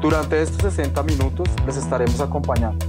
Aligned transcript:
Durante 0.00 0.40
estos 0.40 0.62
60 0.74 1.02
minutos 1.02 1.48
les 1.66 1.76
estaremos 1.76 2.20
acompañando 2.20 2.86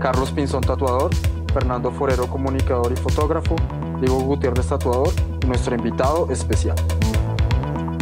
Carlos 0.00 0.32
Pinzón 0.32 0.62
Tatuador, 0.62 1.10
Fernando 1.52 1.90
Forero 1.90 2.26
Comunicador 2.28 2.92
y 2.92 2.96
Fotógrafo, 2.96 3.56
Diego 4.00 4.20
Gutiérrez 4.20 4.68
Tatuador 4.68 5.12
nuestro 5.48 5.74
invitado 5.74 6.30
especial. 6.30 6.76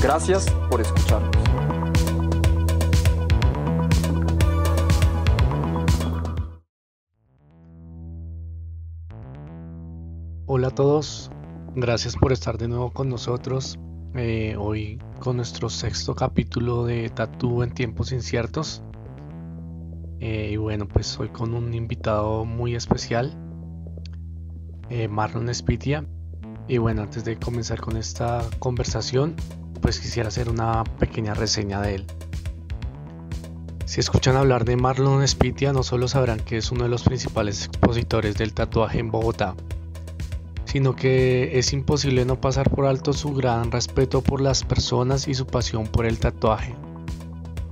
Gracias 0.02 0.50
por 0.68 0.80
escucharnos. 0.80 1.30
Hola 10.48 10.68
a 10.68 10.70
todos, 10.70 11.30
gracias 11.74 12.16
por 12.16 12.32
estar 12.32 12.58
de 12.58 12.68
nuevo 12.68 12.92
con 12.92 13.08
nosotros. 13.08 13.78
Eh, 14.18 14.56
hoy 14.58 14.98
con 15.18 15.36
nuestro 15.36 15.68
sexto 15.68 16.14
capítulo 16.14 16.86
de 16.86 17.10
Tatú 17.10 17.62
en 17.62 17.72
tiempos 17.72 18.12
inciertos. 18.12 18.82
Eh, 20.20 20.52
y 20.52 20.56
bueno, 20.56 20.88
pues 20.88 21.20
hoy 21.20 21.28
con 21.28 21.52
un 21.52 21.74
invitado 21.74 22.46
muy 22.46 22.74
especial, 22.74 23.36
eh, 24.88 25.06
Marlon 25.06 25.54
Spitia. 25.54 26.06
Y 26.66 26.78
bueno, 26.78 27.02
antes 27.02 27.26
de 27.26 27.36
comenzar 27.36 27.78
con 27.82 27.98
esta 27.98 28.42
conversación, 28.58 29.36
pues 29.82 30.00
quisiera 30.00 30.28
hacer 30.28 30.48
una 30.48 30.82
pequeña 30.98 31.34
reseña 31.34 31.82
de 31.82 31.96
él. 31.96 32.06
Si 33.84 34.00
escuchan 34.00 34.36
hablar 34.36 34.64
de 34.64 34.76
Marlon 34.76 35.28
Spitia, 35.28 35.74
no 35.74 35.82
solo 35.82 36.08
sabrán 36.08 36.40
que 36.40 36.56
es 36.56 36.72
uno 36.72 36.84
de 36.84 36.88
los 36.88 37.02
principales 37.02 37.66
expositores 37.66 38.36
del 38.36 38.54
tatuaje 38.54 38.98
en 38.98 39.10
Bogotá, 39.10 39.54
sino 40.76 40.94
que 40.94 41.58
es 41.58 41.72
imposible 41.72 42.26
no 42.26 42.38
pasar 42.38 42.68
por 42.68 42.84
alto 42.84 43.14
su 43.14 43.32
gran 43.32 43.72
respeto 43.72 44.20
por 44.20 44.42
las 44.42 44.62
personas 44.62 45.26
y 45.26 45.32
su 45.32 45.46
pasión 45.46 45.86
por 45.86 46.04
el 46.04 46.18
tatuaje. 46.18 46.74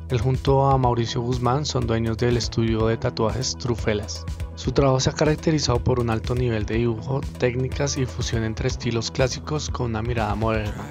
Él 0.08 0.22
junto 0.22 0.64
a 0.70 0.78
Mauricio 0.78 1.20
Guzmán 1.20 1.66
son 1.66 1.86
dueños 1.86 2.16
del 2.16 2.38
estudio 2.38 2.86
de 2.86 2.96
tatuajes 2.96 3.56
Trufelas. 3.58 4.24
Su 4.54 4.72
trabajo 4.72 5.00
se 5.00 5.10
ha 5.10 5.12
caracterizado 5.12 5.84
por 5.84 6.00
un 6.00 6.08
alto 6.08 6.34
nivel 6.34 6.64
de 6.64 6.76
dibujo, 6.76 7.20
técnicas 7.36 7.98
y 7.98 8.06
fusión 8.06 8.42
entre 8.42 8.68
estilos 8.68 9.10
clásicos 9.10 9.68
con 9.68 9.90
una 9.90 10.00
mirada 10.00 10.34
moderna. 10.34 10.86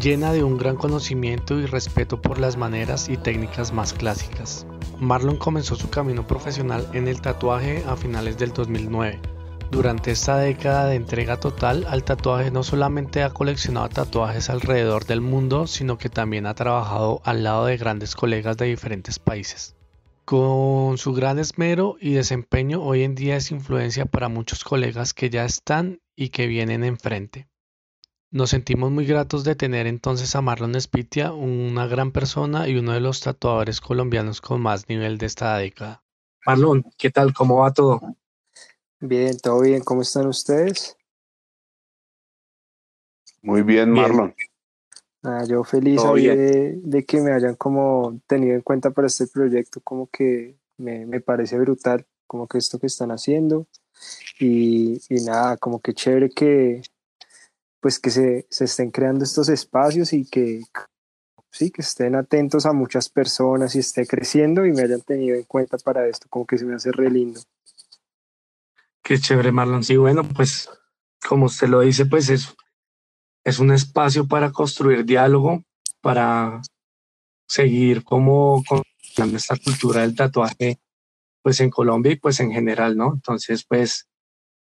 Llena 0.00 0.32
de 0.32 0.42
un 0.44 0.56
gran 0.56 0.76
conocimiento 0.76 1.60
y 1.60 1.66
respeto 1.66 2.22
por 2.22 2.40
las 2.40 2.56
maneras 2.56 3.10
y 3.10 3.18
técnicas 3.18 3.70
más 3.70 3.92
clásicas. 3.92 4.66
Marlon 4.98 5.36
comenzó 5.36 5.76
su 5.76 5.90
camino 5.90 6.26
profesional 6.26 6.88
en 6.94 7.06
el 7.06 7.20
tatuaje 7.20 7.84
a 7.86 7.96
finales 7.96 8.38
del 8.38 8.54
2009 8.54 9.39
durante 9.70 10.10
esta 10.10 10.36
década 10.36 10.86
de 10.86 10.96
entrega 10.96 11.38
total 11.38 11.86
al 11.88 12.04
tatuaje 12.04 12.50
no 12.50 12.62
solamente 12.62 13.22
ha 13.22 13.30
coleccionado 13.30 13.88
tatuajes 13.88 14.50
alrededor 14.50 15.06
del 15.06 15.20
mundo, 15.20 15.66
sino 15.66 15.96
que 15.96 16.08
también 16.08 16.46
ha 16.46 16.54
trabajado 16.54 17.20
al 17.24 17.44
lado 17.44 17.66
de 17.66 17.76
grandes 17.76 18.16
colegas 18.16 18.56
de 18.56 18.66
diferentes 18.66 19.18
países. 19.18 19.76
Con 20.24 20.98
su 20.98 21.12
gran 21.12 21.38
esmero 21.38 21.96
y 22.00 22.12
desempeño 22.12 22.82
hoy 22.82 23.04
en 23.04 23.14
día 23.14 23.36
es 23.36 23.50
influencia 23.50 24.06
para 24.06 24.28
muchos 24.28 24.64
colegas 24.64 25.14
que 25.14 25.30
ya 25.30 25.44
están 25.44 26.00
y 26.14 26.28
que 26.28 26.46
vienen 26.46 26.84
enfrente. 26.84 27.48
Nos 28.32 28.50
sentimos 28.50 28.90
muy 28.90 29.06
gratos 29.06 29.42
de 29.42 29.56
tener 29.56 29.86
entonces 29.86 30.36
a 30.36 30.40
Marlon 30.40 30.80
Spitia, 30.80 31.32
una 31.32 31.86
gran 31.86 32.12
persona 32.12 32.68
y 32.68 32.76
uno 32.76 32.92
de 32.92 33.00
los 33.00 33.20
tatuadores 33.20 33.80
colombianos 33.80 34.40
con 34.40 34.60
más 34.60 34.88
nivel 34.88 35.18
de 35.18 35.26
esta 35.26 35.56
década. 35.56 36.02
Marlon, 36.46 36.84
¿qué 36.96 37.10
tal? 37.10 37.32
¿Cómo 37.34 37.56
va 37.56 37.72
todo? 37.72 38.00
Bien, 39.00 39.36
todo 39.38 39.60
bien. 39.60 39.82
¿Cómo 39.82 40.02
están 40.02 40.26
ustedes? 40.26 40.96
Muy 43.42 43.62
bien, 43.62 43.90
Marlon. 43.90 44.34
Ah, 45.22 45.44
yo 45.46 45.64
feliz 45.64 46.00
de, 46.02 47.04
que 47.06 47.20
me 47.20 47.32
hayan 47.32 47.54
como 47.54 48.20
tenido 48.26 48.54
en 48.54 48.62
cuenta 48.62 48.90
para 48.90 49.06
este 49.06 49.26
proyecto, 49.26 49.80
como 49.82 50.06
que 50.06 50.56
me, 50.78 51.04
me 51.06 51.20
parece 51.20 51.58
brutal, 51.58 52.06
como 52.26 52.46
que 52.46 52.58
esto 52.58 52.78
que 52.78 52.86
están 52.86 53.10
haciendo. 53.10 53.66
Y, 54.38 55.00
y, 55.08 55.24
nada, 55.24 55.56
como 55.56 55.80
que 55.80 55.92
chévere 55.92 56.30
que 56.30 56.82
pues 57.80 57.98
que 57.98 58.10
se, 58.10 58.46
se 58.50 58.64
estén 58.64 58.90
creando 58.90 59.24
estos 59.24 59.48
espacios 59.48 60.12
y 60.12 60.26
que 60.26 60.62
sí, 61.50 61.70
que 61.70 61.82
estén 61.82 62.14
atentos 62.14 62.66
a 62.66 62.72
muchas 62.72 63.08
personas 63.08 63.74
y 63.74 63.80
esté 63.80 64.06
creciendo 64.06 64.66
y 64.66 64.72
me 64.72 64.82
hayan 64.82 65.00
tenido 65.00 65.36
en 65.36 65.44
cuenta 65.44 65.78
para 65.78 66.06
esto, 66.06 66.26
como 66.28 66.46
que 66.46 66.58
se 66.58 66.64
me 66.64 66.74
hace 66.74 66.92
re 66.92 67.10
lindo. 67.10 67.40
Qué 69.02 69.18
chévere, 69.18 69.52
Marlon. 69.52 69.82
Sí, 69.82 69.96
bueno, 69.96 70.22
pues 70.24 70.68
como 71.26 71.46
usted 71.46 71.68
lo 71.68 71.80
dice, 71.80 72.06
pues 72.06 72.28
es, 72.28 72.54
es 73.44 73.58
un 73.58 73.72
espacio 73.72 74.26
para 74.26 74.52
construir 74.52 75.04
diálogo, 75.04 75.64
para 76.00 76.60
seguir 77.48 78.04
como 78.04 78.62
con 78.64 78.82
esta 79.34 79.56
cultura 79.56 80.02
del 80.02 80.14
tatuaje, 80.14 80.78
pues 81.42 81.60
en 81.60 81.70
Colombia 81.70 82.12
y 82.12 82.16
pues 82.16 82.40
en 82.40 82.52
general, 82.52 82.96
¿no? 82.96 83.12
Entonces, 83.14 83.64
pues 83.66 84.06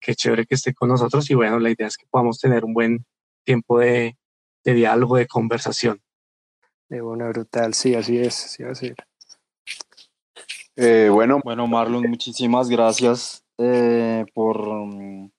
qué 0.00 0.14
chévere 0.14 0.46
que 0.46 0.54
esté 0.54 0.74
con 0.74 0.90
nosotros 0.90 1.28
y 1.30 1.34
bueno, 1.34 1.58
la 1.58 1.70
idea 1.70 1.86
es 1.86 1.96
que 1.96 2.06
podamos 2.10 2.38
tener 2.38 2.64
un 2.64 2.74
buen 2.74 3.06
tiempo 3.44 3.78
de, 3.78 4.18
de 4.64 4.74
diálogo, 4.74 5.16
de 5.16 5.26
conversación. 5.26 6.02
De 6.88 7.00
bueno, 7.00 7.28
brutal, 7.28 7.72
sí, 7.74 7.94
así 7.94 8.18
es, 8.18 8.34
sí 8.34 8.62
va 8.62 8.72
a 8.72 8.74
ser. 8.74 8.94
Eh, 10.76 11.08
bueno, 11.10 11.40
bueno, 11.42 11.66
Marlon, 11.66 12.02
muchísimas 12.10 12.68
gracias 12.68 13.43
eh, 13.58 14.24
por, 14.34 14.68
mm, 14.68 15.30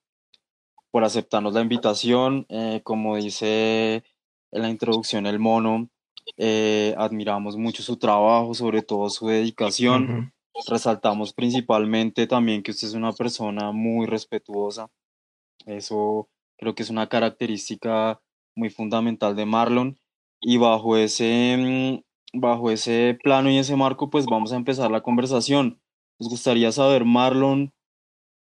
por 0.90 1.04
aceptarnos 1.04 1.54
la 1.54 1.60
invitación. 1.60 2.46
Eh, 2.48 2.80
como 2.84 3.16
dice 3.16 4.04
en 4.52 4.62
la 4.62 4.70
introducción 4.70 5.26
el 5.26 5.38
mono, 5.38 5.90
eh, 6.36 6.94
admiramos 6.98 7.56
mucho 7.56 7.82
su 7.82 7.96
trabajo, 7.96 8.54
sobre 8.54 8.82
todo 8.82 9.08
su 9.10 9.28
dedicación. 9.28 10.32
Resaltamos 10.68 11.34
principalmente 11.34 12.26
también 12.26 12.62
que 12.62 12.70
usted 12.70 12.88
es 12.88 12.94
una 12.94 13.12
persona 13.12 13.72
muy 13.72 14.06
respetuosa. 14.06 14.88
Eso 15.66 16.28
creo 16.56 16.74
que 16.74 16.82
es 16.82 16.90
una 16.90 17.08
característica 17.08 18.20
muy 18.54 18.70
fundamental 18.70 19.36
de 19.36 19.46
Marlon. 19.46 19.98
Y 20.40 20.58
bajo 20.58 20.96
ese, 20.96 21.56
mm, 22.32 22.40
bajo 22.40 22.70
ese 22.70 23.18
plano 23.22 23.50
y 23.50 23.58
ese 23.58 23.76
marco, 23.76 24.10
pues 24.10 24.26
vamos 24.26 24.52
a 24.52 24.56
empezar 24.56 24.90
la 24.90 25.02
conversación. 25.02 25.80
Nos 26.18 26.30
gustaría 26.30 26.72
saber, 26.72 27.04
Marlon, 27.04 27.72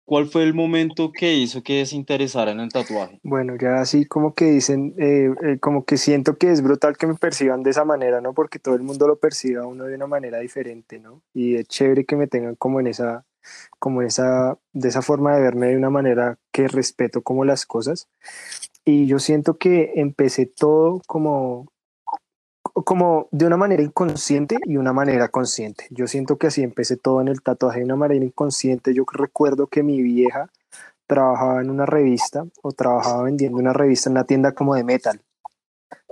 ¿Cuál 0.06 0.28
fue 0.28 0.44
el 0.44 0.53
momento 0.53 1.12
que 1.14 1.34
hizo 1.34 1.64
que 1.64 1.86
se 1.86 1.96
interesara 1.96 2.52
en 2.52 2.59
el 2.59 2.72
tatuaje? 2.72 3.19
Bueno, 3.24 3.56
ya 3.59 3.80
así 3.80 4.06
como 4.06 4.34
que 4.34 4.46
dicen, 4.46 4.94
eh, 4.97 5.30
eh, 5.44 5.59
como 5.59 5.86
que 5.86 5.97
siento 5.97 6.38
que 6.38 6.52
es 6.52 6.62
brutal 6.62 6.97
que 6.97 7.08
me 7.08 7.16
perciban 7.16 7.64
de 7.64 7.69
esa 7.69 7.86
manera, 7.86 8.19
¿no? 8.19 8.34
Porque 8.34 8.59
todo 8.59 8.75
el 8.75 8.84
mundo 8.84 9.08
lo 9.08 9.18
percibe 9.18 9.59
a 9.59 9.66
uno 9.66 9.86
de 9.86 9.96
una 9.96 10.08
manera 10.08 10.40
diferente, 10.40 11.00
¿no? 11.00 11.22
Y 11.34 11.56
es 11.56 11.68
chévere 11.68 12.06
que 12.06 12.18
me 12.18 12.28
tengan 12.28 12.56
como 12.56 12.81
en 12.81 12.88
esa, 12.88 13.25
como 13.80 14.02
en 14.02 14.08
esa, 14.08 14.58
de 14.74 14.90
esa 14.90 15.02
forma 15.02 15.36
de 15.36 15.42
verme 15.42 15.68
de 15.68 15.78
una 15.78 15.90
manera 15.90 16.38
que 16.52 16.68
respeto 16.68 17.22
como 17.22 17.46
las 17.46 17.66
cosas. 17.66 18.09
Y 18.84 19.08
yo 19.08 19.19
siento 19.19 19.58
que 19.58 19.94
empecé 19.96 20.46
todo 20.46 21.02
como 21.08 21.73
como 22.74 23.28
de 23.31 23.46
una 23.46 23.58
manera 23.58 23.84
inconsciente 23.84 24.58
y 24.66 24.78
una 24.78 24.94
manera 24.94 25.30
consciente. 25.30 25.86
Yo 25.92 26.08
siento 26.08 26.38
que 26.38 26.48
así 26.48 26.64
empecé 26.64 26.98
todo 26.98 27.22
en 27.22 27.28
el 27.28 27.42
tatuaje 27.42 27.80
de 27.80 27.86
una 27.86 27.96
manera 27.96 28.25
inconsciente. 28.25 28.94
Yo 28.94 29.06
recuerdo 29.12 29.68
que 29.68 29.84
mi 29.84 30.02
vieja 30.02 30.50
trabajaba 31.06 31.62
en 31.62 31.70
una 31.70 31.86
revista 31.86 32.46
o 32.62 32.72
trabajaba 32.72 33.24
vendiendo 33.24 33.58
una 33.58 33.74
revista 33.74 34.10
en 34.10 34.14
una 34.14 34.24
tienda 34.24 34.54
como 34.54 34.75
de 34.75 34.84
metal 34.84 35.22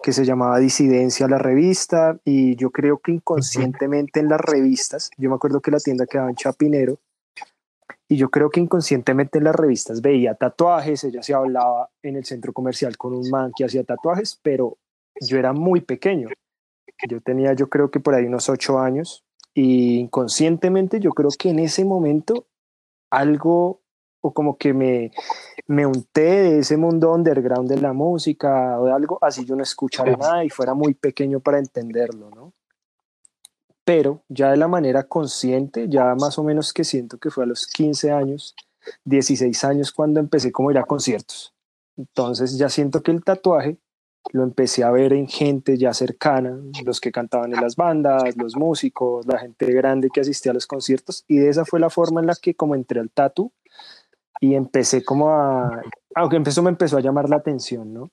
que 0.01 0.13
se 0.13 0.25
llamaba 0.25 0.57
Disidencia 0.59 1.27
la 1.27 1.37
revista 1.37 2.19
y 2.25 2.55
yo 2.55 2.71
creo 2.71 2.97
que 2.99 3.11
inconscientemente 3.11 4.19
en 4.19 4.29
las 4.29 4.41
revistas, 4.41 5.11
yo 5.17 5.29
me 5.29 5.35
acuerdo 5.35 5.61
que 5.61 5.71
la 5.71 5.79
tienda 5.79 6.05
quedaba 6.05 6.29
en 6.29 6.35
Chapinero 6.35 6.99
y 8.07 8.17
yo 8.17 8.29
creo 8.29 8.49
que 8.49 8.59
inconscientemente 8.59 9.37
en 9.37 9.45
las 9.45 9.55
revistas 9.55 10.01
veía 10.01 10.33
tatuajes, 10.35 11.03
ella 11.03 11.21
se 11.23 11.33
hablaba 11.33 11.89
en 12.01 12.15
el 12.15 12.25
centro 12.25 12.51
comercial 12.51 12.97
con 12.97 13.13
un 13.13 13.29
man 13.29 13.51
que 13.55 13.63
hacía 13.63 13.83
tatuajes, 13.83 14.39
pero 14.41 14.77
yo 15.21 15.37
era 15.37 15.53
muy 15.53 15.81
pequeño. 15.81 16.29
Yo 17.09 17.21
tenía, 17.21 17.53
yo 17.53 17.69
creo 17.69 17.89
que 17.91 17.99
por 17.99 18.15
ahí 18.15 18.25
unos 18.25 18.49
ocho 18.49 18.79
años 18.79 19.23
y 19.53 19.99
inconscientemente 19.99 20.99
yo 20.99 21.11
creo 21.11 21.29
que 21.37 21.49
en 21.49 21.59
ese 21.59 21.83
momento 21.83 22.47
algo 23.09 23.81
o 24.23 24.33
como 24.33 24.57
que 24.57 24.73
me, 24.73 25.11
me 25.67 25.85
unté 25.85 26.21
de 26.21 26.59
ese 26.59 26.77
mundo 26.77 27.11
underground 27.11 27.67
de 27.69 27.81
la 27.81 27.91
música 27.91 28.79
o 28.79 28.85
de 28.85 28.91
algo, 28.91 29.17
así 29.21 29.45
yo 29.45 29.55
no 29.55 29.63
escuchara 29.63 30.15
nada 30.15 30.45
y 30.45 30.49
fuera 30.49 30.75
muy 30.75 30.93
pequeño 30.93 31.39
para 31.39 31.57
entenderlo, 31.57 32.29
¿no? 32.29 32.53
pero 33.83 34.23
ya 34.29 34.51
de 34.51 34.57
la 34.57 34.67
manera 34.67 35.03
consciente, 35.03 35.87
ya 35.89 36.15
más 36.15 36.37
o 36.37 36.43
menos 36.43 36.73
que 36.73 36.83
siento 36.83 37.17
que 37.17 37.29
fue 37.29 37.43
a 37.43 37.47
los 37.47 37.67
15 37.67 38.11
años, 38.11 38.55
16 39.05 39.63
años 39.63 39.91
cuando 39.91 40.19
empecé 40.19 40.51
como 40.51 40.71
ir 40.71 40.77
a 40.77 40.85
conciertos. 40.85 41.53
Entonces 41.97 42.57
ya 42.57 42.69
siento 42.69 43.03
que 43.03 43.11
el 43.11 43.23
tatuaje 43.23 43.77
lo 44.33 44.43
empecé 44.43 44.83
a 44.83 44.91
ver 44.91 45.13
en 45.13 45.27
gente 45.27 45.77
ya 45.77 45.93
cercana, 45.93 46.57
los 46.85 47.01
que 47.01 47.11
cantaban 47.11 47.53
en 47.53 47.61
las 47.61 47.75
bandas, 47.75 48.35
los 48.37 48.55
músicos, 48.55 49.25
la 49.25 49.39
gente 49.39 49.71
grande 49.73 50.09
que 50.13 50.21
asistía 50.21 50.51
a 50.51 50.55
los 50.55 50.67
conciertos 50.67 51.25
y 51.27 51.37
de 51.37 51.49
esa 51.49 51.65
fue 51.65 51.79
la 51.79 51.89
forma 51.89 52.21
en 52.21 52.27
la 52.27 52.35
que 52.35 52.55
como 52.55 52.75
entré 52.75 52.99
al 52.99 53.09
tatu 53.09 53.51
y 54.39 54.55
empecé 54.55 55.03
como 55.03 55.29
a, 55.31 55.81
aunque 56.15 56.37
empezó 56.37 56.63
me 56.63 56.69
empezó 56.69 56.97
a 56.97 57.01
llamar 57.01 57.29
la 57.29 57.37
atención, 57.37 57.93
¿no? 57.93 58.11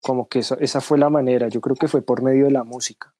Como 0.00 0.28
que 0.28 0.38
eso, 0.38 0.58
esa 0.58 0.80
fue 0.80 0.98
la 0.98 1.10
manera, 1.10 1.48
yo 1.48 1.60
creo 1.60 1.76
que 1.76 1.88
fue 1.88 2.02
por 2.02 2.22
medio 2.22 2.46
de 2.46 2.52
la 2.52 2.64
música. 2.64 3.14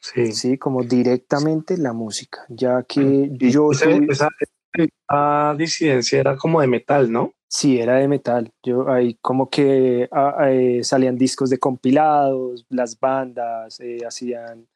Sí. 0.00 0.32
Sí, 0.32 0.58
como 0.58 0.82
directamente 0.82 1.78
la 1.78 1.94
música, 1.94 2.44
ya 2.48 2.82
que 2.82 3.30
yo 3.32 3.72
soy... 3.72 4.06
Esa, 4.10 4.28
esa 4.74 5.54
disidencia 5.56 6.20
era 6.20 6.36
como 6.36 6.60
de 6.60 6.66
metal, 6.66 7.10
¿no? 7.10 7.32
Sí, 7.56 7.78
era 7.80 7.98
de 7.98 8.08
metal. 8.08 8.52
Yo 8.64 8.90
ahí 8.90 9.16
como 9.22 9.48
que 9.48 10.08
ah, 10.10 10.48
eh, 10.50 10.82
salían 10.82 11.16
discos 11.16 11.50
de 11.50 11.58
compilados, 11.58 12.66
las 12.68 12.98
bandas 12.98 13.78
eh, 13.78 14.00
hacían, 14.04 14.66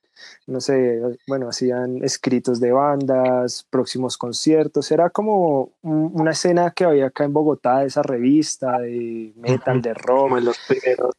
no 0.46 0.60
sé, 0.60 1.00
bueno, 1.26 1.48
hacían 1.48 2.04
escritos 2.04 2.60
de 2.60 2.70
bandas, 2.70 3.66
próximos 3.68 4.16
conciertos. 4.16 4.92
Era 4.92 5.10
como 5.10 5.72
un- 5.82 6.12
una 6.14 6.30
escena 6.30 6.70
que 6.70 6.84
había 6.84 7.06
acá 7.06 7.24
en 7.24 7.32
Bogotá, 7.32 7.84
esa 7.84 8.04
revista 8.04 8.78
de 8.78 9.32
metal, 9.34 9.82
de 9.82 9.94
rock. 9.94 10.20
Como 10.20 10.38
en 10.38 10.44
los 10.44 10.58
primeros 10.68 11.10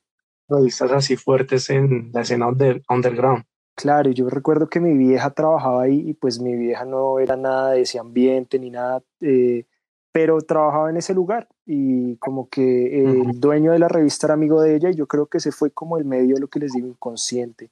revistas 0.48 0.92
así 0.94 1.18
fuertes 1.18 1.70
en 1.70 2.10
la 2.14 2.22
escena 2.22 2.48
under- 2.48 2.82
underground. 2.90 3.44
Claro, 3.76 4.12
yo 4.12 4.30
recuerdo 4.30 4.70
que 4.70 4.80
mi 4.80 4.94
vieja 4.98 5.30
trabajaba 5.32 5.82
ahí 5.84 6.10
y 6.10 6.14
pues 6.14 6.40
mi 6.40 6.56
vieja 6.56 6.86
no 6.86 7.20
era 7.20 7.36
nada 7.36 7.72
de 7.72 7.82
ese 7.82 8.00
ambiente 8.00 8.58
ni 8.60 8.70
nada, 8.70 9.04
eh, 9.20 9.66
pero 10.12 10.42
trabajaba 10.42 10.90
en 10.90 10.98
ese 10.98 11.14
lugar 11.14 11.48
y 11.66 12.16
como 12.18 12.50
que 12.50 13.04
el 13.04 13.40
dueño 13.40 13.72
de 13.72 13.80
la 13.80 13.88
revista 13.88 14.28
era 14.28 14.34
amigo 14.34 14.62
de 14.62 14.76
ella 14.76 14.90
y 14.90 14.96
yo 14.96 15.08
creo 15.08 15.28
que 15.28 15.38
ese 15.38 15.52
fue 15.52 15.72
como 15.72 15.98
el 15.98 16.06
medio 16.06 16.36
de 16.36 16.42
lo 16.42 16.48
que 16.48 16.60
les 16.60 16.72
digo 16.72 16.88
inconsciente, 16.88 17.70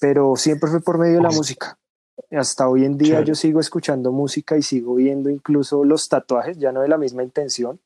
pero 0.00 0.36
siempre 0.36 0.70
fue 0.70 0.80
por 0.80 0.98
medio 0.98 1.16
de 1.16 1.22
la 1.22 1.30
música. 1.30 1.78
Hasta 2.30 2.68
hoy 2.68 2.84
en 2.84 2.96
día 2.98 3.22
yo 3.22 3.34
sigo 3.34 3.58
escuchando 3.58 4.12
música 4.12 4.56
y 4.56 4.62
sigo 4.62 4.94
viendo 4.94 5.28
incluso 5.28 5.84
los 5.84 6.08
tatuajes, 6.08 6.58
ya 6.58 6.70
no 6.72 6.82
de 6.82 6.88
la 6.88 6.98
misma 6.98 7.22
intención, 7.22 7.80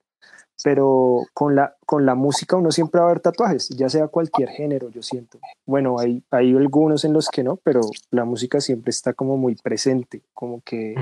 pero 0.62 1.22
con 1.34 1.54
la, 1.54 1.76
con 1.84 2.06
la 2.06 2.14
música 2.14 2.56
uno 2.56 2.70
siempre 2.70 3.00
va 3.00 3.06
a 3.06 3.12
ver 3.12 3.20
tatuajes, 3.20 3.68
ya 3.70 3.88
sea 3.88 4.08
cualquier 4.08 4.48
género, 4.48 4.90
yo 4.90 5.02
siento. 5.02 5.38
Bueno, 5.66 5.98
hay, 5.98 6.22
hay 6.30 6.54
algunos 6.54 7.04
en 7.04 7.12
los 7.12 7.28
que 7.28 7.42
no, 7.42 7.56
pero 7.56 7.80
la 8.10 8.24
música 8.24 8.60
siempre 8.60 8.90
está 8.90 9.12
como 9.12 9.36
muy 9.36 9.54
presente, 9.56 10.22
como 10.32 10.60
que 10.62 10.94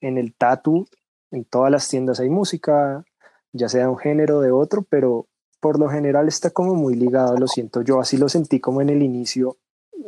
en 0.00 0.18
el 0.18 0.34
tatu, 0.34 0.86
en 1.30 1.44
todas 1.44 1.70
las 1.70 1.88
tiendas 1.88 2.20
hay 2.20 2.28
música, 2.28 3.04
ya 3.52 3.68
sea 3.68 3.82
de 3.82 3.88
un 3.88 3.98
género 3.98 4.38
o 4.38 4.40
de 4.40 4.50
otro, 4.52 4.82
pero 4.88 5.26
por 5.60 5.78
lo 5.78 5.88
general 5.88 6.28
está 6.28 6.50
como 6.50 6.74
muy 6.74 6.94
ligado, 6.94 7.36
lo 7.36 7.46
siento 7.46 7.82
yo, 7.82 8.00
así 8.00 8.16
lo 8.16 8.28
sentí 8.28 8.60
como 8.60 8.80
en 8.80 8.88
el 8.88 9.02
inicio, 9.02 9.58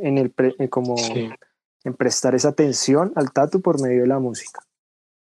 en 0.01 0.19
el 0.19 0.31
pre- 0.31 0.55
eh, 0.59 0.69
como 0.69 0.97
Sí. 0.97 1.29
en 1.85 1.95
prestar 1.95 2.35
esa 2.35 2.49
atención 2.49 3.13
al 3.17 3.33
tatu 3.33 3.61
por 3.61 3.81
medio 3.81 4.03
de 4.03 4.07
la 4.09 4.19
música. 4.19 4.61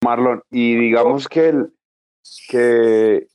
Marlon, 0.03 0.41
y 0.51 0.75
digamos 0.75 1.27
que, 1.27 1.49
el, 1.49 1.73
que, 2.47 3.27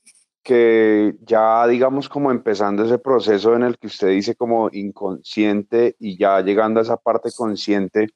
que 0.43 1.17
ya 1.21 1.67
digamos 1.67 2.09
como 2.09 2.31
empezando 2.31 2.85
ese 2.85 2.99
proceso 2.99 3.55
en 3.55 3.62
el 3.62 3.79
que 3.79 3.87
usted 3.89 4.09
dice 4.09 4.35
como 4.35 4.69
inconsciente 4.73 5.97
y 5.99 6.17
ya 6.19 6.41
llegando 6.41 6.81
a 6.81 6.83
esa 6.83 6.97
parte 6.97 7.31
consciente, 7.37 8.09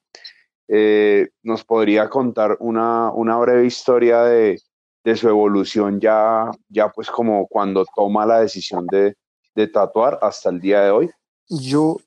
eh, 0.69 1.29
nos 1.43 1.65
podría 1.65 2.09
contar 2.09 2.57
una, 2.61 3.11
una 3.13 3.37
breve 3.39 3.67
historia 3.67 4.23
de, 4.23 4.61
de 5.05 5.17
su 5.17 5.29
evolución 5.29 6.01
ya, 6.01 6.51
ya 6.69 6.89
pues 6.89 7.11
como 7.11 7.47
cuando 7.47 7.85
toma 7.95 8.27
la 8.27 8.41
decisión 8.41 8.87
de, 8.87 9.17
de 9.55 9.69
tatuar 9.69 10.19
hasta 10.23 10.51
el 10.51 10.61
día 10.61 10.81
de 10.81 10.91
hoy. 10.91 11.11
Yo, 11.49 11.99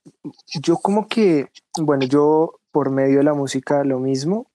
yo 0.62 0.77
como 0.77 1.07
que, 1.07 1.50
bueno, 1.80 2.06
yo 2.06 2.56
por 2.71 2.89
medio 2.89 3.19
de 3.19 3.24
la 3.24 3.33
música 3.33 3.83
lo 3.83 4.00
mismo. 4.00 4.48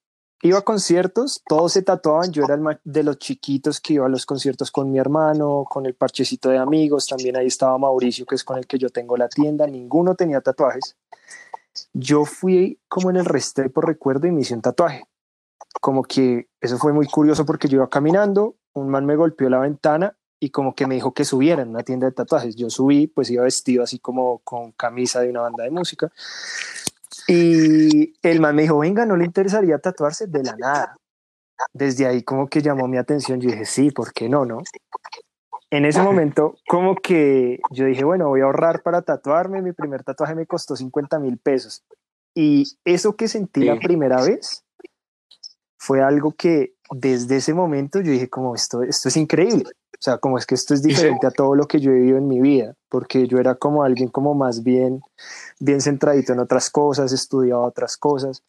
Iba 0.44 0.58
a 0.58 0.62
conciertos, 0.62 1.40
todos 1.46 1.72
se 1.72 1.82
tatuaban, 1.82 2.32
yo 2.32 2.44
era 2.44 2.55
el 2.55 2.81
de 2.82 3.05
los 3.05 3.19
chiquitos 3.19 3.81
que 3.81 3.94
iba 3.94 4.06
a 4.06 4.08
los 4.08 4.26
conciertos 4.26 4.72
con 4.72 4.90
mi 4.90 4.98
hermano, 4.98 5.64
con 5.70 5.87
el 5.87 5.94
parchecito 5.94 6.48
de 6.48 6.58
amigos, 6.58 7.06
también 7.06 7.37
ahí 7.37 7.46
estaba 7.46 7.78
Mauricio, 7.78 8.26
que 8.26 8.34
es 8.34 8.43
con 8.43 8.58
el 8.58 8.66
que 8.66 8.76
yo 8.76 8.90
tengo 8.90 9.16
la 9.16 9.28
tienda, 9.28 9.69
ninguno 9.69 10.16
tenía 10.16 10.40
tatuajes. 10.40 10.96
Yo 11.92 12.24
fui 12.24 12.80
como 12.88 13.10
en 13.10 13.16
el 13.16 13.24
Restrepo, 13.24 13.80
recuerdo, 13.80 14.26
y 14.26 14.32
me 14.32 14.42
hice 14.42 14.54
un 14.54 14.62
tatuaje. 14.62 15.04
Como 15.80 16.02
que 16.02 16.48
eso 16.60 16.78
fue 16.78 16.92
muy 16.92 17.06
curioso 17.06 17.46
porque 17.46 17.69
yo 17.69 17.76
iba 17.76 17.88
caminando, 17.88 18.56
un 18.74 18.88
man 18.88 19.06
me 19.06 19.16
golpeó 19.16 19.48
la 19.48 19.58
ventana 19.58 20.16
y 20.38 20.50
como 20.50 20.74
que 20.74 20.86
me 20.86 20.96
dijo 20.96 21.14
que 21.14 21.24
subiera 21.24 21.62
en 21.62 21.70
una 21.70 21.82
tienda 21.82 22.06
de 22.06 22.12
tatuajes. 22.12 22.56
Yo 22.56 22.69
subí, 22.69 23.06
pues 23.06 23.30
iba 23.30 23.44
vestido 23.44 23.84
así 23.84 23.98
como 23.98 24.38
con 24.40 24.72
camisa 24.72 25.20
de 25.20 25.30
una 25.30 25.42
banda 25.42 25.64
de 25.64 25.70
música. 25.70 26.10
Y 27.28 28.14
el 28.22 28.40
man 28.40 28.56
me 28.56 28.62
dijo, 28.62 28.78
venga, 28.78 29.06
¿no 29.06 29.16
le 29.16 29.24
interesaría 29.24 29.78
tatuarse? 29.78 30.26
De 30.26 30.42
la 30.42 30.56
nada. 30.56 30.96
Desde 31.72 32.06
ahí 32.06 32.22
como 32.22 32.48
que 32.48 32.60
llamó 32.60 32.88
mi 32.88 32.98
atención. 32.98 33.40
Yo 33.40 33.50
dije, 33.50 33.64
sí, 33.64 33.90
¿por 33.92 34.12
qué 34.12 34.28
no, 34.28 34.44
no? 34.44 34.58
En 35.72 35.86
ese 35.86 36.02
momento 36.02 36.56
como 36.69 36.94
que 36.96 37.58
yo 37.70 37.86
dije, 37.86 38.04
bueno, 38.04 38.28
voy 38.28 38.42
a 38.42 38.44
ahorrar 38.44 38.82
para 38.82 39.00
tatuarme. 39.00 39.62
Mi 39.62 39.72
primer 39.72 40.04
tatuaje 40.04 40.34
me 40.34 40.46
costó 40.46 40.76
50 40.76 41.19
mil 41.19 41.38
pesos. 41.38 41.82
Y 42.34 42.64
eso 42.84 43.16
que 43.16 43.26
sentí 43.26 43.62
la 43.64 43.74
Sí. 43.74 43.80
primera 43.80 44.22
vez 44.22 44.64
fue 45.78 46.02
algo 46.02 46.32
que 46.32 46.74
desde 46.90 47.36
ese 47.36 47.54
momento 47.54 48.00
yo 48.00 48.12
dije, 48.12 48.28
como 48.28 48.54
esto, 48.54 48.82
esto 48.82 49.08
es 49.08 49.16
increíble. 49.16 49.64
O 49.94 50.02
sea, 50.04 50.19
como 50.19 50.36
es 50.36 50.44
que 50.44 50.54
esto 50.56 50.74
es 50.74 50.82
diferente 50.82 51.26
a 51.26 51.30
todo 51.30 51.54
lo 51.54 51.66
que 51.66 51.80
yo 51.80 51.90
he 51.90 51.94
vivido 51.94 52.19
en 52.19 52.28
mi 52.28 52.40
vida, 52.40 52.74
porque 52.90 53.26
yo 53.26 53.38
era 53.38 53.54
como 53.54 53.82
alguien 53.82 54.08
como 54.08 54.34
más 54.34 54.62
bien, 54.62 55.00
bien 55.58 55.80
centradito 55.80 56.32
en 56.34 56.40
otras 56.40 56.69
cosas, 56.70 57.12
estudiaba 57.12 57.64
otras 57.64 57.96
cosas. 57.96 58.42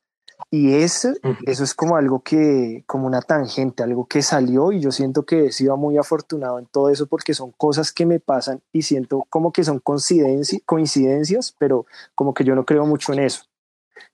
Y 0.52 0.76
eso, 0.76 1.14
es 1.48 1.74
como 1.74 1.96
algo 1.96 2.22
que, 2.22 2.84
como 2.86 3.08
una 3.08 3.22
tangente, 3.22 3.82
algo 3.84 4.06
que 4.08 4.22
salió 4.22 4.72
y 4.72 4.80
yo 4.80 4.92
siento 4.92 5.24
que 5.26 5.48
he 5.48 5.52
sido 5.52 5.78
muy 5.78 5.98
afortunado 5.98 6.60
en 6.60 6.66
todo 6.68 6.90
eso 6.90 7.08
porque 7.08 7.34
son 7.34 7.52
cosas 7.52 7.92
que 7.92 8.06
me 8.06 8.20
pasan 8.20 8.62
y 8.72 8.84
siento 8.84 9.26
como 9.30 9.52
que 9.52 9.64
son 9.64 9.80
coincidencias, 9.80 10.62
coincidencias 10.66 11.56
pero 11.58 11.86
como 12.14 12.34
que 12.34 12.44
yo 12.44 12.54
no 12.56 12.66
creo 12.66 12.86
mucho 12.86 13.14
en 13.14 13.20
eso. 13.20 13.46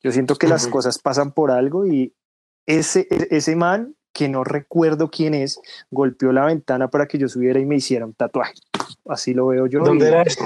Yo 0.02 0.12
siento 0.12 0.36
que 0.36 0.48
las 0.48 0.68
cosas 0.68 0.98
pasan 1.00 1.32
por 1.32 1.52
algo 1.52 1.86
y 1.86 2.14
ese, 2.66 3.08
e- 3.10 3.28
ese 3.32 3.56
man, 3.56 3.96
que 4.14 4.28
no 4.30 4.44
recuerdo 4.44 5.10
quién 5.10 5.34
es, 5.34 5.60
golpeó 5.92 6.32
la 6.32 6.46
ventana 6.46 6.90
para 6.90 7.08
que 7.08 7.18
yo 7.18 7.28
subiera 7.28 7.60
y 7.60 7.66
me 7.66 7.76
hiciera 7.76 8.06
un 8.06 8.14
tatuaje. 8.14 8.54
Así 9.08 9.34
lo 9.34 9.48
veo 9.48 9.68
yo. 9.68 9.84
¿Dónde 9.84 10.06
y- 10.06 10.08
era 10.08 10.22
esto? 10.24 10.46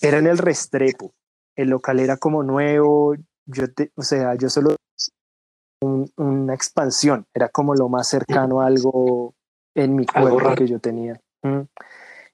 era 0.00 0.18
en 0.18 0.26
el 0.26 0.38
Restrepo. 0.38 1.12
El 1.56 1.68
local 1.70 2.00
era 2.00 2.16
como 2.16 2.42
nuevo. 2.42 3.14
Yo 3.46 3.72
te, 3.72 3.92
o 3.96 4.02
sea, 4.02 4.34
yo 4.34 4.48
solo 4.50 4.76
un- 5.82 6.10
una 6.16 6.54
expansión. 6.54 7.26
Era 7.34 7.48
como 7.48 7.74
lo 7.74 7.88
más 7.88 8.08
cercano 8.08 8.60
a 8.60 8.66
algo 8.66 9.34
en 9.74 9.94
mi 9.96 10.06
cuerpo 10.06 10.54
que 10.54 10.66
yo 10.66 10.78
tenía. 10.80 11.20
Mm. 11.42 11.60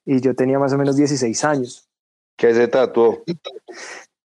Y 0.07 0.21
yo 0.21 0.35
tenía 0.35 0.59
más 0.59 0.73
o 0.73 0.79
menos 0.79 0.97
16 0.97 1.45
años. 1.45 1.89
¿Qué 2.37 2.55
se 2.55 2.69
tatuó? 2.69 3.23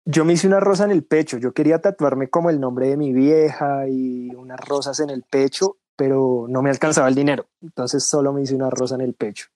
Yo 0.05 0.25
me 0.25 0.33
hice 0.33 0.47
una 0.47 0.61
rosa 0.61 0.85
en 0.85 0.91
el 0.91 1.05
pecho. 1.05 1.39
Yo 1.39 1.53
quería 1.53 1.81
tatuarme 1.81 2.29
como 2.29 2.51
el 2.51 2.59
nombre 2.61 2.89
de 2.89 2.97
mi 2.97 3.13
vieja 3.13 3.89
y 3.89 4.35
unas 4.35 4.61
rosas 4.61 4.99
en 5.01 5.11
el 5.11 5.23
pecho, 5.23 5.77
pero 5.97 6.47
no 6.49 6.61
me 6.63 6.71
alcanzaba 6.71 7.09
el 7.09 7.15
dinero. 7.15 7.47
Entonces 7.63 8.05
solo 8.05 8.33
me 8.33 8.43
hice 8.43 8.55
una 8.55 8.71
rosa 8.71 8.97
en 8.97 9.03
el 9.03 9.15
pecho. 9.15 9.47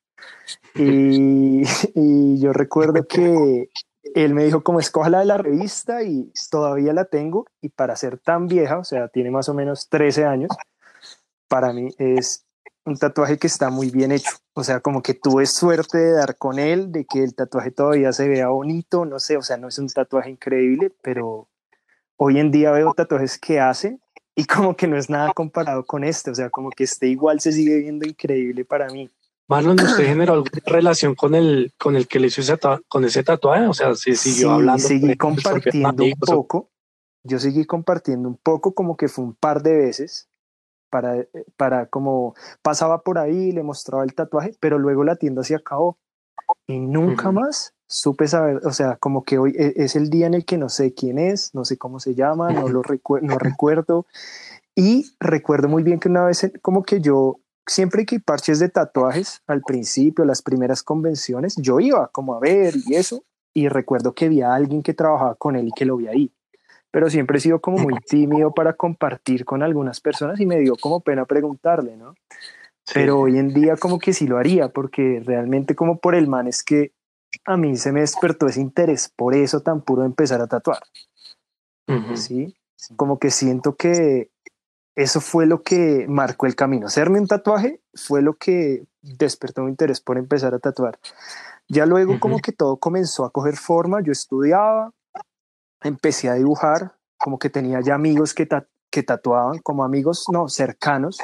Y, 0.75 1.63
y 1.95 2.39
yo 2.39 2.53
recuerdo 2.53 3.07
que 3.07 3.69
él 4.15 4.35
me 4.35 4.45
dijo 4.45 4.63
como 4.63 4.81
escoja 4.81 5.11
la 5.11 5.21
de 5.21 5.25
la 5.27 5.39
revista 5.39 6.03
y 6.03 6.33
todavía 6.51 6.93
la 6.93 7.07
tengo 7.07 7.47
y 7.61 7.71
para 7.71 7.97
ser 7.97 8.19
tan 8.19 8.47
vieja, 8.47 8.79
o 8.79 8.85
sea, 8.85 9.09
tiene 9.09 9.31
más 9.31 9.49
o 9.49 9.55
menos 9.55 9.89
13 9.89 10.25
años, 10.25 10.51
para 11.49 11.73
mí 11.73 11.89
es 11.99 12.47
un 12.87 12.97
tatuaje 12.97 13.37
que 13.37 13.49
está 13.49 13.69
muy 13.69 13.91
bien 13.91 14.13
hecho. 14.13 14.31
O 14.55 14.65
sea, 14.65 14.81
como 14.81 15.03
que 15.03 15.15
tuve 15.15 15.45
suerte 15.47 15.99
de 15.99 16.13
dar 16.13 16.37
con 16.39 16.59
él, 16.59 16.93
de 16.93 17.05
que 17.05 17.23
el 17.23 17.35
tatuaje 17.35 17.71
todavía 17.71 18.13
se 18.13 18.29
vea 18.29 18.49
bonito, 18.49 19.05
no 19.05 19.19
sé, 19.19 19.37
o 19.37 19.43
sea, 19.43 19.57
no 19.57 19.69
es 19.69 19.79
un 19.79 19.89
tatuaje 19.89 20.31
increíble, 20.31 20.93
pero 21.03 21.49
hoy 22.17 22.39
en 22.39 22.51
día 22.51 22.71
veo 22.71 22.95
tatuajes 22.95 23.39
que 23.39 23.61
hace 23.61 23.99
y 24.35 24.45
como 24.45 24.77
que 24.77 24.87
no 24.87 24.97
es 24.97 25.11
nada 25.11 25.33
comparado 25.35 25.85
con 25.85 26.05
este, 26.05 26.31
o 26.31 26.35
sea, 26.35 26.51
como 26.51 26.71
que 26.71 26.85
este 26.85 27.09
igual 27.09 27.41
se 27.41 27.53
sigue 27.53 27.79
viendo 27.79 28.07
increíble 28.07 28.65
para 28.65 28.89
mí. 28.89 29.11
Marlon, 29.49 29.81
¿usted 29.81 30.05
generó 30.07 30.35
alguna 30.35 30.51
relación 30.67 31.15
con 31.15 31.35
el, 31.35 31.73
con 31.79 31.97
el 31.97 32.09
que 32.09 32.19
le 32.19 32.29
hizo 32.29 32.41
ese, 32.41 32.59
con 32.89 33.05
ese 33.05 33.23
tatuaje? 33.23 33.67
O 33.67 33.75
sea, 33.75 33.95
si 33.95 34.15
siguió 34.17 34.51
Sí, 34.51 34.55
hablando. 34.55 34.89
seguí 34.89 35.17
compartiendo 35.17 36.05
un 36.05 36.13
poco. 36.15 36.71
Yo 37.25 37.39
seguí 37.39 37.65
compartiendo 37.65 38.29
un 38.29 38.37
poco, 38.37 38.75
como 38.75 38.97
que 38.97 39.09
fue 39.09 39.25
un 39.25 39.35
par 39.35 39.63
de 39.63 39.77
veces, 39.77 40.29
para, 40.91 41.27
para 41.57 41.87
como 41.87 42.35
pasaba 42.63 43.03
por 43.03 43.19
ahí, 43.19 43.51
le 43.53 43.63
mostraba 43.63 44.05
el 44.05 44.15
tatuaje, 44.15 44.57
pero 44.61 44.79
luego 44.79 45.03
la 45.03 45.17
tienda 45.17 45.43
se 45.43 45.57
acabó 45.57 45.99
y 46.67 46.79
nunca 46.79 47.29
Ujú. 47.31 47.41
más 47.41 47.75
supe 47.89 48.27
saber, 48.27 48.61
o 48.65 48.73
sea, 48.73 48.97
como 48.97 49.25
que 49.25 49.39
hoy 49.39 49.55
e, 49.57 49.75
es 49.77 49.97
el 49.97 50.11
día 50.11 50.27
en 50.27 50.35
el 50.35 50.45
que 50.45 50.59
no 50.59 50.69
sé 50.69 50.95
quién 50.95 51.19
es, 51.19 51.55
no 51.55 51.65
sé 51.65 51.77
cómo 51.77 52.01
se 52.01 52.15
llama, 52.15 52.53
no 52.53 52.69
lo 52.69 52.83
no 53.23 53.39
recuerdo. 53.39 54.07
Y 54.75 55.07
recuerdo 55.21 55.69
muy 55.69 55.83
bien 55.83 55.99
que 56.01 56.09
una 56.09 56.25
vez, 56.27 56.51
como 56.63 56.83
que 56.83 57.01
yo, 57.01 57.41
siempre 57.67 58.07
que 58.07 58.21
parches 58.21 58.59
de 58.59 58.69
tatuajes, 58.69 59.43
al 59.47 59.63
principio, 59.63 60.25
las 60.25 60.43
primeras 60.43 60.83
convenciones, 60.83 61.57
yo 61.57 61.81
iba 61.81 62.09
como 62.09 62.35
a 62.35 62.41
ver 62.41 62.75
y 62.87 62.95
eso, 62.95 63.25
y 63.55 63.69
recuerdo 63.69 64.15
que 64.15 64.29
vi 64.29 64.43
a 64.43 64.55
alguien 64.55 64.83
que 64.83 64.95
trabajaba 64.95 65.35
con 65.35 65.57
él 65.57 65.69
y 65.69 65.73
que 65.73 65.85
lo 65.85 65.97
vi 65.97 66.09
ahí. 66.09 66.33
Pero 66.91 67.11
siempre 67.11 67.39
he 67.39 67.41
sido 67.41 67.61
como 67.61 67.79
muy 67.79 67.95
tímido 68.09 68.53
para 68.53 68.75
compartir 68.75 69.45
con 69.45 69.63
algunas 69.63 70.01
personas 70.01 70.41
y 70.41 70.47
me 70.47 70.59
dio 70.59 70.77
como 70.77 71.01
pena 71.01 71.25
preguntarle, 71.25 71.97
¿no? 71.97 72.15
Pero 72.95 73.19
hoy 73.19 73.39
en 73.39 73.53
día 73.53 73.77
como 73.77 73.99
que 73.99 74.13
sí 74.13 74.29
lo 74.29 74.39
haría, 74.39 74.69
porque 74.69 75.21
realmente 75.25 75.75
como 75.75 75.99
por 75.99 76.15
el 76.15 76.29
man 76.29 76.47
es 76.47 76.63
que 76.63 76.93
a 77.45 77.57
mí 77.57 77.77
se 77.77 77.91
me 77.91 78.01
despertó 78.01 78.47
ese 78.47 78.61
interés 78.61 79.13
por 79.15 79.35
eso 79.35 79.61
tan 79.61 79.81
puro 79.83 80.03
de 80.03 80.07
empezar 80.07 80.41
a 80.41 80.47
tatuar. 80.47 80.83
¿Sí? 82.15 82.57
Como 82.97 83.19
que 83.19 83.31
siento 83.31 83.75
que 83.75 84.31
eso 84.97 85.21
fue 85.21 85.45
lo 85.45 85.63
que 85.63 86.07
marcó 86.09 86.47
el 86.47 86.57
camino. 86.57 86.87
Hacerme 86.87 87.21
un 87.21 87.29
tatuaje 87.29 87.83
fue 87.95 88.23
lo 88.23 88.35
que 88.35 88.87
despertó 89.03 89.63
mi 89.63 89.71
interés 89.71 90.01
por 90.01 90.17
empezar 90.17 90.55
a 90.55 90.59
tatuar. 90.59 90.99
Ya 91.69 91.85
luego 91.85 92.19
como 92.19 92.39
que 92.39 92.53
todo 92.53 92.79
comenzó 92.79 93.27
a 93.27 93.31
coger 93.31 93.57
forma, 93.57 94.01
yo 94.01 94.11
estudiaba, 94.11 94.93
empecé 95.83 96.31
a 96.31 96.35
dibujar, 96.35 96.95
como 97.19 97.39
que 97.39 97.51
tenía 97.51 97.81
ya 97.83 97.95
amigos 97.95 98.33
que, 98.33 98.49
que 98.89 99.03
tatuaban, 99.03 99.59
como 99.59 99.85
amigos 99.85 100.25
no 100.33 100.49
cercanos, 100.49 101.19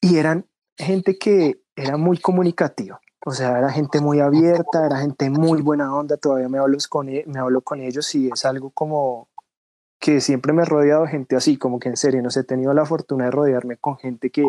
y 0.00 0.18
eran 0.18 0.46
gente 0.76 1.18
que 1.18 1.62
era 1.74 1.96
muy 1.96 2.18
comunicativa. 2.18 3.00
O 3.24 3.32
sea, 3.32 3.58
era 3.58 3.70
gente 3.70 4.00
muy 4.00 4.20
abierta, 4.20 4.84
era 4.84 4.98
gente 4.98 5.30
muy 5.30 5.62
buena 5.62 5.94
onda, 5.94 6.16
todavía 6.16 6.48
me 6.48 6.58
hablo 6.58 6.76
con, 6.88 7.08
e, 7.08 7.24
me 7.26 7.38
hablo 7.38 7.62
con 7.62 7.80
ellos 7.80 8.14
y 8.14 8.28
es 8.28 8.44
algo 8.44 8.70
como 8.70 9.28
que 9.98 10.20
siempre 10.20 10.52
me 10.52 10.62
he 10.62 10.64
rodeado 10.64 11.02
de 11.02 11.08
gente 11.08 11.36
así, 11.36 11.56
como 11.56 11.78
que 11.78 11.88
en 11.88 11.96
serio, 11.96 12.22
no 12.22 12.30
sé, 12.30 12.40
he 12.40 12.44
tenido 12.44 12.74
la 12.74 12.84
fortuna 12.84 13.26
de 13.26 13.30
rodearme 13.30 13.76
con 13.76 13.96
gente 13.96 14.30
que 14.30 14.48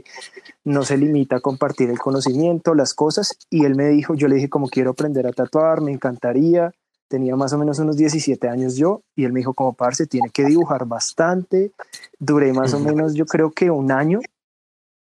no 0.63 0.83
se 0.83 0.97
limita 0.97 1.37
a 1.37 1.39
compartir 1.39 1.89
el 1.89 1.99
conocimiento, 1.99 2.75
las 2.75 2.93
cosas, 2.93 3.37
y 3.49 3.65
él 3.65 3.75
me 3.75 3.87
dijo, 3.87 4.13
yo 4.13 4.27
le 4.27 4.35
dije 4.35 4.49
como 4.49 4.67
quiero 4.67 4.91
aprender 4.91 5.25
a 5.25 5.31
tatuar, 5.31 5.81
me 5.81 5.91
encantaría, 5.91 6.73
tenía 7.07 7.35
más 7.35 7.53
o 7.53 7.57
menos 7.57 7.79
unos 7.79 7.95
17 7.95 8.49
años 8.49 8.75
yo, 8.75 9.01
y 9.15 9.23
él 9.23 9.31
me 9.31 9.39
dijo 9.39 9.53
como 9.53 9.73
parce, 9.73 10.05
tiene 10.07 10.29
que 10.29 10.45
dibujar 10.45 10.85
bastante, 10.85 11.71
duré 12.19 12.53
más 12.53 12.73
o 12.73 12.79
menos 12.79 13.13
yo 13.13 13.25
creo 13.25 13.51
que 13.51 13.71
un 13.71 13.91
año 13.91 14.19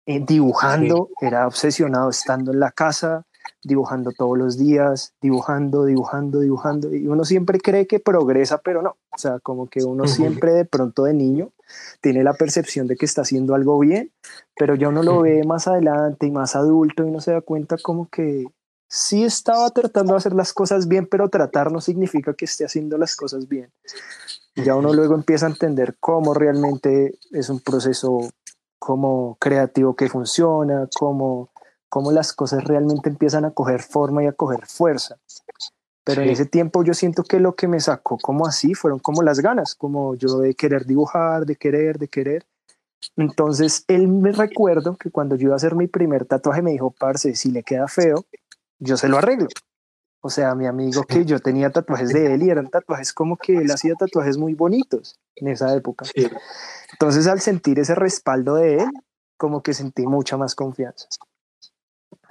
eh, 0.07 0.21
dibujando, 0.27 1.11
era 1.21 1.47
obsesionado 1.47 2.11
estando 2.11 2.53
en 2.53 2.61
la 2.61 2.73
casa, 2.73 3.27
dibujando 3.63 4.13
todos 4.13 4.39
los 4.39 4.57
días, 4.59 5.15
dibujando, 5.21 5.85
dibujando, 5.85 6.41
dibujando, 6.41 6.95
y 6.95 7.07
uno 7.07 7.25
siempre 7.25 7.59
cree 7.59 7.87
que 7.87 8.01
progresa, 8.01 8.59
pero 8.59 8.83
no, 8.83 8.97
o 9.11 9.19
sea, 9.19 9.39
como 9.41 9.69
que 9.69 9.85
uno 9.85 10.07
siempre 10.07 10.53
de 10.53 10.65
pronto 10.65 11.05
de 11.05 11.15
niño 11.15 11.51
tiene 12.01 12.25
la 12.25 12.33
percepción 12.35 12.87
de 12.87 12.97
que 12.97 13.05
está 13.05 13.23
haciendo 13.23 13.55
algo 13.55 13.79
bien, 13.79 14.13
pero 14.57 14.75
ya 14.75 14.89
uno 14.89 15.03
lo 15.03 15.21
ve 15.23 15.45
más 15.45 15.69
adelante 15.69 16.27
y 16.27 16.31
más 16.31 16.57
adulto 16.57 17.03
y 17.03 17.09
uno 17.09 17.21
se 17.21 17.33
da 17.33 17.41
cuenta 17.41 17.77
como 17.83 18.09
que 18.09 18.47
sí 18.89 19.25
estaba 19.25 19.71
tratando 19.71 20.15
de 20.15 20.19
hacer 20.19 20.33
las 20.33 20.53
cosas 20.53 20.89
bien, 20.89 21.07
pero 21.07 21.29
tratar 21.29 21.71
no 21.71 21.81
significa 21.81 22.35
que 22.35 22.47
esté 22.47 22.65
haciendo 22.65 22.99
las 22.99 23.15
cosas 23.15 23.47
bien. 23.47 23.71
Ya 24.57 24.75
uno 24.75 24.93
luego 24.93 25.15
empieza 25.15 25.47
a 25.47 25.51
entender 25.51 25.97
cómo 26.01 26.35
realmente 26.35 27.19
es 27.31 27.49
un 27.51 27.61
proceso 27.61 28.31
como 28.81 29.37
creativo 29.39 29.95
que 29.95 30.09
funciona, 30.09 30.89
cómo 30.99 31.51
cómo 31.91 32.13
las 32.13 32.33
cosas 32.33 32.65
realmente 32.65 33.11
empiezan 33.11 33.45
a 33.45 33.51
coger 33.51 33.83
forma 33.83 34.23
y 34.25 34.27
a 34.27 34.33
coger 34.33 34.67
fuerza. 34.67 35.17
Pero 36.05 36.23
en 36.23 36.31
ese 36.31 36.47
tiempo 36.47 36.83
yo 36.83 36.95
siento 36.95 37.25
que 37.25 37.41
lo 37.41 37.55
que 37.55 37.69
me 37.69 37.81
sacó 37.81 38.17
como 38.17 38.47
así 38.47 38.75
fueron 38.75 39.01
como 39.01 39.23
las 39.23 39.41
ganas, 39.41 39.75
como 39.75 40.15
yo 40.15 40.39
de 40.39 40.55
querer 40.55 40.87
dibujar, 40.87 41.45
de 41.45 41.57
querer, 41.57 41.99
de 41.99 42.09
querer. 42.09 42.47
Entonces 43.17 43.85
él 43.89 44.09
me 44.09 44.33
recuerdo 44.33 44.97
que 44.97 45.11
cuando 45.11 45.37
yo 45.37 45.49
iba 45.49 45.55
a 45.55 45.57
hacer 45.57 45.75
mi 45.75 45.89
primer 45.89 46.25
tatuaje 46.25 46.63
me 46.63 46.71
dijo, 46.71 46.95
parce, 46.99 47.35
si 47.35 47.51
le 47.51 47.63
queda 47.63 47.87
feo, 47.87 48.25
yo 48.79 48.97
se 48.97 49.09
lo 49.09 49.19
arreglo. 49.19 49.49
O 50.23 50.31
sea, 50.31 50.55
mi 50.55 50.67
amigo 50.67 51.03
que 51.03 51.25
yo 51.25 51.41
tenía 51.41 51.71
tatuajes 51.71 52.11
de 52.11 52.35
él 52.35 52.43
y 52.45 52.51
eran 52.51 52.69
tatuajes 52.69 53.13
como 53.13 53.37
que 53.37 53.57
él 53.57 53.71
hacía 53.71 53.95
tatuajes 53.95 54.39
muy 54.39 54.55
bonitos 54.55 55.19
en 55.37 55.49
esa 55.49 55.75
época. 55.75 56.07
Entonces 56.93 57.27
al 57.27 57.41
sentir 57.41 57.79
ese 57.79 57.95
respaldo 57.95 58.55
de 58.55 58.79
él, 58.79 58.91
como 59.37 59.63
que 59.63 59.75
sentí 59.75 60.07
mucha 60.07 60.37
más 60.37 60.55
confianza 60.55 61.09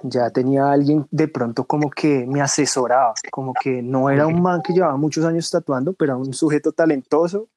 ya 0.02 0.30
tenía 0.30 0.70
alguien 0.70 1.06
de 1.10 1.28
pronto 1.28 1.64
como 1.64 1.90
que 1.90 2.26
me 2.26 2.40
asesoraba, 2.40 3.14
como 3.30 3.52
que 3.52 3.82
no 3.82 4.10
era 4.10 4.26
un 4.26 4.40
man 4.40 4.62
que 4.62 4.72
llevaba 4.72 4.96
muchos 4.96 5.24
años 5.24 5.50
tatuando, 5.50 5.92
pero 5.92 6.12
era 6.12 6.16
un 6.16 6.32
sujeto 6.32 6.72
talentoso 6.72 7.48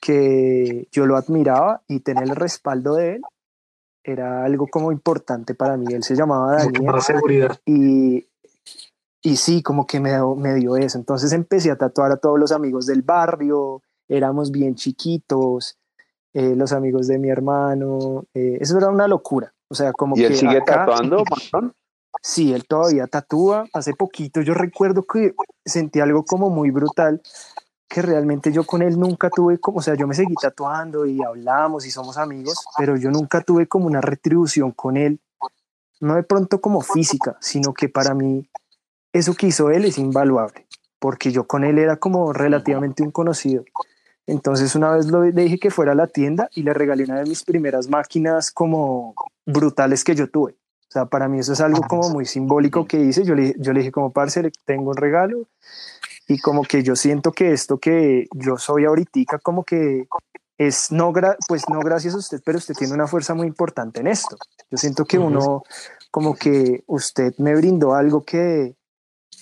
que 0.00 0.88
yo 0.92 1.06
lo 1.06 1.16
admiraba 1.16 1.82
y 1.88 2.00
tener 2.00 2.24
el 2.24 2.36
respaldo 2.36 2.94
de 2.94 3.16
él 3.16 3.22
era 4.06 4.44
algo 4.44 4.68
como 4.68 4.92
importante 4.92 5.54
para 5.54 5.76
mí. 5.76 5.86
Él 5.92 6.04
se 6.04 6.14
llamaba 6.14 6.56
Daniel. 6.56 7.00
seguridad. 7.00 7.58
Y, 7.66 8.26
y 9.22 9.36
sí, 9.36 9.62
como 9.62 9.86
que 9.86 9.98
me, 9.98 10.12
me 10.36 10.54
dio 10.54 10.76
eso. 10.76 10.96
Entonces 10.96 11.32
empecé 11.32 11.70
a 11.70 11.76
tatuar 11.76 12.12
a 12.12 12.16
todos 12.16 12.38
los 12.38 12.52
amigos 12.52 12.86
del 12.86 13.02
barrio, 13.02 13.82
éramos 14.08 14.52
bien 14.52 14.76
chiquitos, 14.76 15.76
eh, 16.32 16.54
los 16.54 16.72
amigos 16.72 17.08
de 17.08 17.18
mi 17.18 17.30
hermano, 17.30 18.26
eh, 18.32 18.58
eso 18.60 18.78
era 18.78 18.88
una 18.88 19.08
locura. 19.08 19.52
O 19.68 19.74
sea, 19.74 19.92
como 19.92 20.16
¿Y 20.16 20.24
él 20.24 20.36
sigue 20.36 20.60
tatuando, 20.62 21.24
Sí, 22.22 22.52
él 22.52 22.66
todavía 22.66 23.06
tatúa. 23.06 23.66
Hace 23.72 23.94
poquito 23.94 24.40
yo 24.40 24.54
recuerdo 24.54 25.02
que 25.02 25.34
sentí 25.64 26.00
algo 26.00 26.24
como 26.24 26.50
muy 26.50 26.70
brutal, 26.70 27.20
que 27.88 28.02
realmente 28.02 28.52
yo 28.52 28.64
con 28.64 28.82
él 28.82 28.98
nunca 28.98 29.30
tuve 29.30 29.58
como, 29.58 29.78
o 29.78 29.82
sea, 29.82 29.94
yo 29.94 30.06
me 30.06 30.14
seguí 30.14 30.34
tatuando 30.40 31.06
y 31.06 31.22
hablamos 31.22 31.86
y 31.86 31.90
somos 31.90 32.16
amigos, 32.16 32.64
pero 32.76 32.96
yo 32.96 33.10
nunca 33.10 33.42
tuve 33.42 33.66
como 33.66 33.86
una 33.86 34.00
retribución 34.00 34.72
con 34.72 34.96
él, 34.96 35.20
no 36.00 36.14
de 36.14 36.22
pronto 36.22 36.60
como 36.60 36.80
física, 36.80 37.36
sino 37.40 37.74
que 37.74 37.88
para 37.88 38.14
mí 38.14 38.48
eso 39.12 39.34
que 39.34 39.46
hizo 39.46 39.70
él 39.70 39.84
es 39.84 39.98
invaluable, 39.98 40.66
porque 40.98 41.30
yo 41.30 41.46
con 41.46 41.64
él 41.64 41.78
era 41.78 41.96
como 41.96 42.32
relativamente 42.32 43.02
un 43.02 43.10
conocido. 43.10 43.64
Entonces 44.26 44.74
una 44.74 44.90
vez 44.90 45.06
le 45.06 45.42
dije 45.42 45.58
que 45.58 45.70
fuera 45.70 45.92
a 45.92 45.94
la 45.94 46.08
tienda 46.08 46.48
y 46.54 46.62
le 46.62 46.74
regalé 46.74 47.04
una 47.04 47.20
de 47.20 47.28
mis 47.28 47.44
primeras 47.44 47.88
máquinas 47.88 48.50
como 48.50 49.14
brutales 49.44 50.02
que 50.02 50.14
yo 50.14 50.28
tuve. 50.28 50.52
O 50.88 50.92
sea, 50.92 51.06
para 51.06 51.28
mí 51.28 51.38
eso 51.38 51.52
es 51.52 51.60
algo 51.60 51.82
como 51.82 52.10
muy 52.10 52.26
simbólico 52.26 52.86
que 52.86 53.00
hice. 53.00 53.24
Yo 53.24 53.34
le, 53.34 53.54
yo 53.58 53.72
le 53.72 53.80
dije 53.80 53.92
como, 53.92 54.12
parce, 54.12 54.50
tengo 54.64 54.90
un 54.90 54.96
regalo 54.96 55.48
y 56.28 56.38
como 56.38 56.62
que 56.62 56.82
yo 56.82 56.96
siento 56.96 57.32
que 57.32 57.52
esto 57.52 57.78
que 57.78 58.26
yo 58.34 58.56
soy 58.56 58.84
ahorita 58.84 59.38
como 59.42 59.64
que 59.64 60.08
es 60.58 60.90
no, 60.90 61.12
pues 61.46 61.68
no 61.68 61.80
gracias 61.80 62.14
a 62.14 62.18
usted, 62.18 62.40
pero 62.44 62.58
usted 62.58 62.74
tiene 62.74 62.94
una 62.94 63.06
fuerza 63.06 63.34
muy 63.34 63.46
importante 63.46 64.00
en 64.00 64.06
esto. 64.06 64.36
Yo 64.70 64.78
siento 64.78 65.04
que 65.04 65.18
uno, 65.18 65.62
como 66.10 66.34
que 66.34 66.82
usted 66.86 67.34
me 67.38 67.54
brindó 67.54 67.94
algo 67.94 68.24
que 68.24 68.74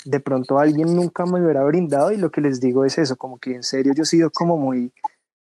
de 0.04 0.20
pronto 0.20 0.58
alguien 0.58 0.94
nunca 0.94 1.24
me 1.26 1.42
hubiera 1.42 1.64
brindado 1.64 2.12
y 2.12 2.16
lo 2.16 2.30
que 2.30 2.40
les 2.40 2.60
digo 2.60 2.84
es 2.84 2.98
eso, 2.98 3.16
como 3.16 3.38
que 3.38 3.54
en 3.54 3.62
serio 3.62 3.92
yo 3.94 4.02
he 4.02 4.06
sido 4.06 4.30
como 4.30 4.56
muy, 4.56 4.92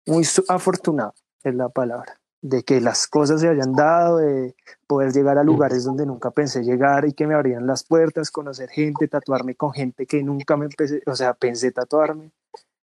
muy 0.06 0.26
afortunado, 0.48 1.14
es 1.42 1.54
la 1.54 1.68
palabra 1.68 2.18
de 2.42 2.64
que 2.64 2.80
las 2.80 3.06
cosas 3.06 3.40
se 3.40 3.48
hayan 3.48 3.72
dado, 3.72 4.18
de 4.18 4.56
poder 4.88 5.12
llegar 5.12 5.38
a 5.38 5.44
lugares 5.44 5.84
donde 5.84 6.04
nunca 6.04 6.32
pensé 6.32 6.64
llegar 6.64 7.06
y 7.06 7.12
que 7.12 7.26
me 7.26 7.34
abrían 7.34 7.68
las 7.68 7.84
puertas, 7.84 8.32
conocer 8.32 8.68
gente, 8.68 9.06
tatuarme 9.06 9.54
con 9.54 9.72
gente 9.72 10.06
que 10.06 10.22
nunca 10.24 10.56
me 10.56 10.66
empecé, 10.66 11.02
o 11.06 11.14
sea, 11.14 11.34
pensé 11.34 11.70
tatuarme. 11.70 12.32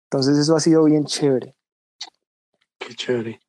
Entonces 0.05 0.39
eso 0.39 0.55
ha 0.55 0.61
sido 0.61 0.85
bien 0.85 1.05
chévere. 1.07 1.57
Qué 2.79 2.95
chévere. 2.95 3.41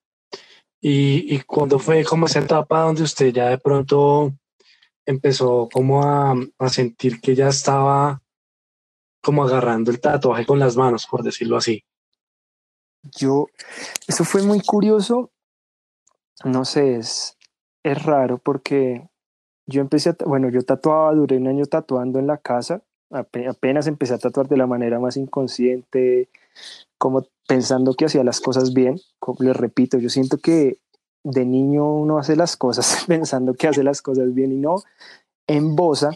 ¿Y, 0.81 1.35
y 1.35 1.39
cuándo 1.41 1.77
fue 1.77 2.03
como 2.03 2.25
esa 2.25 2.39
etapa 2.39 2.81
donde 2.81 3.03
usted 3.03 3.31
ya 3.31 3.49
de 3.49 3.59
pronto 3.59 4.33
empezó 5.05 5.69
como 5.71 6.03
a, 6.03 6.35
a 6.59 6.69
sentir 6.69 7.19
que 7.21 7.35
ya 7.35 7.49
estaba 7.49 8.21
como 9.21 9.43
agarrando 9.43 9.91
el 9.91 10.01
tatuaje 10.01 10.45
con 10.45 10.59
las 10.59 10.75
manos, 10.75 11.07
por 11.07 11.23
decirlo 11.23 11.57
así? 11.57 11.83
Yo, 13.17 13.47
eso 14.07 14.23
fue 14.23 14.43
muy 14.43 14.61
curioso 14.61 15.33
no 16.43 16.65
sé, 16.65 16.95
es, 16.97 17.37
es 17.83 18.03
raro 18.03 18.37
porque 18.37 19.07
yo 19.65 19.81
empecé 19.81 20.09
a, 20.09 20.17
bueno, 20.25 20.49
yo 20.49 20.63
tatuaba, 20.63 21.13
duré 21.13 21.37
un 21.37 21.47
año 21.47 21.65
tatuando 21.65 22.19
en 22.19 22.27
la 22.27 22.37
casa, 22.37 22.81
apenas 23.09 23.87
empecé 23.87 24.13
a 24.13 24.17
tatuar 24.17 24.47
de 24.47 24.57
la 24.57 24.67
manera 24.67 24.99
más 24.99 25.17
inconsciente, 25.17 26.29
como 26.97 27.25
pensando 27.47 27.93
que 27.93 28.05
hacía 28.05 28.23
las 28.23 28.41
cosas 28.41 28.73
bien, 28.73 28.99
como 29.19 29.43
les 29.43 29.55
repito, 29.55 29.97
yo 29.97 30.09
siento 30.09 30.37
que 30.37 30.79
de 31.23 31.45
niño 31.45 31.93
uno 31.95 32.17
hace 32.17 32.35
las 32.35 32.57
cosas 32.57 33.03
pensando 33.07 33.53
que 33.53 33.67
hace 33.67 33.83
las 33.83 34.01
cosas 34.01 34.33
bien 34.33 34.51
y 34.51 34.57
no. 34.57 34.75
En 35.47 35.75
Bosa 35.75 36.11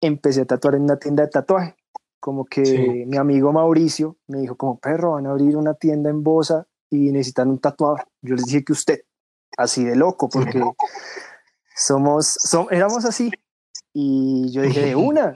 empecé 0.00 0.42
a 0.42 0.46
tatuar 0.46 0.76
en 0.76 0.82
una 0.82 0.98
tienda 0.98 1.24
de 1.24 1.30
tatuaje, 1.30 1.76
como 2.20 2.44
que 2.44 3.04
mi 3.06 3.16
amigo 3.16 3.52
Mauricio 3.52 4.16
me 4.26 4.38
dijo 4.38 4.56
como 4.56 4.78
perro, 4.78 5.12
van 5.12 5.26
a 5.26 5.30
abrir 5.30 5.56
una 5.56 5.74
tienda 5.74 6.10
en 6.10 6.22
Bosa 6.22 6.66
y 6.90 7.12
necesitan 7.12 7.50
un 7.50 7.58
tatuador. 7.58 8.06
Yo 8.22 8.34
les 8.34 8.44
dije 8.46 8.64
que 8.64 8.72
usted, 8.72 9.00
así 9.56 9.84
de 9.84 9.96
loco, 9.96 10.28
porque 10.28 10.62
somos, 11.76 12.36
éramos 12.70 13.04
así. 13.04 13.30
Y 13.92 14.50
yo 14.52 14.62
dije, 14.62 14.86
de 14.86 14.96
una, 14.96 15.34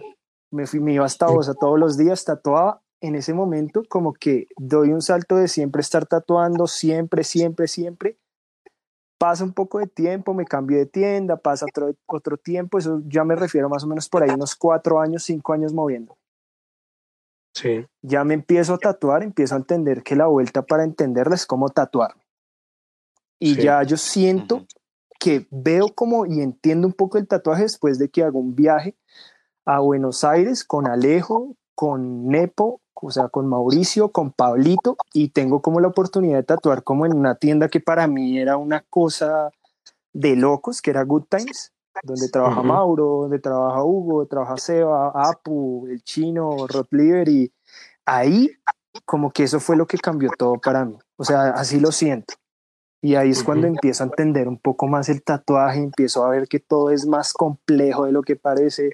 me, 0.51 0.67
fui, 0.67 0.81
me 0.81 0.93
iba 0.93 1.05
hasta 1.05 1.27
Bosa 1.27 1.55
todos 1.55 1.79
los 1.79 1.97
días, 1.97 2.25
tatuaba. 2.25 2.81
En 3.01 3.17
ese 3.17 3.35
momento, 3.35 3.83
como 3.89 4.15
que 4.15 4.47
doy 4.57 4.91
un 4.91 5.03
salto 5.03 5.37
de 5.37 5.47
siempre 5.47 5.83
estar 5.83 6.07
tatuando, 6.07 6.67
siempre, 6.67 7.23
siempre, 7.23 7.69
siempre. 7.69 8.19
Pasa 9.19 9.45
un 9.45 9.53
poco 9.53 9.79
de 9.79 9.87
tiempo, 9.87 10.35
me 10.35 10.45
cambio 10.45 10.79
de 10.79 10.87
tienda, 10.87 11.37
pasa 11.37 11.67
otro, 11.67 11.95
otro 12.07 12.37
tiempo, 12.37 12.79
eso 12.79 13.01
ya 13.07 13.25
me 13.25 13.37
refiero 13.37 13.69
más 13.69 13.85
o 13.85 13.87
menos 13.87 14.09
por 14.09 14.23
ahí 14.23 14.31
unos 14.31 14.55
cuatro 14.55 15.01
años, 15.01 15.23
cinco 15.23 15.53
años 15.53 15.73
moviendo. 15.73 16.17
Sí. 17.55 17.87
Ya 18.03 18.25
me 18.25 18.35
empiezo 18.35 18.75
a 18.75 18.79
tatuar, 18.79 19.23
empiezo 19.23 19.55
a 19.55 19.59
entender 19.59 20.03
que 20.03 20.17
la 20.17 20.27
vuelta 20.27 20.63
para 20.63 20.83
entenderla 20.83 21.37
es 21.37 21.47
como 21.47 21.69
tatuarme. 21.69 22.23
Y 23.39 23.55
Sí. 23.55 23.63
ya 23.63 23.83
yo 23.85 23.97
siento 23.97 24.67
que 25.21 25.47
veo 25.51 25.89
como 25.95 26.27
y 26.27 26.41
entiendo 26.41 26.87
un 26.87 26.93
poco 26.93 27.17
el 27.17 27.29
tatuaje 27.29 27.63
después 27.63 27.99
de 27.99 28.09
que 28.09 28.25
hago 28.25 28.41
un 28.41 28.55
viaje 28.55 28.97
a 29.65 29.79
Buenos 29.79 30.25
Aires 30.25 30.65
con 30.65 30.89
Alejo, 30.89 31.57
con 31.75 32.27
Nepo, 32.27 32.81
o 32.95 33.11
sea, 33.11 33.29
con 33.29 33.47
Mauricio, 33.49 34.09
con 34.11 34.33
Pablito, 34.33 34.97
y 35.13 35.29
tengo 35.29 35.61
como 35.61 35.81
la 35.81 35.89
oportunidad 35.89 36.39
de 36.39 36.45
tatuar 36.45 36.83
como 36.83 37.07
en 37.07 37.15
una 37.15 37.35
tienda 37.35 37.69
que 37.69 37.81
para 37.81 38.07
mí 38.07 38.39
era 38.39 38.57
una 38.57 38.85
cosa 38.89 39.51
de 40.13 40.37
locos, 40.37 40.81
que 40.81 40.91
era 40.91 41.03
Good 41.03 41.25
Times, 41.29 41.73
donde 42.03 42.29
trabaja. 42.29 42.63
Mauro, 42.63 43.23
donde 43.23 43.39
trabaja 43.39 43.83
Hugo, 43.83 44.19
donde 44.19 44.31
trabaja 44.31 44.57
Seba, 44.57 45.13
Apu, 45.15 45.87
el 45.89 46.03
chino, 46.03 46.67
Rod 46.67 46.87
Liver, 46.91 47.29
y 47.29 47.53
ahí 48.07 48.51
como 49.05 49.31
que 49.33 49.45
eso 49.45 49.61
fue 49.61 49.77
lo 49.77 49.87
que 49.87 49.99
cambió 49.99 50.31
todo 50.39 50.55
para 50.59 50.85
mí. 50.85 50.97
O 51.17 51.25
sea, 51.25 51.51
así 51.51 51.81
lo 51.81 51.93
siento. 51.93 52.35
Y 53.03 53.17
ahí 53.17 53.31
es 53.31 53.45
cuando 53.45 53.67
empiezo 53.67 54.03
a 54.03 54.07
entender 54.07 54.49
un 54.49 54.59
poco 54.59 54.87
más 54.87 55.11
el 55.11 55.23
tatuaje, 55.23 55.83
empiezo 55.83 56.25
a 56.25 56.31
ver 56.31 56.49
que 56.49 56.59
todo 56.59 56.91
es 56.91 57.07
más 57.07 57.35
complejo 57.35 58.07
de 58.07 58.13
lo 58.13 58.23
que 58.23 58.35
parece, 58.35 58.93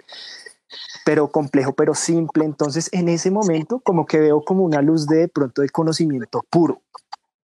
pero 1.04 1.30
complejo, 1.30 1.72
pero 1.72 1.94
simple. 1.94 2.44
Entonces, 2.44 2.88
en 2.92 3.08
ese 3.08 3.30
momento, 3.30 3.80
como 3.80 4.06
que 4.06 4.20
veo 4.20 4.42
como 4.42 4.64
una 4.64 4.82
luz 4.82 5.06
de, 5.06 5.18
de 5.18 5.28
pronto 5.28 5.62
de 5.62 5.68
conocimiento 5.68 6.44
puro, 6.50 6.82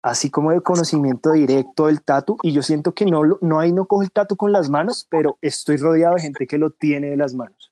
así 0.02 0.30
como 0.30 0.52
de 0.52 0.62
conocimiento 0.62 1.32
directo 1.32 1.88
del 1.88 2.02
tatu. 2.02 2.38
Y 2.44 2.52
yo 2.52 2.62
siento 2.62 2.94
que 2.94 3.06
no, 3.06 3.22
no 3.42 3.60
ahí 3.60 3.72
no 3.72 3.86
cojo 3.86 4.04
el 4.04 4.12
tatu 4.12 4.36
con 4.36 4.52
las 4.52 4.70
manos, 4.70 5.08
pero 5.10 5.38
estoy 5.42 5.78
rodeado 5.78 6.16
de 6.16 6.22
gente 6.22 6.48
que 6.48 6.58
lo 6.58 6.70
tiene 6.72 7.10
de 7.10 7.18
las 7.18 7.34
manos. 7.34 7.72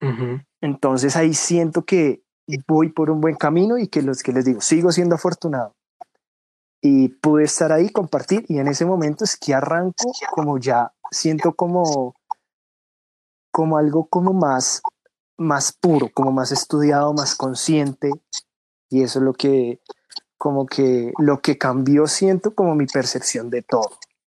Ujú. 0.00 0.40
Entonces 0.60 1.16
ahí 1.16 1.34
siento 1.34 1.84
que 1.84 2.22
voy 2.66 2.90
por 2.90 3.10
un 3.10 3.20
buen 3.20 3.36
camino 3.36 3.78
y 3.78 3.88
que 3.88 4.02
los 4.02 4.22
que 4.22 4.32
les 4.32 4.44
digo, 4.44 4.60
sigo 4.60 4.92
siendo 4.92 5.14
afortunado. 5.14 5.74
Y 6.80 7.08
pude 7.08 7.44
estar 7.44 7.72
ahí, 7.72 7.90
compartir, 7.90 8.44
y 8.48 8.58
en 8.58 8.68
ese 8.68 8.84
momento 8.84 9.24
es 9.24 9.36
que 9.36 9.52
arranco 9.52 10.12
como 10.30 10.58
ya, 10.58 10.92
siento 11.10 11.52
como, 11.54 12.14
como 13.50 13.78
algo 13.78 14.06
como 14.08 14.32
más, 14.32 14.82
más 15.36 15.72
puro, 15.72 16.08
como 16.12 16.32
más 16.32 16.52
estudiado, 16.52 17.12
más 17.14 17.34
consciente, 17.34 18.10
y 18.90 19.02
eso 19.02 19.18
es 19.18 19.24
lo 19.24 19.32
que, 19.32 19.80
como 20.36 20.66
que, 20.66 21.12
lo 21.18 21.40
que 21.40 21.58
cambió, 21.58 22.06
siento 22.06 22.54
como 22.54 22.74
mi 22.74 22.86
percepción 22.86 23.50
de 23.50 23.62
todo, 23.62 23.90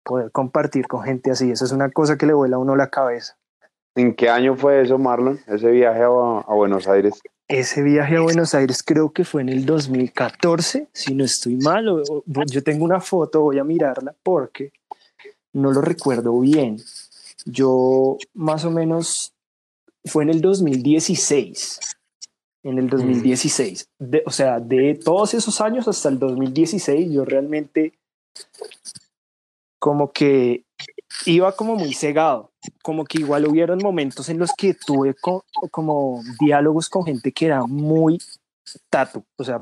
poder 0.04 0.32
compartir 0.32 0.88
con 0.88 1.04
gente 1.04 1.32
así, 1.32 1.52
eso 1.52 1.66
es 1.66 1.72
una 1.72 1.90
cosa 1.92 2.18
que 2.18 2.26
le 2.26 2.34
vuela 2.34 2.58
a 2.58 2.60
uno 2.60 2.76
la 2.76 2.90
cabeza. 2.90 3.38
¿En 3.96 4.16
qué 4.16 4.30
año 4.30 4.56
fue 4.56 4.82
eso, 4.82 4.98
Marlon? 4.98 5.40
Ese 5.48 5.72
viaje 5.72 6.04
a, 6.04 6.06
a 6.06 6.54
Buenos 6.54 6.88
Aires. 6.88 7.22
Ese 7.50 7.82
viaje 7.82 8.16
a 8.16 8.22
Buenos 8.22 8.54
Aires 8.54 8.84
creo 8.84 9.12
que 9.12 9.26
fue 9.26 9.42
en 9.42 9.50
el 9.50 9.66
2014, 9.66 10.88
si 10.94 11.16
no 11.16 11.24
estoy 11.24 11.56
mal. 11.56 12.04
yo 12.26 12.64
tengo 12.64 12.86
una 12.86 13.02
foto, 13.02 13.42
voy 13.42 13.58
a 13.58 13.64
mirarla 13.64 14.16
porque 14.22 14.72
no 15.54 15.72
lo 15.72 15.82
recuerdo 15.82 16.40
bien. 16.40 16.78
Yo 17.46 18.18
más 18.34 18.66
o 18.66 18.72
menos 18.72 19.34
fue 20.06 20.24
en 20.24 20.30
el 20.30 20.42
2016. 20.42 21.80
En 22.64 22.78
el 22.78 22.90
2016. 22.90 23.88
De- 24.00 24.24
o 24.26 24.32
sea, 24.32 24.60
de 24.60 24.96
todos 24.96 25.34
esos 25.34 25.62
años 25.62 25.88
hasta 25.88 26.10
el 26.10 26.20
2016, 26.20 27.12
yo 27.12 27.24
realmente 27.26 27.94
como 29.80 30.12
que 30.12 30.66
iba 31.26 31.52
como 31.54 31.76
muy 31.76 31.94
cegado, 31.94 32.52
como 32.84 33.06
que 33.06 33.20
igual 33.20 33.48
hubieron 33.48 33.80
momentos 33.82 34.28
en 34.30 34.38
los 34.40 34.52
que 34.54 34.74
tuve 34.74 35.14
co- 35.14 35.46
como 35.72 36.22
diálogos 36.40 36.90
con 36.90 37.06
gente 37.06 37.32
que 37.32 37.46
era 37.46 37.66
muy 37.66 38.20
tatu, 38.90 39.24
o 39.38 39.44
sea, 39.44 39.60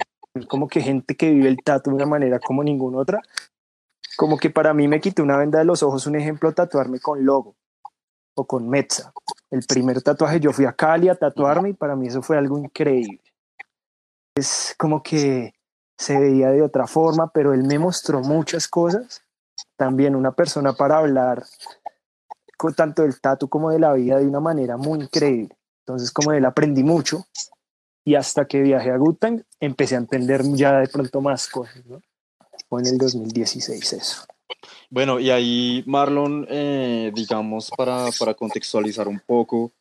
como 0.47 0.67
que 0.67 0.81
gente 0.81 1.15
que 1.15 1.31
vive 1.31 1.47
el 1.49 1.57
tatu 1.63 1.91
de 1.91 1.95
una 1.97 2.05
manera 2.07 2.39
como 2.39 2.63
ninguna 2.63 2.97
otra, 2.97 3.21
como 4.17 4.37
que 4.37 4.49
para 4.49 4.73
mí 4.73 4.87
me 4.87 4.99
quité 4.99 5.21
una 5.21 5.37
venda 5.37 5.59
de 5.59 5.65
los 5.65 5.83
ojos, 5.83 6.07
un 6.07 6.15
ejemplo, 6.15 6.51
tatuarme 6.51 6.99
con 6.99 7.23
logo 7.23 7.55
o 8.38 8.45
con 8.45 8.69
Metza. 8.69 9.12
El 9.50 9.63
primer 9.65 10.02
tatuaje, 10.02 10.39
yo 10.39 10.54
fui 10.54 10.65
a 10.65 10.73
Cali 10.73 11.10
a 11.10 11.15
tatuarme 11.15 11.69
y 11.69 11.73
para 11.73 11.95
mí 11.95 12.08
eso 12.08 12.21
fue 12.21 12.38
algo 12.38 12.58
increíble. 12.58 13.21
Es 14.36 14.76
como 14.78 15.02
que 15.02 15.54
se 15.97 16.19
veía 16.19 16.52
de 16.52 16.62
otra 16.62 16.86
forma, 16.86 17.32
pero 17.32 17.54
él 17.54 17.63
me 17.63 17.80
mostró 17.80 18.21
muchas 18.21 18.67
cosas. 18.67 19.23
También 19.76 20.15
una 20.15 20.32
persona 20.32 20.73
para 20.73 21.00
hablar 21.00 21.43
con 22.58 22.73
tanto 22.76 23.02
del 23.02 23.19
tatu 23.19 23.50
como 23.50 23.71
de 23.71 23.80
la 23.80 23.93
vida 23.93 24.19
de 24.19 24.28
una 24.28 24.39
manera 24.39 24.78
muy 24.78 25.00
increíble. 25.00 25.58
Entonces, 25.80 26.12
como 26.12 26.32
él 26.32 26.45
aprendí 26.45 26.84
mucho 26.84 27.26
y 28.04 28.15
hasta 28.15 28.45
que 28.45 28.62
viajé 28.62 28.91
a 28.91 28.97
Gutang 28.97 29.43
empecé 29.60 29.95
a 29.95 30.00
entender 30.00 30.43
ya 30.54 30.80
de 30.80 30.88
pronto 30.88 31.21
más 31.21 31.47
cosas, 31.47 31.84
¿no? 31.86 32.02
Fue 32.69 32.82
en 32.82 32.88
el 32.88 32.97
2016 32.97 33.93
eso. 33.93 34.26
Bueno, 34.89 35.19
y 35.19 35.30
ahí, 35.30 35.84
Marlon, 35.86 36.47
eh, 36.50 37.12
digamos, 37.13 37.69
para, 37.76 38.08
para 38.17 38.34
contextualizar 38.34 39.08
un 39.08 39.19
poco, 39.19 39.71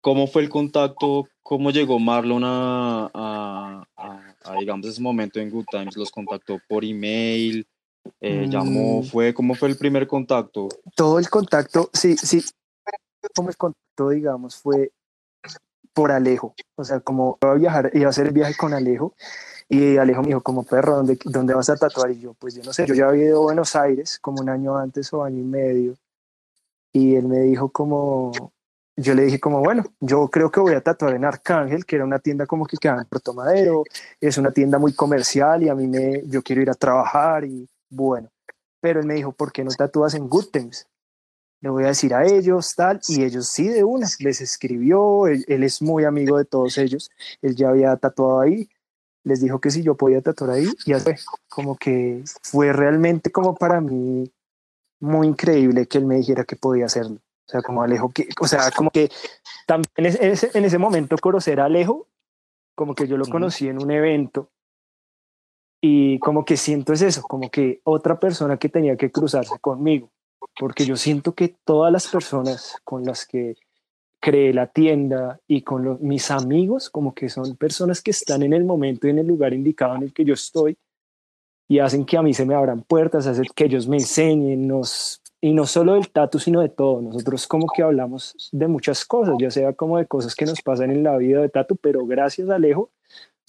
¿cómo 0.00 0.26
fue 0.26 0.42
el 0.42 0.48
contacto? 0.48 1.28
¿Cómo 1.42 1.70
llegó 1.70 1.98
Marlon 1.98 2.42
a, 2.44 3.10
a, 3.12 3.86
a- 3.96 4.34
a, 4.44 4.54
digamos, 4.58 4.86
ese 4.86 5.02
momento 5.02 5.38
en 5.40 5.50
Good 5.50 5.66
Times? 5.70 5.96
¿Los 5.96 6.10
contactó 6.10 6.58
por 6.68 6.84
email? 6.84 7.66
Eh, 8.20 8.46
¿Llamó? 8.48 9.02
Mm. 9.02 9.04
Fue, 9.04 9.34
¿Cómo 9.34 9.54
fue 9.54 9.68
el 9.68 9.76
primer 9.76 10.06
contacto? 10.06 10.68
Todo 10.94 11.18
el 11.18 11.28
contacto, 11.28 11.90
sí, 11.92 12.16
sí, 12.16 12.42
como 13.34 13.50
el 13.50 13.56
contacto, 13.56 14.08
digamos, 14.10 14.56
fue 14.56 14.90
por 15.92 16.12
Alejo. 16.12 16.54
O 16.76 16.84
sea, 16.84 17.00
como 17.00 17.36
iba 17.42 17.52
a 17.52 17.56
viajar, 17.56 17.90
iba 17.94 18.06
a 18.06 18.10
hacer 18.10 18.28
el 18.28 18.32
viaje 18.32 18.54
con 18.56 18.72
Alejo 18.74 19.14
y 19.68 19.96
Alejo 19.96 20.22
me 20.22 20.28
dijo, 20.28 20.42
como 20.42 20.62
perro, 20.62 20.96
¿dónde, 20.96 21.18
¿dónde 21.24 21.54
vas 21.54 21.68
a 21.70 21.76
tatuar? 21.76 22.10
Y 22.12 22.20
yo, 22.20 22.34
pues 22.34 22.54
yo 22.54 22.62
no 22.62 22.72
sé, 22.72 22.86
yo 22.86 22.94
ya 22.94 23.08
había 23.08 23.24
ido 23.24 23.38
a 23.38 23.42
Buenos 23.42 23.74
Aires 23.74 24.18
como 24.20 24.40
un 24.40 24.48
año 24.48 24.76
antes 24.76 25.12
o 25.12 25.24
año 25.24 25.40
y 25.40 25.44
medio. 25.44 25.96
Y 26.92 27.16
él 27.16 27.26
me 27.26 27.40
dijo 27.40 27.70
como, 27.70 28.32
yo 28.96 29.14
le 29.14 29.24
dije 29.24 29.40
como, 29.40 29.60
bueno, 29.60 29.84
yo 30.00 30.28
creo 30.28 30.50
que 30.50 30.60
voy 30.60 30.74
a 30.74 30.80
tatuar 30.80 31.14
en 31.14 31.24
Arcángel, 31.24 31.84
que 31.84 31.96
era 31.96 32.04
una 32.04 32.20
tienda 32.20 32.46
como 32.46 32.64
que 32.64 32.76
quedaba 32.76 33.02
en 33.02 33.08
Puerto 33.08 33.34
Madero, 33.34 33.82
es 34.20 34.38
una 34.38 34.52
tienda 34.52 34.78
muy 34.78 34.94
comercial 34.94 35.62
y 35.62 35.68
a 35.68 35.74
mí 35.74 35.86
me, 35.88 36.22
yo 36.26 36.42
quiero 36.42 36.62
ir 36.62 36.70
a 36.70 36.74
trabajar 36.74 37.44
y 37.44 37.68
bueno. 37.90 38.30
Pero 38.80 39.00
él 39.00 39.06
me 39.06 39.14
dijo, 39.14 39.32
¿por 39.32 39.52
qué 39.52 39.64
no 39.64 39.70
tatúas 39.72 40.14
en 40.14 40.28
Good 40.28 40.46
Times? 40.52 40.88
Le 41.60 41.70
voy 41.70 41.84
a 41.84 41.88
decir 41.88 42.14
a 42.14 42.24
ellos, 42.24 42.74
tal, 42.76 43.00
y 43.08 43.24
ellos 43.24 43.48
sí, 43.48 43.66
de 43.68 43.82
una, 43.82 44.06
les 44.20 44.40
escribió, 44.40 45.26
él, 45.26 45.44
él 45.48 45.64
es 45.64 45.82
muy 45.82 46.04
amigo 46.04 46.38
de 46.38 46.44
todos 46.44 46.78
ellos, 46.78 47.10
él 47.42 47.56
ya 47.56 47.70
había 47.70 47.96
tatuado 47.96 48.40
ahí, 48.40 48.68
les 49.26 49.40
dijo 49.40 49.60
que 49.60 49.70
si 49.70 49.82
yo 49.82 49.96
podía 49.96 50.22
tatuar 50.22 50.52
ahí, 50.52 50.68
y 50.84 50.92
así 50.92 51.04
fue, 51.04 51.16
como 51.48 51.76
que 51.76 52.22
fue 52.42 52.72
realmente 52.72 53.32
como 53.32 53.56
para 53.56 53.80
mí 53.80 54.30
muy 55.00 55.26
increíble 55.26 55.86
que 55.86 55.98
él 55.98 56.06
me 56.06 56.14
dijera 56.16 56.44
que 56.44 56.54
podía 56.54 56.86
hacerlo. 56.86 57.16
O 57.16 57.48
sea, 57.48 57.60
como 57.60 57.82
Alejo, 57.82 58.10
que, 58.10 58.28
o 58.40 58.46
sea, 58.46 58.70
como 58.70 58.90
que 58.90 59.10
también 59.66 59.90
en 59.96 60.06
ese- 60.06 60.24
en 60.24 60.30
ese, 60.32 60.50
en 60.54 60.64
ese 60.64 60.78
momento 60.78 61.16
conocer 61.18 61.60
a 61.60 61.64
Alejo, 61.64 62.06
como 62.76 62.94
que 62.94 63.08
yo 63.08 63.16
lo 63.16 63.24
conocí 63.26 63.68
en 63.68 63.82
un 63.82 63.90
evento 63.90 64.48
y 65.80 66.18
como 66.20 66.44
que 66.44 66.56
siento 66.56 66.92
es 66.92 67.02
eso, 67.02 67.22
como 67.22 67.50
que 67.50 67.80
otra 67.84 68.18
persona 68.18 68.56
que 68.58 68.68
tenía 68.68 68.96
que 68.96 69.10
cruzarse 69.10 69.58
conmigo, 69.60 70.10
porque 70.58 70.84
yo 70.84 70.96
siento 70.96 71.34
que 71.34 71.56
todas 71.64 71.92
las 71.92 72.06
personas 72.08 72.76
con 72.84 73.04
las 73.04 73.26
que 73.26 73.56
creé 74.26 74.52
la 74.52 74.66
tienda 74.66 75.38
y 75.46 75.62
con 75.62 75.84
los- 75.84 76.00
mis 76.00 76.32
amigos, 76.32 76.90
como 76.90 77.14
que 77.14 77.28
son 77.28 77.54
personas 77.54 78.02
que 78.02 78.10
están 78.10 78.42
en 78.42 78.52
el 78.54 78.64
momento 78.64 79.06
y 79.06 79.10
en 79.10 79.20
el 79.20 79.26
lugar 79.28 79.54
indicado 79.54 79.94
en 79.94 80.02
el 80.02 80.12
que 80.12 80.24
yo 80.24 80.34
estoy 80.34 80.76
y 81.68 81.78
hacen 81.78 82.04
que 82.04 82.16
a 82.16 82.22
mí 82.22 82.34
se 82.34 82.44
me 82.44 82.56
abran 82.56 82.82
puertas, 82.82 83.28
hacen 83.28 83.44
que 83.54 83.66
ellos 83.66 83.86
me 83.86 83.98
enseñen, 83.98 84.66
nos, 84.66 85.22
y 85.40 85.52
no 85.52 85.64
solo 85.64 85.94
del 85.94 86.10
tatu, 86.10 86.40
sino 86.40 86.60
de 86.60 86.70
todo. 86.70 87.02
Nosotros 87.02 87.46
como 87.46 87.68
que 87.68 87.84
hablamos 87.84 88.34
de 88.50 88.66
muchas 88.66 89.04
cosas, 89.04 89.36
ya 89.38 89.52
sea 89.52 89.74
como 89.74 89.96
de 89.96 90.06
cosas 90.06 90.34
que 90.34 90.44
nos 90.44 90.60
pasan 90.60 90.90
en 90.90 91.04
la 91.04 91.16
vida 91.18 91.40
de 91.40 91.48
tatu, 91.48 91.76
pero 91.76 92.04
gracias 92.04 92.50
a 92.50 92.56
Alejo, 92.56 92.90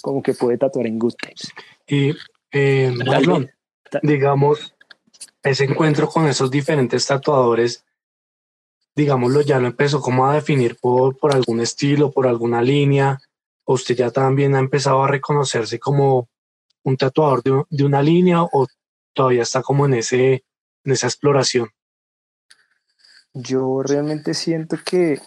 como 0.04 0.22
que 0.22 0.36
puede 0.36 0.60
tatuar 0.60 0.86
en 0.86 1.00
Good 1.00 1.16
Times. 1.20 1.52
Y 1.88 2.16
eh, 2.52 2.94
Marlon, 3.04 3.50
digamos, 4.04 4.76
ese 5.42 5.64
encuentro 5.64 6.08
con 6.08 6.28
esos 6.28 6.52
diferentes 6.52 7.08
tatuadores, 7.08 7.84
digámoslo, 8.98 9.42
ya 9.42 9.60
lo 9.60 9.68
empezó 9.68 10.02
como 10.02 10.26
a 10.26 10.34
definir 10.34 10.76
por, 10.82 11.16
por 11.18 11.32
algún 11.32 11.62
estilo, 11.62 12.12
por 12.12 12.26
alguna 12.26 12.64
línea, 12.64 13.20
o 13.64 13.76
usted 13.76 13.96
ya 13.96 14.10
también 14.10 14.56
ha 14.56 14.60
empezado 14.60 15.04
a 15.04 15.08
reconocerse 15.08 15.78
como 15.78 16.28
un 16.84 16.98
tatuador 16.98 17.44
de, 17.44 17.64
de 17.70 17.84
una 17.86 18.02
línea 18.02 18.42
o 18.42 18.66
todavía 19.14 19.44
está 19.44 19.62
como 19.62 19.86
en, 19.86 19.94
ese, 19.94 20.44
en 20.84 20.92
esa 20.92 21.06
exploración. 21.06 21.70
Yo 23.36 23.84
realmente 23.84 24.34
siento 24.34 24.78
que 24.84 25.22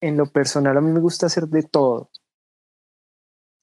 en 0.00 0.16
lo 0.16 0.26
personal 0.26 0.76
a 0.76 0.80
mí 0.80 0.92
me 0.92 1.00
gusta 1.00 1.26
hacer 1.26 1.48
de 1.48 1.64
todo. 1.64 2.10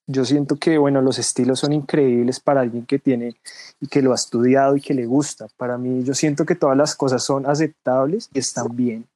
Yo 0.06 0.26
siento 0.26 0.56
que, 0.56 0.76
bueno, 0.76 1.00
los 1.00 1.18
estilos 1.18 1.60
son 1.60 1.72
increíbles 1.72 2.38
para 2.38 2.60
alguien 2.60 2.84
que 2.84 2.98
tiene 2.98 3.36
y 3.80 3.86
que 3.86 4.02
lo 4.02 4.12
ha 4.12 4.16
estudiado 4.16 4.76
y 4.76 4.82
que 4.82 4.92
le 4.92 5.06
gusta. 5.06 5.46
Para 5.56 5.78
mí, 5.78 6.04
yo 6.04 6.12
siento 6.12 6.44
que 6.44 6.56
todas 6.56 6.76
las 6.76 6.94
cosas 6.94 7.24
son 7.24 7.46
aceptables 7.46 8.28
y 8.34 8.40
están 8.40 8.76
bien, 8.76 9.06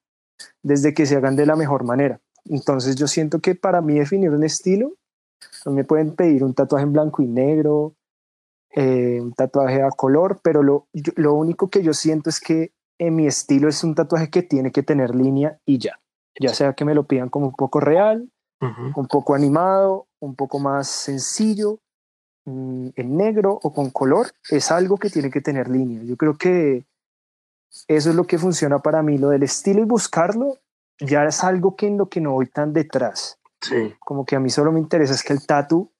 desde 0.63 0.93
que 0.93 1.05
se 1.05 1.15
hagan 1.15 1.35
de 1.35 1.45
la 1.45 1.55
mejor 1.55 1.83
manera. 1.83 2.19
Entonces, 2.45 2.95
yo 2.95 3.07
siento 3.07 3.39
que 3.39 3.55
para 3.55 3.81
mí 3.81 3.99
definir 3.99 4.31
un 4.31 4.43
estilo, 4.43 4.93
me 5.65 5.83
pueden 5.83 6.15
pedir 6.15 6.43
un 6.43 6.53
tatuaje 6.53 6.85
en 6.85 6.93
blanco 6.93 7.21
y 7.21 7.27
negro, 7.27 7.95
eh, 8.75 9.19
un 9.21 9.33
tatuaje 9.33 9.81
a 9.81 9.89
color, 9.89 10.39
pero 10.43 10.63
lo, 10.63 10.87
lo 11.15 11.33
único 11.33 11.69
que 11.69 11.83
yo 11.83 11.93
siento 11.93 12.29
es 12.29 12.39
que 12.39 12.71
en 12.99 13.15
mi 13.15 13.27
estilo 13.27 13.69
es 13.69 13.83
un 13.83 13.95
tatuaje 13.95 14.29
que 14.29 14.43
tiene 14.43 14.71
que 14.71 14.83
tener 14.83 15.15
línea 15.15 15.59
y 15.65 15.79
ya. 15.79 15.99
Ya 16.39 16.53
sea 16.53 16.73
que 16.73 16.85
me 16.85 16.93
lo 16.93 17.07
pidan 17.07 17.29
como 17.29 17.47
un 17.47 17.53
poco 17.53 17.79
real, 17.79 18.29
un 18.59 19.07
poco 19.07 19.35
animado, 19.35 20.07
un 20.19 20.35
poco 20.35 20.59
más 20.59 20.87
sencillo, 20.87 21.79
mm, 22.45 22.89
en 22.95 23.17
negro 23.17 23.59
o 23.61 23.71
con 23.71 23.89
color, 23.91 24.27
es 24.49 24.71
algo 24.71 24.97
que 24.97 25.09
tiene 25.09 25.29
que 25.29 25.41
tener 25.41 25.69
línea. 25.69 26.03
Yo 26.03 26.15
creo 26.15 26.35
que 26.35 26.85
eso 27.87 28.09
es 28.09 28.15
lo 28.15 28.25
que 28.25 28.37
funciona 28.37 28.79
para 28.79 29.01
mí. 29.03 29.17
Lo 29.17 29.29
del 29.29 29.43
estilo 29.43 29.81
y 29.81 29.85
buscarlo 29.85 30.57
ya 30.99 31.25
es 31.25 31.43
algo 31.43 31.75
que 31.75 31.87
en 31.87 31.97
lo 31.97 32.09
que 32.09 32.21
no 32.21 32.33
voy 32.33 32.47
tan 32.47 32.73
detrás. 32.73 33.39
Sí. 33.61 33.95
Como 33.99 34.25
que 34.25 34.35
a 34.35 34.39
mí 34.39 34.49
solo 34.49 34.71
me 34.71 34.79
interesa 34.79 35.13
es 35.13 35.23
que 35.23 35.33
el 35.33 35.45
tatu 35.45 35.91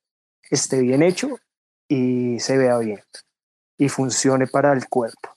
esté 0.50 0.80
bien 0.82 1.04
hecho 1.04 1.40
y 1.88 2.40
se 2.40 2.58
vea 2.58 2.78
bien 2.78 3.02
y 3.78 3.90
funcione 3.90 4.48
para 4.48 4.74
el 4.74 4.88
cuerpo. 4.88 5.30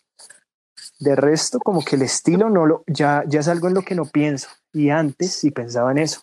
De 0.98 1.16
resto, 1.16 1.58
como 1.58 1.84
que 1.84 1.96
el 1.96 2.02
estilo 2.02 2.50
no 2.50 2.66
lo, 2.66 2.84
ya, 2.86 3.24
ya 3.26 3.40
es 3.40 3.48
algo 3.48 3.68
en 3.68 3.74
lo 3.74 3.82
que 3.82 3.94
no 3.94 4.04
pienso. 4.04 4.48
Y 4.72 4.90
antes 4.90 5.32
sí 5.32 5.50
pensaba 5.50 5.90
en 5.92 5.98
eso. 5.98 6.22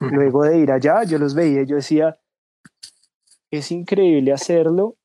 Luego 0.00 0.42
de 0.44 0.58
ir 0.58 0.70
allá, 0.70 1.02
yo 1.04 1.18
los 1.18 1.34
veía 1.34 1.62
y 1.62 1.66
yo 1.66 1.76
decía, 1.76 2.18
es 3.50 3.70
increíble 3.70 4.32
hacerlo 4.32 4.96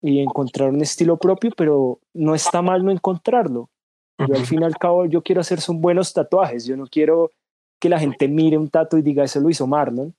y 0.00 0.20
encontrar 0.20 0.70
un 0.70 0.80
estilo 0.80 1.16
propio, 1.16 1.52
pero 1.56 2.00
no 2.14 2.34
está 2.34 2.62
mal 2.62 2.84
no 2.84 2.90
encontrarlo. 2.90 3.70
Yo 4.18 4.34
al 4.34 4.46
fin 4.46 4.62
y 4.62 4.64
al 4.64 4.76
cabo, 4.76 5.06
yo 5.06 5.22
quiero 5.22 5.40
hacer 5.40 5.60
son 5.60 5.80
buenos 5.80 6.12
tatuajes. 6.12 6.64
Yo 6.64 6.76
no 6.76 6.86
quiero 6.86 7.32
que 7.80 7.88
la 7.88 7.98
gente 7.98 8.26
mire 8.26 8.58
un 8.58 8.68
tatu 8.68 8.96
y 8.96 9.02
diga, 9.02 9.24
eso 9.24 9.40
lo 9.40 9.48
hizo 9.48 9.66
Marlon, 9.66 10.14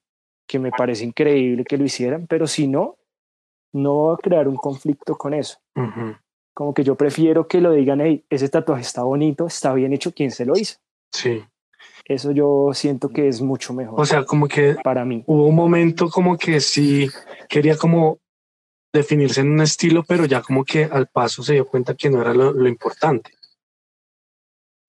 que 0.48 0.60
me 0.60 0.72
parece 0.72 1.04
increíble 1.04 1.66
que 1.66 1.78
lo 1.78 1.84
hicieran, 1.84 2.26
pero 2.28 2.48
si 2.48 2.68
no, 2.68 2.98
no 3.74 3.94
voy 3.94 4.14
a 4.14 4.18
crear 4.18 4.48
un 4.48 4.56
conflicto 4.56 5.18
con 5.18 5.34
eso. 5.34 5.60
Como 6.54 6.74
que 6.74 6.84
yo 6.84 6.96
prefiero 6.96 7.48
que 7.48 7.62
lo 7.62 7.72
digan, 7.72 8.02
hey, 8.02 8.26
ese 8.30 8.50
tatuaje 8.50 8.82
está 8.82 9.04
bonito, 9.04 9.48
está 9.48 9.74
bien 9.74 9.94
hecho, 9.94 10.14
¿quién 10.14 10.32
se 10.32 10.46
lo 10.46 10.58
hizo? 10.58 10.78
Sí. 11.12 11.44
Eso 12.06 12.32
yo 12.32 12.72
siento 12.74 13.10
que 13.10 13.28
es 13.28 13.42
mucho 13.42 13.74
mejor. 13.74 14.00
O 14.00 14.06
sea, 14.06 14.24
como 14.24 14.48
que 14.48 14.76
para 14.84 15.06
mí. 15.06 15.24
Hubo 15.28 15.48
un 15.48 15.56
momento 15.56 16.10
como 16.10 16.38
que 16.38 16.60
sí 16.60 17.08
quería 17.48 17.78
como 17.78 18.20
definirse 18.92 19.42
en 19.42 19.52
un 19.52 19.62
estilo, 19.62 20.04
pero 20.04 20.26
ya 20.26 20.42
como 20.42 20.66
que 20.66 20.86
al 20.86 21.08
paso 21.08 21.44
se 21.44 21.54
dio 21.54 21.68
cuenta 21.68 21.94
que 21.94 22.10
no 22.10 22.22
era 22.22 22.34
lo, 22.34 22.68
importante. 22.68 23.32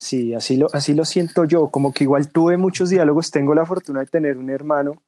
Sí, 0.01 0.35
así 0.35 0.57
lo, 0.57 0.69
así 0.73 0.95
lo 0.95 1.05
siento 1.05 1.45
yo, 1.45 1.69
como 1.69 1.93
que 1.93 2.05
igual 2.05 2.33
tuve 2.33 2.57
muchos 2.57 2.89
diálogos, 2.89 3.31
tengo 3.31 3.55
la 3.55 3.67
fortuna 3.67 4.01
de 4.01 4.07
tener 4.07 4.39
un 4.39 4.49
hermano 4.49 5.03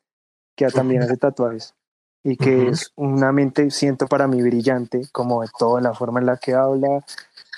que 0.55 0.67
también 0.69 1.03
hace 1.03 1.17
tatuajes 1.17 1.75
y 2.23 2.37
que 2.37 2.69
es 2.69 2.93
una 2.95 3.33
mente, 3.33 3.71
siento 3.71 4.07
para 4.07 4.29
mí 4.29 4.41
brillante, 4.43 5.03
como 5.11 5.43
de 5.43 5.49
toda 5.59 5.81
la 5.81 5.93
forma 5.93 6.21
en 6.21 6.27
la 6.27 6.37
que 6.37 6.55
habla, 6.55 7.05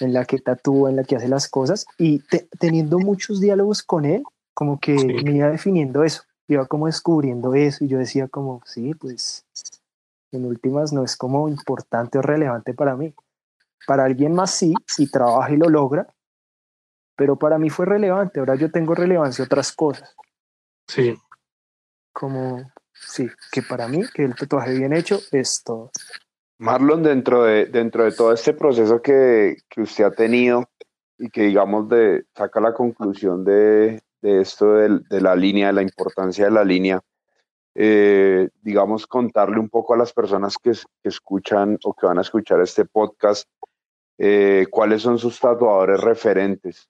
en 0.00 0.12
la 0.12 0.24
que 0.24 0.38
tatúa, 0.38 0.88
en 0.88 0.96
la 0.96 1.04
que 1.04 1.16
hace 1.16 1.28
las 1.28 1.48
cosas, 1.48 1.86
y 1.98 2.22
teniendo 2.58 2.98
muchos 2.98 3.40
diálogos 3.40 3.82
con 3.82 4.04
él, 4.04 4.22
como 4.54 4.78
que 4.78 4.94
me 4.94 5.36
iba 5.36 5.48
definiendo 5.48 6.04
eso, 6.04 6.22
iba 6.48 6.66
como 6.66 6.86
descubriendo 6.86 7.54
eso 7.54 7.84
y 7.84 7.88
yo 7.88 7.98
decía 7.98 8.28
como, 8.28 8.62
sí, 8.64 8.94
pues 8.94 9.44
en 10.32 10.46
últimas 10.46 10.92
no 10.92 11.04
es 11.04 11.16
como 11.16 11.48
importante 11.48 12.18
o 12.18 12.22
relevante 12.22 12.74
para 12.74 12.96
mí. 12.96 13.12
Para 13.86 14.04
alguien 14.04 14.32
más 14.32 14.52
sí, 14.52 14.72
si 14.86 15.10
trabaja 15.10 15.52
y 15.52 15.56
lo 15.56 15.68
logra, 15.68 16.06
pero 17.16 17.36
para 17.36 17.58
mí 17.58 17.70
fue 17.70 17.86
relevante, 17.86 18.40
ahora 18.40 18.54
yo 18.54 18.70
tengo 18.70 18.94
relevancia 18.94 19.44
otras 19.44 19.72
cosas. 19.72 20.14
Sí. 20.88 21.16
Como, 22.12 22.72
sí, 22.92 23.28
que 23.50 23.62
para 23.62 23.88
mí, 23.88 24.02
que 24.12 24.24
el 24.24 24.34
tatuaje 24.34 24.74
bien 24.74 24.92
hecho 24.92 25.18
es 25.32 25.62
todo. 25.64 25.90
Marlon, 26.58 27.02
dentro 27.02 27.44
de, 27.44 27.66
dentro 27.66 28.04
de 28.04 28.12
todo 28.12 28.32
este 28.32 28.54
proceso 28.54 29.02
que, 29.02 29.56
que 29.68 29.82
usted 29.82 30.04
ha 30.04 30.10
tenido 30.12 30.68
y 31.18 31.28
que 31.30 31.42
digamos 31.42 31.88
de, 31.88 32.24
saca 32.34 32.60
la 32.60 32.72
conclusión 32.72 33.44
de, 33.44 34.00
de 34.24 34.40
esto 34.40 34.72
de, 34.74 35.20
la 35.20 35.36
línea, 35.36 35.66
de 35.66 35.74
la 35.74 35.82
importancia 35.82 36.46
de 36.46 36.50
la 36.50 36.64
línea, 36.64 37.02
eh, 37.74 38.48
digamos, 38.62 39.06
contarle 39.06 39.58
un 39.58 39.68
poco 39.68 39.92
a 39.92 39.98
las 39.98 40.14
personas 40.14 40.56
que, 40.56 40.72
escuchan 41.02 41.78
o 41.84 41.92
que 41.92 42.06
van 42.06 42.16
a 42.16 42.22
escuchar 42.22 42.60
este 42.62 42.86
podcast, 42.86 43.46
eh, 44.16 44.66
cuáles 44.70 45.02
son 45.02 45.18
sus 45.18 45.38
tatuadores 45.38 46.00
referentes. 46.00 46.88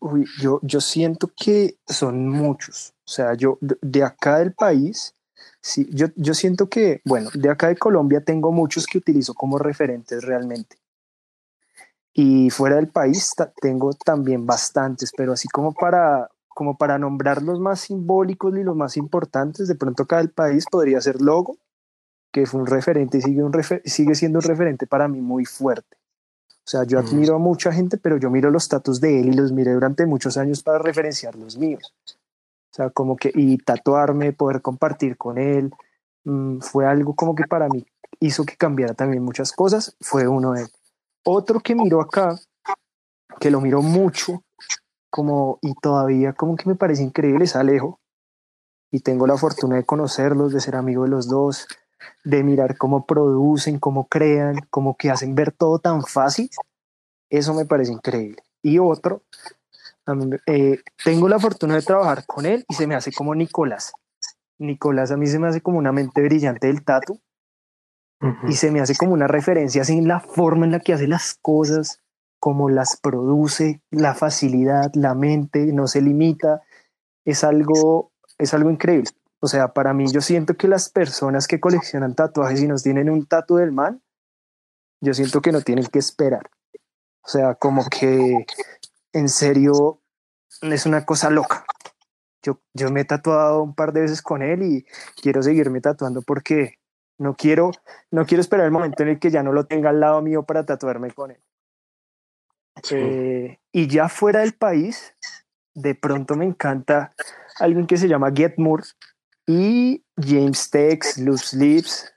Uy, 0.00 0.24
yo, 0.40 0.60
yo 0.62 0.80
siento 0.80 1.30
que 1.36 1.78
son 1.86 2.28
muchos. 2.28 2.94
O 3.06 3.10
sea, 3.10 3.34
yo 3.34 3.58
de 3.60 4.04
acá 4.04 4.38
del 4.38 4.52
país, 4.52 5.14
sí, 5.60 5.88
yo, 5.92 6.06
yo 6.14 6.34
siento 6.34 6.68
que, 6.68 7.00
bueno, 7.04 7.30
de 7.34 7.50
acá 7.50 7.68
de 7.68 7.76
Colombia 7.76 8.20
tengo 8.20 8.52
muchos 8.52 8.86
que 8.86 8.98
utilizo 8.98 9.34
como 9.34 9.58
referentes 9.58 10.22
realmente. 10.22 10.76
Y 12.12 12.50
fuera 12.50 12.76
del 12.76 12.88
país 12.88 13.34
tengo 13.60 13.92
también 13.94 14.46
bastantes, 14.46 15.10
pero 15.16 15.32
así 15.32 15.48
como 15.48 15.74
para, 15.74 16.30
como 16.48 16.76
para 16.78 16.96
nombrar 16.96 17.42
los 17.42 17.58
más 17.58 17.80
simbólicos 17.80 18.56
y 18.56 18.62
los 18.62 18.76
más 18.76 18.96
importantes, 18.96 19.66
de 19.66 19.74
pronto 19.74 20.06
cada 20.06 20.24
país 20.28 20.66
podría 20.70 21.00
ser 21.00 21.20
Logo, 21.20 21.58
que 22.30 22.46
fue 22.46 22.60
un 22.60 22.68
referente 22.68 23.18
y 23.18 23.22
sigue, 23.22 23.42
un 23.42 23.52
sigue 23.84 24.14
siendo 24.14 24.38
un 24.38 24.44
referente 24.44 24.86
para 24.86 25.08
mí 25.08 25.20
muy 25.20 25.44
fuerte. 25.44 25.96
O 26.66 26.66
sea, 26.66 26.84
yo 26.84 26.98
admiro 26.98 27.36
a 27.36 27.38
mucha 27.38 27.70
gente, 27.72 27.98
pero 27.98 28.16
yo 28.16 28.30
miro 28.30 28.50
los 28.50 28.62
status 28.62 28.98
de 28.98 29.20
él 29.20 29.28
y 29.28 29.32
los 29.32 29.52
miré 29.52 29.72
durante 29.72 30.06
muchos 30.06 30.38
años 30.38 30.62
para 30.62 30.78
referenciar 30.78 31.36
los 31.36 31.58
míos. 31.58 31.94
O 32.06 32.74
sea, 32.74 32.88
como 32.88 33.16
que, 33.16 33.30
y 33.34 33.58
tatuarme, 33.58 34.32
poder 34.32 34.62
compartir 34.62 35.18
con 35.18 35.36
él, 35.36 35.72
mm, 36.24 36.60
fue 36.60 36.86
algo 36.86 37.14
como 37.14 37.34
que 37.34 37.44
para 37.44 37.68
mí 37.68 37.84
hizo 38.18 38.44
que 38.44 38.56
cambiara 38.56 38.94
también 38.94 39.22
muchas 39.22 39.52
cosas, 39.52 39.94
fue 40.00 40.26
uno 40.26 40.52
de 40.52 40.62
él. 40.62 40.68
Otro 41.24 41.60
que 41.60 41.74
miro 41.74 42.00
acá, 42.00 42.40
que 43.38 43.50
lo 43.50 43.60
miro 43.60 43.82
mucho, 43.82 44.42
como, 45.10 45.58
y 45.60 45.74
todavía 45.74 46.32
como 46.32 46.56
que 46.56 46.68
me 46.68 46.76
parece 46.76 47.02
increíble, 47.02 47.44
es 47.44 47.56
Alejo. 47.56 48.00
Y 48.90 49.00
tengo 49.00 49.26
la 49.26 49.36
fortuna 49.36 49.76
de 49.76 49.84
conocerlos, 49.84 50.52
de 50.52 50.60
ser 50.60 50.76
amigo 50.76 51.02
de 51.02 51.10
los 51.10 51.28
dos, 51.28 51.66
de 52.24 52.42
mirar 52.42 52.76
cómo 52.76 53.06
producen, 53.06 53.78
cómo 53.78 54.06
crean, 54.06 54.56
cómo 54.70 54.96
que 54.96 55.10
hacen 55.10 55.34
ver 55.34 55.52
todo 55.52 55.78
tan 55.78 56.02
fácil. 56.02 56.50
Eso 57.30 57.54
me 57.54 57.64
parece 57.64 57.92
increíble. 57.92 58.42
Y 58.62 58.78
otro, 58.78 59.22
eh, 60.46 60.78
tengo 61.04 61.28
la 61.28 61.38
fortuna 61.38 61.74
de 61.74 61.82
trabajar 61.82 62.24
con 62.26 62.46
él 62.46 62.64
y 62.68 62.74
se 62.74 62.86
me 62.86 62.94
hace 62.94 63.12
como 63.12 63.34
Nicolás. 63.34 63.92
Nicolás 64.58 65.10
a 65.10 65.16
mí 65.16 65.26
se 65.26 65.38
me 65.38 65.48
hace 65.48 65.60
como 65.60 65.78
una 65.78 65.92
mente 65.92 66.22
brillante 66.22 66.66
del 66.66 66.84
tatu 66.84 67.20
y 68.48 68.54
se 68.54 68.70
me 68.70 68.80
hace 68.80 68.94
como 68.96 69.12
una 69.12 69.26
referencia 69.26 69.82
así 69.82 69.98
en 69.98 70.08
la 70.08 70.20
forma 70.20 70.64
en 70.64 70.72
la 70.72 70.80
que 70.80 70.94
hace 70.94 71.06
las 71.06 71.34
cosas, 71.42 72.00
cómo 72.38 72.70
las 72.70 72.98
produce, 72.98 73.82
la 73.90 74.14
facilidad, 74.14 74.90
la 74.94 75.14
mente, 75.14 75.72
no 75.72 75.86
se 75.88 76.00
limita. 76.00 76.62
Es 77.24 77.44
algo, 77.44 78.12
es 78.38 78.54
algo 78.54 78.70
increíble. 78.70 79.10
O 79.44 79.46
sea, 79.46 79.74
para 79.74 79.92
mí 79.92 80.10
yo 80.10 80.22
siento 80.22 80.54
que 80.54 80.68
las 80.68 80.88
personas 80.88 81.46
que 81.46 81.60
coleccionan 81.60 82.14
tatuajes 82.14 82.62
y 82.62 82.66
nos 82.66 82.82
tienen 82.82 83.10
un 83.10 83.26
tatu 83.26 83.56
del 83.56 83.72
man, 83.72 84.00
yo 85.02 85.12
siento 85.12 85.42
que 85.42 85.52
no 85.52 85.60
tienen 85.60 85.84
que 85.84 85.98
esperar. 85.98 86.48
O 87.20 87.28
sea, 87.28 87.54
como 87.54 87.84
que 87.90 88.46
en 89.12 89.28
serio 89.28 90.00
es 90.62 90.86
una 90.86 91.04
cosa 91.04 91.28
loca. 91.28 91.66
Yo, 92.42 92.62
yo 92.72 92.90
me 92.90 93.02
he 93.02 93.04
tatuado 93.04 93.62
un 93.62 93.74
par 93.74 93.92
de 93.92 94.00
veces 94.00 94.22
con 94.22 94.40
él 94.40 94.62
y 94.62 94.86
quiero 95.20 95.42
seguirme 95.42 95.82
tatuando 95.82 96.22
porque 96.22 96.78
no 97.18 97.36
quiero, 97.36 97.70
no 98.10 98.24
quiero 98.24 98.40
esperar 98.40 98.64
el 98.64 98.72
momento 98.72 99.02
en 99.02 99.10
el 99.10 99.18
que 99.18 99.30
ya 99.30 99.42
no 99.42 99.52
lo 99.52 99.66
tenga 99.66 99.90
al 99.90 100.00
lado 100.00 100.22
mío 100.22 100.44
para 100.44 100.64
tatuarme 100.64 101.10
con 101.10 101.32
él. 101.32 101.42
Eh, 102.92 103.58
y 103.72 103.88
ya 103.88 104.08
fuera 104.08 104.40
del 104.40 104.54
país, 104.54 105.14
de 105.74 105.94
pronto 105.94 106.34
me 106.34 106.46
encanta 106.46 107.12
alguien 107.60 107.86
que 107.86 107.98
se 107.98 108.08
llama 108.08 108.32
Get 108.34 108.54
Moore 108.56 108.84
y 109.46 110.04
James 110.16 110.70
Tex, 110.70 111.18
Loose 111.18 111.56
Lips, 111.56 112.12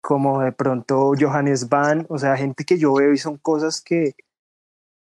como 0.00 0.40
de 0.40 0.52
pronto 0.52 1.12
Johannes 1.18 1.68
Van, 1.68 2.06
o 2.08 2.18
sea, 2.18 2.36
gente 2.36 2.64
que 2.64 2.78
yo 2.78 2.94
veo 2.94 3.12
y 3.12 3.18
son 3.18 3.36
cosas 3.36 3.80
que 3.80 4.14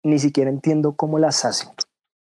ni 0.03 0.19
siquiera 0.19 0.51
entiendo 0.51 0.97
cómo 0.97 1.19
las 1.19 1.45
hacen. 1.45 1.71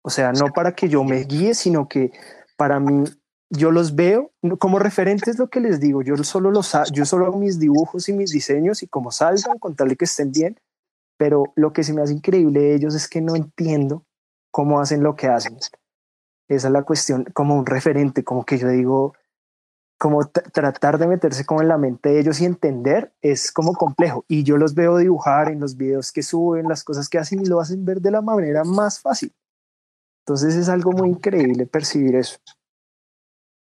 O 0.02 0.10
sea, 0.10 0.32
no 0.32 0.46
para 0.54 0.74
que 0.74 0.88
yo 0.88 1.04
me 1.04 1.24
guíe, 1.24 1.54
sino 1.54 1.88
que 1.88 2.12
para 2.56 2.80
mí 2.80 3.04
yo 3.50 3.70
los 3.70 3.94
veo 3.94 4.30
como 4.58 4.78
referentes 4.78 5.38
lo 5.38 5.48
que 5.48 5.60
les 5.60 5.80
digo 5.80 6.02
yo 6.02 6.16
solo 6.18 6.50
los 6.50 6.70
yo 6.92 7.06
solo 7.06 7.26
hago 7.26 7.38
mis 7.38 7.58
dibujos 7.58 8.08
y 8.08 8.12
mis 8.12 8.30
diseños 8.30 8.82
y 8.82 8.88
como 8.88 9.10
salgan 9.10 9.58
con 9.58 9.74
tal 9.74 9.88
de 9.88 9.96
que 9.96 10.04
estén 10.04 10.32
bien 10.32 10.60
pero 11.16 11.44
lo 11.56 11.72
que 11.72 11.82
se 11.82 11.94
me 11.94 12.02
hace 12.02 12.12
increíble 12.12 12.60
de 12.60 12.74
ellos 12.74 12.94
es 12.94 13.08
que 13.08 13.22
no 13.22 13.36
entiendo 13.36 14.04
cómo 14.50 14.80
hacen 14.80 15.02
lo 15.02 15.16
que 15.16 15.28
hacen 15.28 15.56
Esa 16.48 16.68
es 16.68 16.72
la 16.72 16.82
cuestión, 16.82 17.24
como 17.34 17.56
un 17.56 17.66
referente, 17.66 18.24
como 18.24 18.44
que 18.44 18.58
yo 18.58 18.68
digo, 18.68 19.14
como 19.98 20.24
tratar 20.28 20.98
de 20.98 21.08
meterse 21.08 21.44
como 21.44 21.60
en 21.60 21.68
la 21.68 21.76
mente 21.76 22.08
de 22.08 22.20
ellos 22.20 22.40
y 22.40 22.44
entender 22.44 23.12
es 23.20 23.52
como 23.52 23.74
complejo. 23.74 24.24
Y 24.28 24.44
yo 24.44 24.56
los 24.56 24.74
veo 24.74 24.96
dibujar 24.96 25.50
en 25.50 25.60
los 25.60 25.76
videos 25.76 26.12
que 26.12 26.22
suben, 26.22 26.68
las 26.68 26.84
cosas 26.84 27.08
que 27.08 27.18
hacen 27.18 27.40
y 27.40 27.46
lo 27.46 27.60
hacen 27.60 27.84
ver 27.84 28.00
de 28.00 28.12
la 28.12 28.22
manera 28.22 28.64
más 28.64 29.00
fácil. 29.00 29.34
Entonces 30.24 30.54
es 30.54 30.68
algo 30.68 30.92
muy 30.92 31.10
increíble 31.10 31.66
percibir 31.66 32.14
eso. 32.16 32.38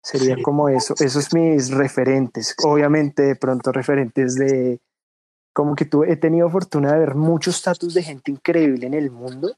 Sería 0.02 0.37
como 0.42 0.68
eso, 0.68 0.94
esos 0.98 1.32
mis 1.32 1.70
referentes. 1.70 2.54
Obviamente 2.64 3.22
de 3.22 3.37
pronto 3.37 3.72
referentes 3.72 4.35
de, 4.35 4.80
como 5.52 5.74
que 5.74 5.85
tú 5.85 6.04
he 6.04 6.16
tenido 6.16 6.50
fortuna 6.50 6.92
de 6.92 6.98
ver 7.00 7.14
muchos 7.14 7.56
estatus 7.56 7.94
de 7.94 8.02
gente 8.02 8.30
increíble 8.30 8.87
en 8.87 8.94
el 8.94 9.11
mundo 9.11 9.56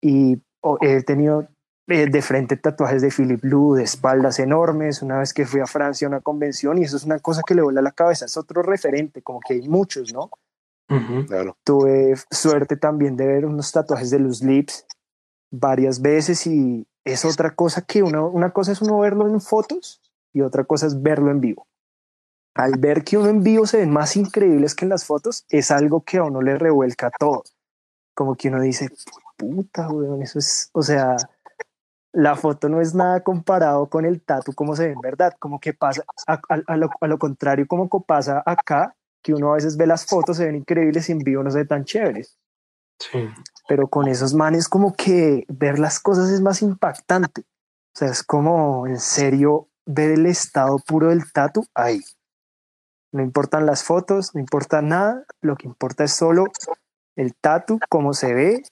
y 0.00 0.40
he 0.80 1.02
tenido 1.02 1.48
eh, 1.86 2.06
de 2.06 2.22
frente 2.22 2.56
tatuajes 2.56 3.02
de 3.02 3.10
Philip 3.10 3.42
Blue, 3.42 3.74
de 3.74 3.84
espaldas 3.84 4.38
enormes, 4.38 5.02
una 5.02 5.18
vez 5.18 5.34
que 5.34 5.44
fui 5.44 5.60
a 5.60 5.66
Francia 5.66 6.06
a 6.06 6.10
una 6.10 6.20
convención 6.20 6.78
y 6.78 6.84
eso 6.84 6.96
es 6.96 7.04
una 7.04 7.18
cosa 7.18 7.42
que 7.46 7.54
le 7.54 7.62
vuela 7.62 7.82
la 7.82 7.92
cabeza, 7.92 8.24
es 8.24 8.36
otro 8.38 8.62
referente, 8.62 9.20
como 9.20 9.40
que 9.40 9.54
hay 9.54 9.68
muchos, 9.68 10.12
¿no? 10.12 10.30
claro. 11.26 11.56
Tuve 11.64 12.14
suerte 12.30 12.76
también 12.76 13.16
de 13.16 13.26
ver 13.26 13.46
unos 13.46 13.72
tatuajes 13.72 14.10
de 14.10 14.18
los 14.18 14.42
lips 14.42 14.86
varias 15.50 16.00
veces 16.00 16.46
y 16.46 16.86
es 17.04 17.24
otra 17.24 17.54
cosa 17.54 17.82
que 17.82 18.02
uno, 18.02 18.28
una 18.28 18.50
cosa 18.50 18.72
es 18.72 18.80
uno 18.80 18.98
verlo 18.98 19.28
en 19.28 19.40
fotos 19.40 20.00
y 20.32 20.40
otra 20.40 20.64
cosa 20.64 20.86
es 20.86 21.02
verlo 21.02 21.30
en 21.30 21.40
vivo. 21.40 21.66
Al 22.54 22.78
ver 22.78 23.04
que 23.04 23.18
uno 23.18 23.28
en 23.28 23.42
vivo 23.42 23.66
se 23.66 23.78
ven 23.78 23.90
más 23.90 24.16
increíbles 24.16 24.74
que 24.74 24.84
en 24.84 24.90
las 24.90 25.04
fotos, 25.04 25.44
es 25.48 25.70
algo 25.70 26.02
que 26.02 26.18
a 26.18 26.24
uno 26.24 26.40
le 26.40 26.56
revuelca 26.56 27.10
todo. 27.18 27.42
Como 28.14 28.36
que 28.36 28.48
uno 28.48 28.60
dice, 28.60 28.90
puta, 29.36 29.88
weón, 29.88 30.22
eso 30.22 30.38
es, 30.38 30.70
o 30.72 30.82
sea, 30.82 31.16
la 32.14 32.36
foto 32.36 32.68
no 32.68 32.80
es 32.80 32.94
nada 32.94 33.22
comparado 33.22 33.86
con 33.86 34.04
el 34.04 34.22
tatu 34.22 34.52
como 34.54 34.76
se 34.76 34.86
ve 34.86 34.92
en 34.92 35.00
verdad, 35.00 35.34
como 35.38 35.58
que 35.58 35.74
pasa 35.74 36.04
a, 36.26 36.76
lo, 36.76 37.18
contrario 37.18 37.66
como 37.66 37.88
pasa 38.04 38.42
acá, 38.46 38.94
que 39.20 39.34
uno 39.34 39.50
a 39.50 39.54
veces 39.54 39.76
ve 39.76 39.86
las 39.86 40.06
fotos, 40.06 40.36
se 40.36 40.46
ven 40.46 40.54
increíbles 40.54 41.08
y 41.08 41.12
en 41.12 41.18
vivo 41.18 41.42
no 41.42 41.50
se 41.50 41.58
ven 41.58 41.68
tan 41.68 41.84
chéveres. 41.84 42.38
Sí. 43.00 43.28
Pero 43.68 43.88
con 43.88 44.06
esos 44.06 44.32
manes 44.32 44.68
como 44.68 44.94
que 44.94 45.44
ver 45.48 45.80
las 45.80 45.98
cosas 45.98 46.30
es 46.30 46.40
más 46.40 46.62
impactante. 46.62 47.42
O 47.42 47.98
sea, 47.98 48.08
es 48.08 48.22
como 48.22 48.86
en 48.86 49.00
serio 49.00 49.68
ver 49.84 50.12
el 50.12 50.26
estado 50.26 50.78
puro 50.78 51.08
del 51.08 51.32
tatu 51.32 51.66
ahí. 51.74 52.00
No 53.12 53.22
importan 53.22 53.66
las 53.66 53.82
fotos, 53.82 54.34
no 54.34 54.40
importa 54.40 54.82
nada, 54.82 55.24
lo 55.40 55.56
que 55.56 55.66
importa 55.66 56.04
es 56.04 56.12
solo 56.12 56.46
el 57.16 57.34
tatu, 57.34 57.80
cómo 57.88 58.14
se 58.14 58.34
ve 58.34 58.62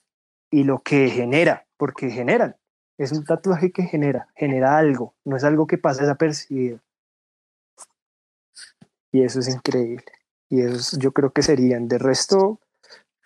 y 0.50 0.62
lo 0.62 0.80
que 0.80 1.10
genera, 1.10 1.66
porque 1.76 2.10
generan. 2.10 2.56
Es 3.02 3.10
un 3.10 3.24
tatuaje 3.24 3.72
que 3.72 3.82
genera, 3.82 4.28
genera 4.36 4.78
algo, 4.78 5.12
no 5.24 5.36
es 5.36 5.42
algo 5.42 5.66
que 5.66 5.76
pasa 5.76 6.02
desapercibido. 6.02 6.78
Y 9.10 9.24
eso 9.24 9.40
es 9.40 9.48
increíble. 9.48 10.04
Y 10.48 10.60
eso 10.60 10.96
yo 11.00 11.10
creo 11.10 11.32
que 11.32 11.42
serían. 11.42 11.88
De 11.88 11.98
resto, 11.98 12.60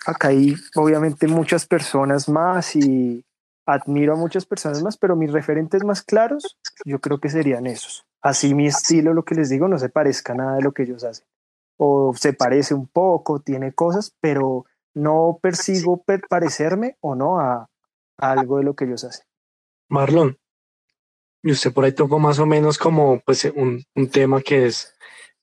acá 0.06 0.28
hay 0.28 0.54
obviamente 0.76 1.28
muchas 1.28 1.66
personas 1.66 2.26
más 2.26 2.74
y 2.74 3.22
admiro 3.66 4.14
a 4.14 4.16
muchas 4.16 4.46
personas 4.46 4.82
más, 4.82 4.96
pero 4.96 5.14
mis 5.14 5.30
referentes 5.30 5.84
más 5.84 6.00
claros, 6.00 6.56
yo 6.86 6.98
creo 7.02 7.20
que 7.20 7.28
serían 7.28 7.66
esos. 7.66 8.06
Así 8.22 8.54
mi 8.54 8.68
estilo, 8.68 9.12
lo 9.12 9.26
que 9.26 9.34
les 9.34 9.50
digo, 9.50 9.68
no 9.68 9.78
se 9.78 9.90
parezca 9.90 10.32
a 10.32 10.36
nada 10.36 10.56
de 10.56 10.62
lo 10.62 10.72
que 10.72 10.84
ellos 10.84 11.04
hacen. 11.04 11.26
O 11.76 12.14
se 12.16 12.32
parece 12.32 12.72
un 12.72 12.86
poco, 12.86 13.40
tiene 13.40 13.74
cosas, 13.74 14.16
pero 14.20 14.64
no 14.94 15.38
persigo 15.42 16.02
parecerme 16.30 16.96
o 17.02 17.14
no 17.14 17.40
a 17.40 17.68
algo 18.16 18.56
de 18.56 18.64
lo 18.64 18.74
que 18.74 18.86
ellos 18.86 19.04
hacen. 19.04 19.26
Marlon, 19.88 20.38
y 21.42 21.52
usted 21.52 21.72
por 21.72 21.84
ahí 21.84 21.92
tocó 21.92 22.18
más 22.18 22.38
o 22.38 22.46
menos 22.46 22.76
como 22.76 23.20
pues 23.20 23.44
un, 23.54 23.84
un, 23.94 24.08
tema 24.08 24.40
que 24.40 24.66
es 24.66 24.92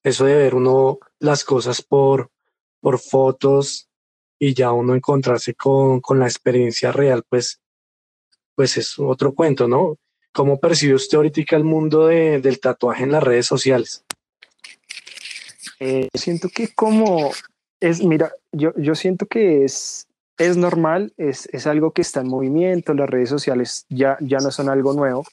eso 0.04 0.26
de 0.26 0.36
ver 0.36 0.56
uno 0.56 1.00
las 1.20 1.46
cosas 1.46 1.82
por, 1.82 2.30
por 2.82 3.00
fotos 3.00 3.88
y 4.38 4.54
ya 4.54 4.74
uno 4.74 4.96
encontrarse 4.96 5.56
con, 5.56 6.02
con 6.02 6.20
la 6.20 6.26
experiencia 6.26 6.92
real, 6.92 7.24
pues, 7.30 7.62
pues 8.56 8.76
es 8.76 9.00
otro 9.00 9.34
cuento, 9.34 9.70
¿no? 9.70 9.98
¿Cómo 10.34 10.60
percibe 10.60 10.96
usted 10.96 11.16
ahorita 11.16 11.56
el 11.56 11.64
mundo 11.64 12.08
de, 12.08 12.42
del 12.42 12.60
tatuaje 12.60 13.04
en 13.04 13.12
las 13.12 13.24
redes 13.24 13.46
sociales? 13.46 14.04
Eh, 15.80 16.10
siento 16.14 16.50
que 16.50 16.74
como 16.74 17.32
es, 17.80 18.04
mira, 18.04 18.34
yo, 18.52 18.74
yo 18.76 18.96
siento 18.96 19.26
que 19.26 19.64
es 19.64 20.08
es 20.38 20.58
normal, 20.58 21.14
es, 21.18 21.48
es, 21.52 21.68
algo 21.68 21.92
que 21.92 22.02
está 22.02 22.22
en 22.22 22.28
movimiento, 22.28 22.94
las 22.94 23.10
redes 23.10 23.30
sociales 23.30 23.86
ya, 23.90 24.18
ya 24.20 24.40
no 24.40 24.52
son 24.52 24.70
algo 24.70 24.94
nuevo, 24.94 25.26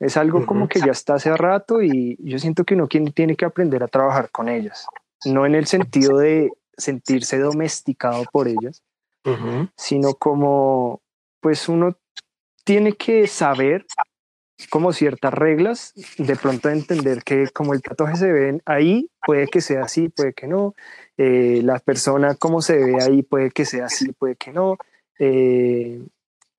es 0.00 0.16
algo 0.16 0.44
como 0.44 0.68
que 0.68 0.80
ya 0.80 0.92
está 0.92 1.14
hace 1.14 1.36
rato 1.36 1.82
y 1.82 2.16
yo 2.20 2.38
siento 2.38 2.64
que 2.64 2.74
uno 2.74 2.88
tiene 2.88 3.36
que 3.36 3.44
aprender 3.44 3.82
a 3.82 3.88
trabajar 3.88 4.30
con 4.30 4.48
ellas, 4.48 4.86
no 5.24 5.46
en 5.46 5.54
el 5.54 5.66
sentido 5.66 6.18
de 6.18 6.50
sentirse 6.76 7.38
domesticado 7.38 8.24
por 8.32 8.48
ellas, 8.48 8.82
sino 9.76 10.14
como 10.14 11.00
pues 11.40 11.68
uno 11.68 11.96
tiene 12.64 12.94
que 12.94 13.26
saber 13.26 13.86
como 14.70 14.92
ciertas 14.92 15.34
reglas, 15.34 15.94
de 16.16 16.36
pronto 16.36 16.68
entender 16.68 17.24
que 17.24 17.48
como 17.48 17.74
el 17.74 17.82
tatuaje 17.82 18.16
se 18.16 18.32
ve 18.32 18.60
ahí, 18.66 19.10
puede 19.26 19.48
que 19.48 19.60
sea 19.60 19.84
así, 19.84 20.08
puede 20.08 20.32
que 20.32 20.46
no, 20.46 20.74
eh, 21.16 21.60
la 21.62 21.78
persona 21.80 22.34
como 22.34 22.62
se 22.62 22.76
ve 22.76 22.96
ahí 23.02 23.22
puede 23.22 23.50
que 23.50 23.64
sea 23.64 23.86
así, 23.86 24.12
puede 24.12 24.36
que 24.36 24.52
no, 24.52 24.78
eh, 25.18 26.00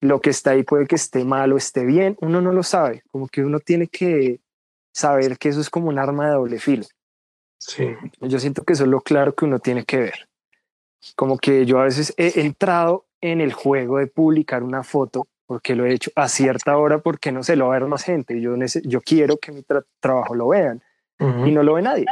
lo 0.02 0.20
que 0.20 0.30
está 0.30 0.52
ahí 0.52 0.64
puede 0.64 0.88
que 0.88 0.96
esté 0.96 1.24
mal 1.24 1.54
o 1.54 1.58
esté 1.58 1.86
bien, 1.86 2.18
uno 2.22 2.42
no 2.42 2.52
lo 2.52 2.64
sabe, 2.64 3.04
como 3.12 3.28
que 3.28 3.44
uno 3.44 3.60
tiene 3.60 3.88
que 3.88 4.40
saber 4.94 5.38
que 5.38 5.50
eso 5.50 5.62
es 5.62 5.70
como 5.70 5.90
un 5.90 6.00
arma 6.00 6.28
de 6.28 6.34
doble 6.34 6.60
filo. 6.60 6.86
Sí. 7.58 7.88
Yo 8.22 8.40
siento 8.40 8.64
que 8.64 8.74
eso 8.74 8.84
es 8.84 8.90
lo 8.90 9.02
claro 9.02 9.34
que 9.34 9.46
uno 9.46 9.60
tiene 9.60 9.86
que 9.86 9.98
ver. 9.98 10.30
Como 11.16 11.38
que 11.38 11.66
yo 11.66 11.80
a 11.80 11.86
veces 11.86 12.14
he 12.18 12.42
entrado 12.42 13.06
en 13.22 13.42
el 13.42 13.54
juego 13.54 13.98
de 13.98 14.08
publicar 14.08 14.64
una 14.64 14.84
foto 14.84 15.28
porque 15.46 15.76
lo 15.76 15.86
he 15.86 15.94
hecho 15.94 16.12
a 16.16 16.28
cierta 16.28 16.78
hora 16.78 17.00
porque 17.00 17.32
no 17.32 17.44
se 17.44 17.56
lo 17.56 17.68
va 17.68 17.76
a 17.76 17.80
ver 17.80 17.88
más 17.88 18.04
gente. 18.04 18.40
Yo, 18.42 18.56
yo 18.84 19.02
quiero 19.02 19.38
que 19.38 19.52
mi 19.52 19.64
trabajo 20.00 20.36
lo 20.36 20.50
vean 20.50 20.82
y 21.20 21.52
no 21.52 21.64
lo 21.64 21.76
ve 21.76 21.82
nadie. 21.82 22.06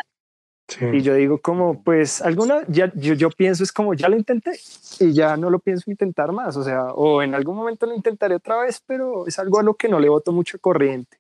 Y 0.79 1.01
yo 1.01 1.13
digo 1.13 1.39
como, 1.39 1.83
pues 1.83 2.21
alguna, 2.21 2.61
ya, 2.67 2.91
yo, 2.95 3.13
yo 3.13 3.29
pienso 3.29 3.63
es 3.63 3.71
como, 3.71 3.93
ya 3.93 4.07
lo 4.07 4.15
intenté 4.15 4.51
y 4.99 5.13
ya 5.13 5.35
no 5.37 5.49
lo 5.49 5.59
pienso 5.59 5.91
intentar 5.91 6.31
más, 6.31 6.55
o 6.55 6.63
sea, 6.63 6.85
o 6.93 7.21
en 7.21 7.35
algún 7.35 7.57
momento 7.57 7.85
lo 7.85 7.93
intentaré 7.93 8.35
otra 8.35 8.61
vez, 8.61 8.81
pero 8.85 9.27
es 9.27 9.37
algo 9.39 9.59
a 9.59 9.63
lo 9.63 9.75
que 9.75 9.89
no 9.89 9.99
le 9.99 10.09
voto 10.09 10.31
mucho 10.31 10.57
corriente. 10.59 11.17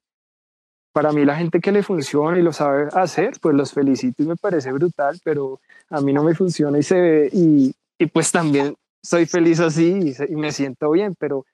Para 0.93 1.11
mí 1.11 1.25
la 1.25 1.35
gente 1.35 1.59
que 1.59 1.71
le 1.71 1.83
funciona 1.83 2.39
y 2.39 2.41
lo 2.41 2.53
sabe 2.53 2.87
hacer, 2.93 3.33
pues 3.41 3.53
los 3.53 3.73
felicito 3.73 4.23
y 4.23 4.27
me 4.27 4.35
parece 4.37 4.71
brutal, 4.71 5.19
pero 5.23 5.59
a 5.89 5.99
mí 6.01 6.13
no 6.13 6.23
me 6.23 6.35
funciona 6.35 6.79
y 6.79 6.83
se 6.83 6.99
ve, 6.99 7.29
y, 7.33 7.75
y 7.99 8.05
pues 8.07 8.31
también 8.31 8.75
soy 9.03 9.25
feliz 9.25 9.59
así 9.59 10.15
y, 10.17 10.33
y 10.33 10.35
me 10.35 10.51
siento 10.51 10.89
bien, 10.91 11.15
pero 11.19 11.45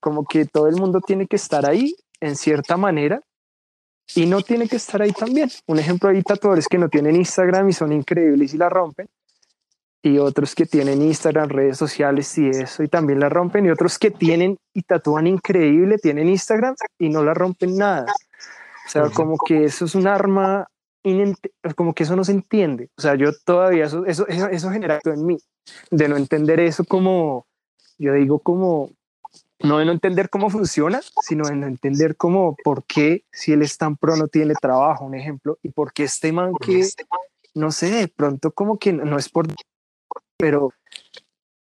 como 0.00 0.24
que 0.24 0.46
todo 0.46 0.66
el 0.66 0.76
mundo 0.76 1.00
tiene 1.00 1.26
que 1.26 1.36
estar 1.36 1.68
ahí 1.68 1.94
en 2.20 2.36
cierta 2.36 2.76
manera 2.76 3.20
y 4.14 4.26
no 4.26 4.40
tiene 4.40 4.68
que 4.68 4.76
estar 4.76 5.00
ahí 5.02 5.12
también. 5.12 5.50
Un 5.66 5.78
ejemplo, 5.78 6.08
hay 6.08 6.22
tatuadores 6.22 6.66
que 6.66 6.78
no 6.78 6.88
tienen 6.88 7.16
Instagram 7.16 7.68
y 7.68 7.72
son 7.72 7.92
increíbles 7.92 8.54
y 8.54 8.58
la 8.58 8.68
rompen. 8.68 9.08
Y 10.02 10.18
otros 10.18 10.54
que 10.54 10.64
tienen 10.64 11.02
Instagram, 11.02 11.50
redes 11.50 11.76
sociales 11.76 12.36
y 12.38 12.48
eso 12.48 12.82
y 12.82 12.88
también 12.88 13.20
la 13.20 13.28
rompen. 13.28 13.66
Y 13.66 13.70
otros 13.70 13.98
que 13.98 14.10
tienen 14.10 14.56
y 14.72 14.82
tatúan 14.82 15.26
increíble, 15.26 15.98
tienen 15.98 16.28
Instagram 16.28 16.74
y 16.98 17.10
no 17.10 17.22
la 17.22 17.34
rompen 17.34 17.76
nada. 17.76 18.06
O 18.86 18.90
sea, 18.90 19.10
como 19.10 19.36
que 19.46 19.64
eso 19.64 19.84
es 19.84 19.94
un 19.94 20.06
arma, 20.08 20.66
como 21.76 21.94
que 21.94 22.02
eso 22.02 22.16
no 22.16 22.24
se 22.24 22.32
entiende. 22.32 22.88
O 22.96 23.02
sea, 23.02 23.14
yo 23.14 23.30
todavía, 23.44 23.84
eso, 23.84 24.04
eso, 24.06 24.26
eso, 24.26 24.48
eso 24.48 24.70
genera 24.70 24.98
en 25.04 25.26
mí, 25.26 25.38
de 25.90 26.08
no 26.08 26.16
entender 26.16 26.58
eso 26.58 26.84
como, 26.84 27.46
yo 27.98 28.14
digo 28.14 28.40
como, 28.40 28.90
no 29.62 29.78
de 29.78 29.84
no 29.84 29.92
entender 29.92 30.30
cómo 30.30 30.50
funciona, 30.50 31.00
sino 31.22 31.46
de 31.46 31.56
no 31.56 31.66
entender 31.66 32.16
cómo, 32.16 32.56
por 32.64 32.84
qué, 32.84 33.24
si 33.30 33.52
él 33.52 33.62
es 33.62 33.76
tan 33.76 33.96
pro, 33.96 34.16
no 34.16 34.28
tiene 34.28 34.54
trabajo, 34.54 35.04
un 35.04 35.14
ejemplo, 35.14 35.58
y 35.62 35.70
por 35.70 35.92
qué 35.92 36.04
este 36.04 36.32
man 36.32 36.52
que, 36.54 36.88
no 37.54 37.70
sé, 37.70 37.90
de 37.90 38.08
pronto 38.08 38.52
como 38.52 38.78
que 38.78 38.92
no, 38.92 39.18
es 39.18 39.28
por, 39.28 39.46
pero 40.36 40.72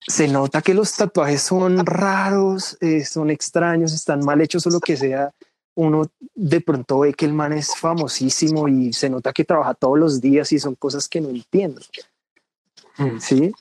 se 0.08 0.28
nota 0.28 0.62
que 0.62 0.74
los 0.74 0.96
tatuajes 0.96 1.42
son 1.42 1.86
raros, 1.86 2.78
eh, 2.82 3.04
son 3.06 3.30
extraños, 3.30 3.94
están 3.94 4.24
mal 4.24 4.42
hechos 4.42 4.66
o 4.68 4.70
lo 4.70 4.80
que 4.80 4.98
sea. 4.98 5.32
Uno 5.76 6.06
de 6.36 6.62
pronto 6.62 7.00
ve 7.00 7.14
que 7.14 7.26
el 7.26 7.34
man 7.34 7.54
es 7.54 7.76
famosísimo 7.76 8.68
y 8.68 8.94
se 8.94 9.10
nota 9.10 9.34
que 9.34 9.46
trabaja 9.46 9.74
todos 9.74 9.98
los 9.98 10.22
días 10.22 10.52
y 10.52 10.60
son 10.60 10.76
cosas 10.76 11.08
que 11.08 11.22
no 11.22 11.30
entiendo. 11.30 11.82
Mm. 12.98 13.20
Sí. 13.20 13.52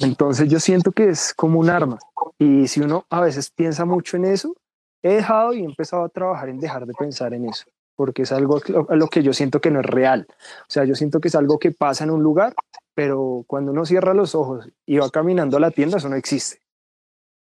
Entonces 0.00 0.48
yo 0.48 0.58
siento 0.60 0.92
que 0.92 1.10
es 1.10 1.34
como 1.34 1.60
un 1.60 1.70
arma. 1.70 1.98
Y 2.40 2.68
si 2.68 2.80
uno 2.80 3.04
a 3.10 3.20
veces 3.20 3.50
piensa 3.50 3.84
mucho 3.84 4.16
en 4.16 4.24
eso, 4.24 4.56
he 5.02 5.16
dejado 5.16 5.52
y 5.52 5.60
he 5.60 5.64
empezado 5.64 6.04
a 6.04 6.08
trabajar 6.08 6.48
en 6.48 6.58
dejar 6.58 6.86
de 6.86 6.94
pensar 6.94 7.34
en 7.34 7.46
eso, 7.46 7.66
porque 7.96 8.22
es 8.22 8.32
algo 8.32 8.62
a 8.88 8.96
lo 8.96 9.08
que 9.08 9.22
yo 9.22 9.34
siento 9.34 9.60
que 9.60 9.70
no 9.70 9.80
es 9.80 9.86
real. 9.86 10.26
O 10.30 10.70
sea, 10.70 10.86
yo 10.86 10.94
siento 10.94 11.20
que 11.20 11.28
es 11.28 11.34
algo 11.34 11.58
que 11.58 11.70
pasa 11.70 12.04
en 12.04 12.10
un 12.10 12.22
lugar, 12.22 12.54
pero 12.94 13.44
cuando 13.46 13.72
uno 13.72 13.84
cierra 13.84 14.14
los 14.14 14.34
ojos 14.34 14.66
y 14.86 14.96
va 14.96 15.10
caminando 15.10 15.58
a 15.58 15.60
la 15.60 15.70
tienda, 15.70 15.98
eso 15.98 16.08
no 16.08 16.16
existe. 16.16 16.62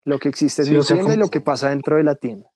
Lo 0.04 0.18
que 0.18 0.30
existe 0.30 0.62
es 0.62 1.16
lo 1.16 1.28
que 1.28 1.40
pasa 1.40 1.70
dentro 1.70 1.96
de 1.96 2.02
la 2.02 2.16
tienda. 2.16 2.50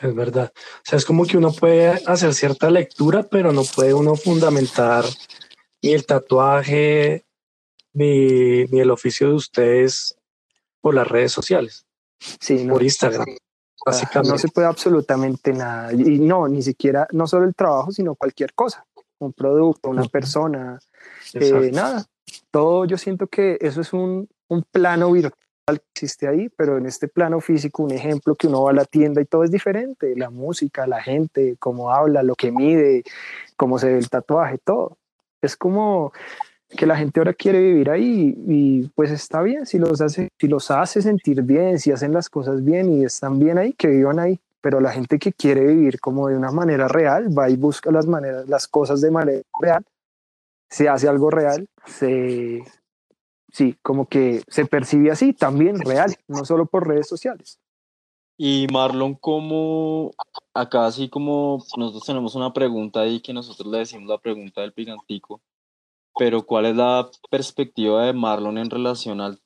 Es 0.00 0.14
verdad. 0.14 0.52
O 0.54 0.82
sea, 0.84 0.96
es 0.96 1.04
como 1.04 1.26
que 1.26 1.38
uno 1.38 1.50
puede 1.50 1.88
hacer 2.06 2.34
cierta 2.34 2.70
lectura, 2.70 3.24
pero 3.24 3.52
no 3.52 3.62
puede 3.64 3.94
uno 3.94 4.14
fundamentar 4.14 5.04
ni 5.82 5.92
el 5.92 6.06
tatuaje 6.06 7.24
ni, 7.92 8.64
ni 8.66 8.78
el 8.78 8.92
oficio 8.92 9.26
de 9.28 9.34
ustedes 9.34 10.16
por 10.82 10.94
las 10.94 11.08
redes 11.08 11.32
sociales, 11.32 11.86
Sí, 12.18 12.64
no, 12.64 12.74
por 12.74 12.82
Instagram. 12.82 13.24
Ah, 13.28 13.36
Básicamente. 13.86 14.30
no 14.30 14.38
se 14.38 14.48
puede 14.48 14.66
absolutamente 14.66 15.52
nada. 15.52 15.92
Y 15.92 16.18
no, 16.20 16.46
ni 16.46 16.62
siquiera, 16.62 17.08
no 17.12 17.26
solo 17.26 17.46
el 17.46 17.54
trabajo, 17.54 17.90
sino 17.90 18.14
cualquier 18.14 18.52
cosa. 18.54 18.84
Un 19.18 19.32
producto, 19.32 19.88
una 19.88 20.04
persona, 20.04 20.78
eh, 21.34 21.70
nada. 21.72 22.04
Todo 22.50 22.84
yo 22.84 22.96
siento 22.96 23.26
que 23.26 23.58
eso 23.60 23.80
es 23.80 23.92
un, 23.92 24.28
un 24.48 24.62
plano 24.62 25.10
virtual 25.10 25.34
que 25.66 25.82
existe 25.94 26.28
ahí, 26.28 26.48
pero 26.56 26.78
en 26.78 26.86
este 26.86 27.08
plano 27.08 27.40
físico, 27.40 27.82
un 27.82 27.92
ejemplo 27.92 28.34
que 28.34 28.46
uno 28.46 28.62
va 28.62 28.70
a 28.70 28.74
la 28.74 28.84
tienda 28.84 29.20
y 29.20 29.24
todo 29.24 29.44
es 29.44 29.50
diferente. 29.50 30.14
La 30.16 30.30
música, 30.30 30.86
la 30.86 31.02
gente, 31.02 31.56
cómo 31.58 31.90
habla, 31.92 32.22
lo 32.22 32.34
que 32.34 32.52
mide, 32.52 33.02
cómo 33.56 33.78
se 33.78 33.88
ve 33.88 33.98
el 33.98 34.10
tatuaje, 34.10 34.58
todo. 34.58 34.98
Es 35.40 35.56
como 35.56 36.12
que 36.76 36.86
la 36.86 36.96
gente 36.96 37.20
ahora 37.20 37.34
quiere 37.34 37.60
vivir 37.60 37.90
ahí 37.90 38.34
y 38.46 38.88
pues 38.88 39.10
está 39.10 39.42
bien 39.42 39.66
si 39.66 39.78
los 39.78 40.00
hace 40.00 40.28
si 40.38 40.48
los 40.48 40.70
hace 40.70 41.02
sentir 41.02 41.42
bien 41.42 41.78
si 41.78 41.92
hacen 41.92 42.12
las 42.12 42.28
cosas 42.28 42.64
bien 42.64 42.92
y 42.92 43.04
están 43.04 43.38
bien 43.38 43.58
ahí 43.58 43.72
que 43.72 43.88
vivan 43.88 44.18
ahí. 44.18 44.40
Pero 44.60 44.80
la 44.80 44.92
gente 44.92 45.18
que 45.18 45.32
quiere 45.32 45.66
vivir 45.66 46.00
como 46.00 46.28
de 46.28 46.36
una 46.36 46.52
manera 46.52 46.88
real 46.88 47.36
va 47.36 47.50
y 47.50 47.56
busca 47.56 47.90
las 47.90 48.06
maneras 48.06 48.48
las 48.48 48.68
cosas 48.68 49.00
de 49.00 49.10
manera 49.10 49.42
real 49.60 49.84
se 50.68 50.88
hace 50.88 51.08
algo 51.08 51.30
real 51.30 51.66
se 51.84 52.62
sí 53.52 53.76
como 53.82 54.06
que 54.06 54.42
se 54.48 54.64
percibe 54.64 55.10
así 55.10 55.32
también 55.32 55.80
real 55.80 56.14
no 56.28 56.44
solo 56.44 56.66
por 56.66 56.88
redes 56.88 57.08
sociales. 57.08 57.58
Y 58.38 58.66
Marlon, 58.72 59.14
como 59.14 60.10
acá 60.54 60.86
así 60.86 61.08
como 61.08 61.64
nosotros 61.76 62.04
tenemos 62.04 62.34
una 62.34 62.52
pregunta 62.52 63.00
ahí 63.00 63.20
que 63.20 63.32
nosotros 63.32 63.70
le 63.70 63.78
decimos 63.78 64.08
la 64.08 64.18
pregunta 64.18 64.62
del 64.62 64.72
picantico, 64.72 65.40
pero 66.18 66.42
¿cuál 66.42 66.66
es 66.66 66.76
la 66.76 67.08
perspectiva 67.30 68.04
de 68.04 68.12
Marlon 68.12 68.58
en 68.58 68.70
relación 68.70 69.20
al 69.20 69.40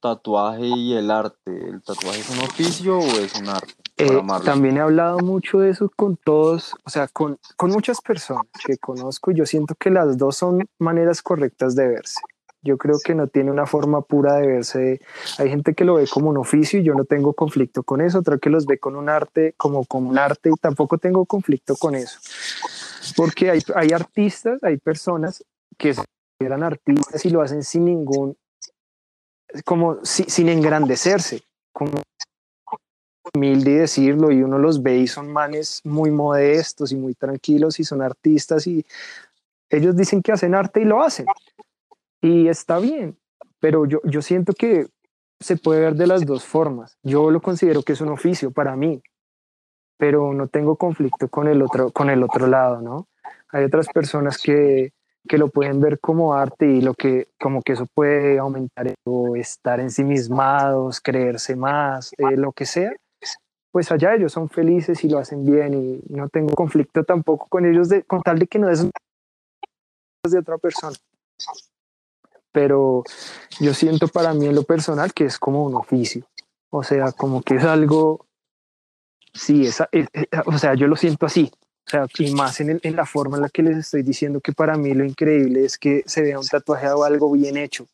tatuaje 0.00 0.66
y 0.66 0.94
el 0.94 1.10
arte? 1.10 1.50
¿El 1.68 1.82
tatuaje 1.82 2.20
es 2.20 2.30
un 2.30 2.38
oficio 2.38 2.98
o 2.98 3.18
es 3.18 3.34
un 3.40 3.48
arte? 3.48 3.74
Eh, 3.98 4.22
también 4.44 4.76
he 4.76 4.80
hablado 4.80 5.18
mucho 5.20 5.60
de 5.60 5.70
eso 5.70 5.90
con 5.94 6.18
todos, 6.18 6.74
o 6.84 6.90
sea, 6.90 7.08
con, 7.08 7.38
con 7.56 7.70
muchas 7.70 8.00
personas 8.02 8.46
que 8.64 8.76
conozco 8.76 9.30
y 9.30 9.36
yo 9.36 9.46
siento 9.46 9.74
que 9.74 9.90
las 9.90 10.18
dos 10.18 10.36
son 10.36 10.66
maneras 10.78 11.22
correctas 11.22 11.74
de 11.74 11.88
verse. 11.88 12.20
Yo 12.62 12.76
creo 12.76 12.98
que 13.02 13.14
no 13.14 13.28
tiene 13.28 13.50
una 13.50 13.64
forma 13.64 14.02
pura 14.02 14.34
de 14.34 14.46
verse. 14.48 15.00
Hay 15.38 15.48
gente 15.48 15.72
que 15.74 15.84
lo 15.84 15.94
ve 15.94 16.06
como 16.08 16.30
un 16.30 16.36
oficio 16.36 16.80
y 16.80 16.82
yo 16.82 16.94
no 16.94 17.04
tengo 17.04 17.32
conflicto 17.32 17.84
con 17.84 18.00
eso, 18.00 18.18
otra 18.18 18.38
que 18.38 18.50
los 18.50 18.66
ve 18.66 18.78
con 18.78 18.96
un 18.96 19.08
arte 19.08 19.54
como 19.56 19.84
como 19.86 20.10
un 20.10 20.18
arte 20.18 20.50
y 20.50 20.58
tampoco 20.60 20.98
tengo 20.98 21.24
conflicto 21.24 21.76
con 21.76 21.94
eso. 21.94 22.18
Porque 23.16 23.50
hay, 23.50 23.60
hay 23.74 23.92
artistas, 23.92 24.62
hay 24.62 24.78
personas 24.78 25.44
que 25.76 25.94
consideran 25.94 26.62
artistas 26.62 27.24
y 27.24 27.30
lo 27.30 27.42
hacen 27.42 27.62
sin 27.62 27.84
ningún, 27.84 28.36
como 29.64 30.04
si- 30.04 30.24
sin 30.24 30.48
engrandecerse, 30.48 31.42
como 31.72 31.92
humilde 33.34 33.80
decirlo 33.80 34.30
y 34.30 34.42
uno 34.42 34.58
los 34.58 34.82
ve 34.82 34.98
y 34.98 35.06
son 35.06 35.32
manes 35.32 35.80
muy 35.84 36.10
modestos 36.10 36.92
y 36.92 36.96
muy 36.96 37.14
tranquilos 37.14 37.80
y 37.80 37.84
son 37.84 38.00
artistas 38.02 38.66
y 38.66 38.84
ellos 39.68 39.96
dicen 39.96 40.22
que 40.22 40.32
hacen 40.32 40.54
arte 40.54 40.80
y 40.80 40.84
lo 40.84 41.02
hacen. 41.02 41.26
Y 42.20 42.48
está 42.48 42.78
bien 42.78 43.16
pero 43.58 43.86
yo, 43.86 44.00
yo 44.04 44.22
siento 44.22 44.52
que 44.52 44.86
se 45.40 45.56
puede 45.56 45.80
ver 45.80 45.94
de 45.96 46.06
las 46.06 46.24
dos 46.24 46.44
formas. 46.44 46.98
Yo 47.02 47.30
lo 47.30 47.40
considero 47.40 47.82
que 47.82 47.92
es 47.94 48.00
un 48.00 48.10
oficio 48.10 48.50
para 48.50 48.76
mí 48.76 49.02
pero 49.98 50.32
no 50.32 50.46
tengo 50.48 50.76
conflicto 50.76 51.28
con 51.28 51.48
el 51.48 51.62
otro 51.62 51.90
con 51.90 52.10
el 52.10 52.22
otro 52.22 52.46
lado 52.46 52.80
no 52.80 53.08
hay 53.48 53.64
otras 53.64 53.88
personas 53.88 54.38
que 54.38 54.92
que 55.26 55.38
lo 55.38 55.48
pueden 55.48 55.80
ver 55.80 55.98
como 56.00 56.34
arte 56.34 56.66
y 56.66 56.80
lo 56.80 56.94
que 56.94 57.28
como 57.40 57.62
que 57.62 57.72
eso 57.72 57.86
puede 57.94 58.38
aumentar 58.38 58.94
o 59.04 59.36
estar 59.36 59.80
ensimismados 59.80 61.00
creerse 61.00 61.54
más 61.56 62.12
eh, 62.18 62.36
lo 62.36 62.52
que 62.52 62.64
sea 62.66 62.92
pues 63.72 63.92
allá 63.92 64.14
ellos 64.14 64.32
son 64.32 64.48
felices 64.48 65.04
y 65.04 65.08
lo 65.10 65.18
hacen 65.18 65.44
bien 65.44 65.74
y 65.74 66.00
no 66.14 66.28
tengo 66.30 66.54
conflicto 66.54 67.04
tampoco 67.04 67.46
con 67.48 67.66
ellos 67.66 67.90
de, 67.90 68.04
con 68.04 68.22
tal 68.22 68.38
de 68.38 68.46
que 68.46 68.58
no 68.58 68.70
es 68.70 68.86
de 70.30 70.38
otra 70.38 70.56
persona. 70.58 70.96
Pero 72.52 73.04
yo 73.60 73.74
siento 73.74 74.08
para 74.08 74.32
mí 74.32 74.46
en 74.46 74.54
lo 74.54 74.62
personal 74.62 75.12
que 75.12 75.26
es 75.26 75.38
como 75.38 75.64
un 75.64 75.74
oficio. 75.74 76.26
O 76.70 76.82
sea, 76.82 77.12
como 77.12 77.42
que 77.42 77.56
es 77.56 77.64
algo, 77.64 78.24
sí, 79.34 79.66
es- 79.66 79.82
es- 79.92 80.08
o 80.46 80.58
sea, 80.58 80.74
yo 80.74 80.86
lo 80.86 80.96
siento 80.96 81.26
así. 81.26 81.52
O 81.86 81.90
sea, 81.90 82.06
y 82.18 82.32
más 82.32 82.60
en, 82.60 82.70
el- 82.70 82.80
en 82.82 82.96
la 82.96 83.06
forma 83.06 83.36
en 83.36 83.42
la 83.42 83.48
que 83.48 83.62
les 83.62 83.76
estoy 83.76 84.02
diciendo 84.02 84.40
que 84.40 84.52
para 84.52 84.76
mí 84.76 84.92
lo 84.92 85.04
increíble 85.04 85.64
es 85.64 85.78
que 85.78 86.02
se 86.06 86.20
vea 86.22 86.38
un 86.40 86.46
tatuaje 86.46 86.88
o 86.90 87.04
algo 87.04 87.30
bien 87.32 87.56
hecho. 87.56 87.86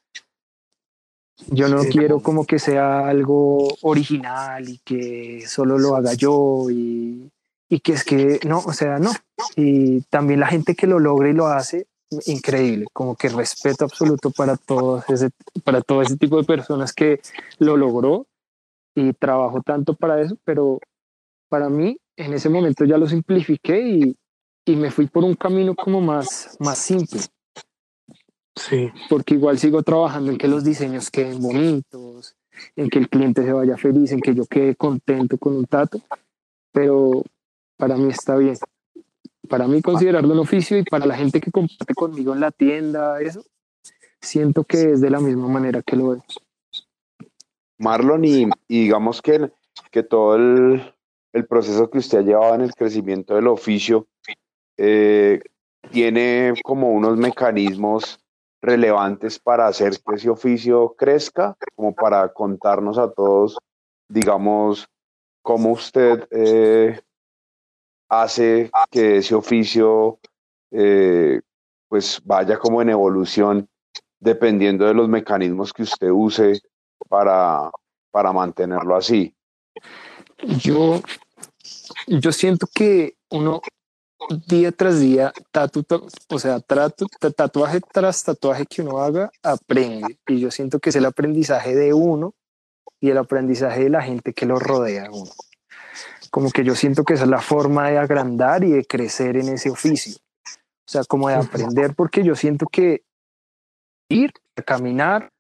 Yo 1.49 1.69
no 1.69 1.83
Sí. 1.83 1.91
quiero 1.91 2.21
como 2.21 2.47
que 2.47 2.59
sea 2.59 3.07
algo 3.09 3.69
original 3.83 4.69
y 4.69 4.79
que 4.79 5.45
solo 5.47 5.77
lo 5.79 5.97
haga 5.97 6.15
yo 6.15 6.71
y, 6.71 7.31
y 7.69 7.81
que 7.81 7.93
es 7.93 8.05
que 8.05 8.41
no, 8.47 8.59
o 8.61 8.73
sea, 8.73 8.99
no. 8.99 9.11
Y 9.57 10.03
también 10.03 10.41
la 10.41 10.47
gente 10.47 10.75
que 10.75 10.87
lo 10.87 10.99
logra 10.99 11.29
y 11.29 11.33
lo 11.35 11.49
hace, 11.49 11.87
increíble, 12.27 12.87
como 12.93 13.17
que 13.17 13.29
respeto 13.29 13.85
absoluto 13.85 14.31
para 14.31 14.57
todos 14.57 15.05
ese, 15.11 15.31
para 15.65 15.81
todo 15.83 16.03
ese 16.03 16.17
tipo 16.17 16.37
de 16.39 16.45
personas 16.45 16.93
que 16.93 17.21
lo 17.59 17.77
logró 17.77 18.27
y 18.95 19.13
trabajo 19.15 19.63
tanto 19.63 19.95
para 19.95 20.21
eso, 20.21 20.37
pero 20.45 20.79
para 21.49 21.69
mí 21.71 21.99
en 22.17 22.33
ese 22.35 22.49
momento 22.49 22.85
ya 22.85 22.99
lo 22.99 23.07
simplifiqué 23.07 23.81
y, 23.81 24.17
y 24.65 24.77
me 24.77 24.91
fui 24.91 25.07
por 25.07 25.25
un 25.25 25.35
camino 25.35 25.75
como 25.75 26.01
más, 26.01 26.57
más 26.61 26.79
simple 26.79 27.21
Sí, 28.55 28.91
porque 29.09 29.35
igual 29.35 29.59
sigo 29.59 29.83
trabajando 29.83 30.31
en 30.31 30.39
que 30.39 30.49
los 30.49 30.63
diseños 30.63 31.11
queden 31.11 31.41
bonitos, 31.41 32.37
en 32.77 32.91
que 32.91 32.99
el 32.99 33.09
cliente 33.09 33.43
se 33.43 33.53
vaya 33.53 33.77
feliz, 33.79 34.13
en 34.13 34.21
que 34.21 34.35
yo 34.35 34.45
quede 34.45 34.77
contento 34.77 35.39
con 35.39 35.57
un 35.57 35.65
tato, 35.65 36.01
pero 36.71 37.23
para 37.77 37.97
mí 37.97 38.11
está 38.11 38.37
bien. 38.37 38.57
Para 39.49 39.67
mí 39.67 39.81
considerarlo 39.81 40.35
un 40.35 40.41
oficio 40.41 40.79
y 40.79 40.85
para 40.85 41.07
la 41.07 41.17
gente 41.17 41.41
que 41.41 41.51
comparte 41.51 41.95
conmigo 41.95 42.35
en 42.35 42.41
la 42.41 42.51
tienda, 42.51 43.21
eso, 43.21 43.43
siento 44.21 44.65
que 44.65 44.93
es 44.93 45.01
de 45.01 45.11
la 45.11 45.21
misma 45.21 45.49
manera 45.49 45.83
que 45.83 45.97
lo 45.97 46.11
vemos. 46.11 46.41
Marlon, 47.79 48.25
y, 48.25 48.45
y 48.69 48.83
digamos 48.83 49.23
que, 49.23 49.51
que 49.91 50.03
todo 50.03 50.37
el, 50.37 50.95
el 51.33 51.47
proceso 51.47 51.91
que 51.91 51.99
usted 51.99 52.19
ha 52.19 52.23
llevado 52.23 52.55
en 52.55 52.63
el 52.63 52.75
crecimiento 52.75 53.35
del 53.35 53.49
oficio 53.49 54.07
eh, 54.77 55.41
tiene 55.91 56.55
como 56.63 56.91
unos 56.91 57.17
mecanismos 57.17 58.21
relevantes 58.61 59.39
para 59.39 59.67
hacer 59.67 59.93
que 59.93 60.15
ese 60.15 60.31
oficio 60.31 60.95
crezca, 60.97 61.57
como 61.75 61.95
para 61.95 62.33
contarnos 62.33 62.97
a 62.97 63.11
todos, 63.11 63.59
digamos, 64.09 64.87
cómo 65.43 65.73
usted 65.73 66.27
eh, 66.31 67.01
hace 68.09 68.71
que 68.91 69.17
ese 69.17 69.35
oficio 69.35 70.21
eh, 70.71 71.41
pues 71.89 72.21
vaya 72.25 72.59
como 72.59 72.81
en 72.81 72.91
evolución 72.91 73.69
dependiendo 74.21 74.87
de 74.87 74.95
los 74.95 75.09
mecanismos 75.09 75.73
que 75.73 75.83
usted 75.83 76.11
use 76.11 76.61
para, 77.09 77.71
para 78.13 78.33
mantenerlo 78.33 78.95
así. 78.95 79.35
Yo, 80.63 81.01
yo 82.07 82.33
siento 82.33 82.67
que 82.73 83.17
uno 83.31 83.61
día 84.47 84.73
tras 84.73 85.01
día, 85.01 85.33
tatu, 85.51 85.83
ta- 85.83 86.01
o 86.29 86.39
sea, 86.39 86.61
trato, 86.61 87.07
ta- 87.21 87.31
tatuaje 87.31 87.81
tras 87.93 88.23
tatuaje 88.25 88.67
que 88.67 88.83
uno 88.83 88.99
haga, 88.99 89.31
aprende. 89.43 90.19
Y 90.27 90.41
yo 90.41 90.51
siento 90.51 90.79
que 90.79 90.91
es 90.91 90.97
el 90.97 91.05
aprendizaje 91.07 91.75
de 91.75 91.93
uno 91.93 92.35
y 93.01 93.11
el 93.11 93.19
aprendizaje 93.19 93.85
de 93.85 93.91
la 93.91 94.03
gente 94.03 94.33
que 94.33 94.47
lo 94.47 94.59
rodea 94.59 95.07
a 95.07 95.11
uno. 95.11 95.31
Como 96.31 96.51
que 96.51 96.65
yo 96.65 96.75
siento 96.75 97.05
que 97.05 97.15
esa 97.15 97.25
es 97.25 97.31
la 97.31 97.41
forma 97.43 97.91
de 97.91 97.99
agrandar 97.99 98.65
y 98.65 98.71
de 98.71 98.85
crecer 98.85 99.37
en 99.37 99.49
ese 99.49 99.71
oficio. 99.71 100.17
O 100.45 100.91
sea, 100.93 101.05
como 101.05 101.29
de 101.29 101.35
aprender, 101.35 101.95
porque 101.95 102.23
yo 102.23 102.35
siento 102.37 102.67
que 102.67 103.03
ir, 104.09 104.33
a 104.57 104.63
caminar, 104.63 105.31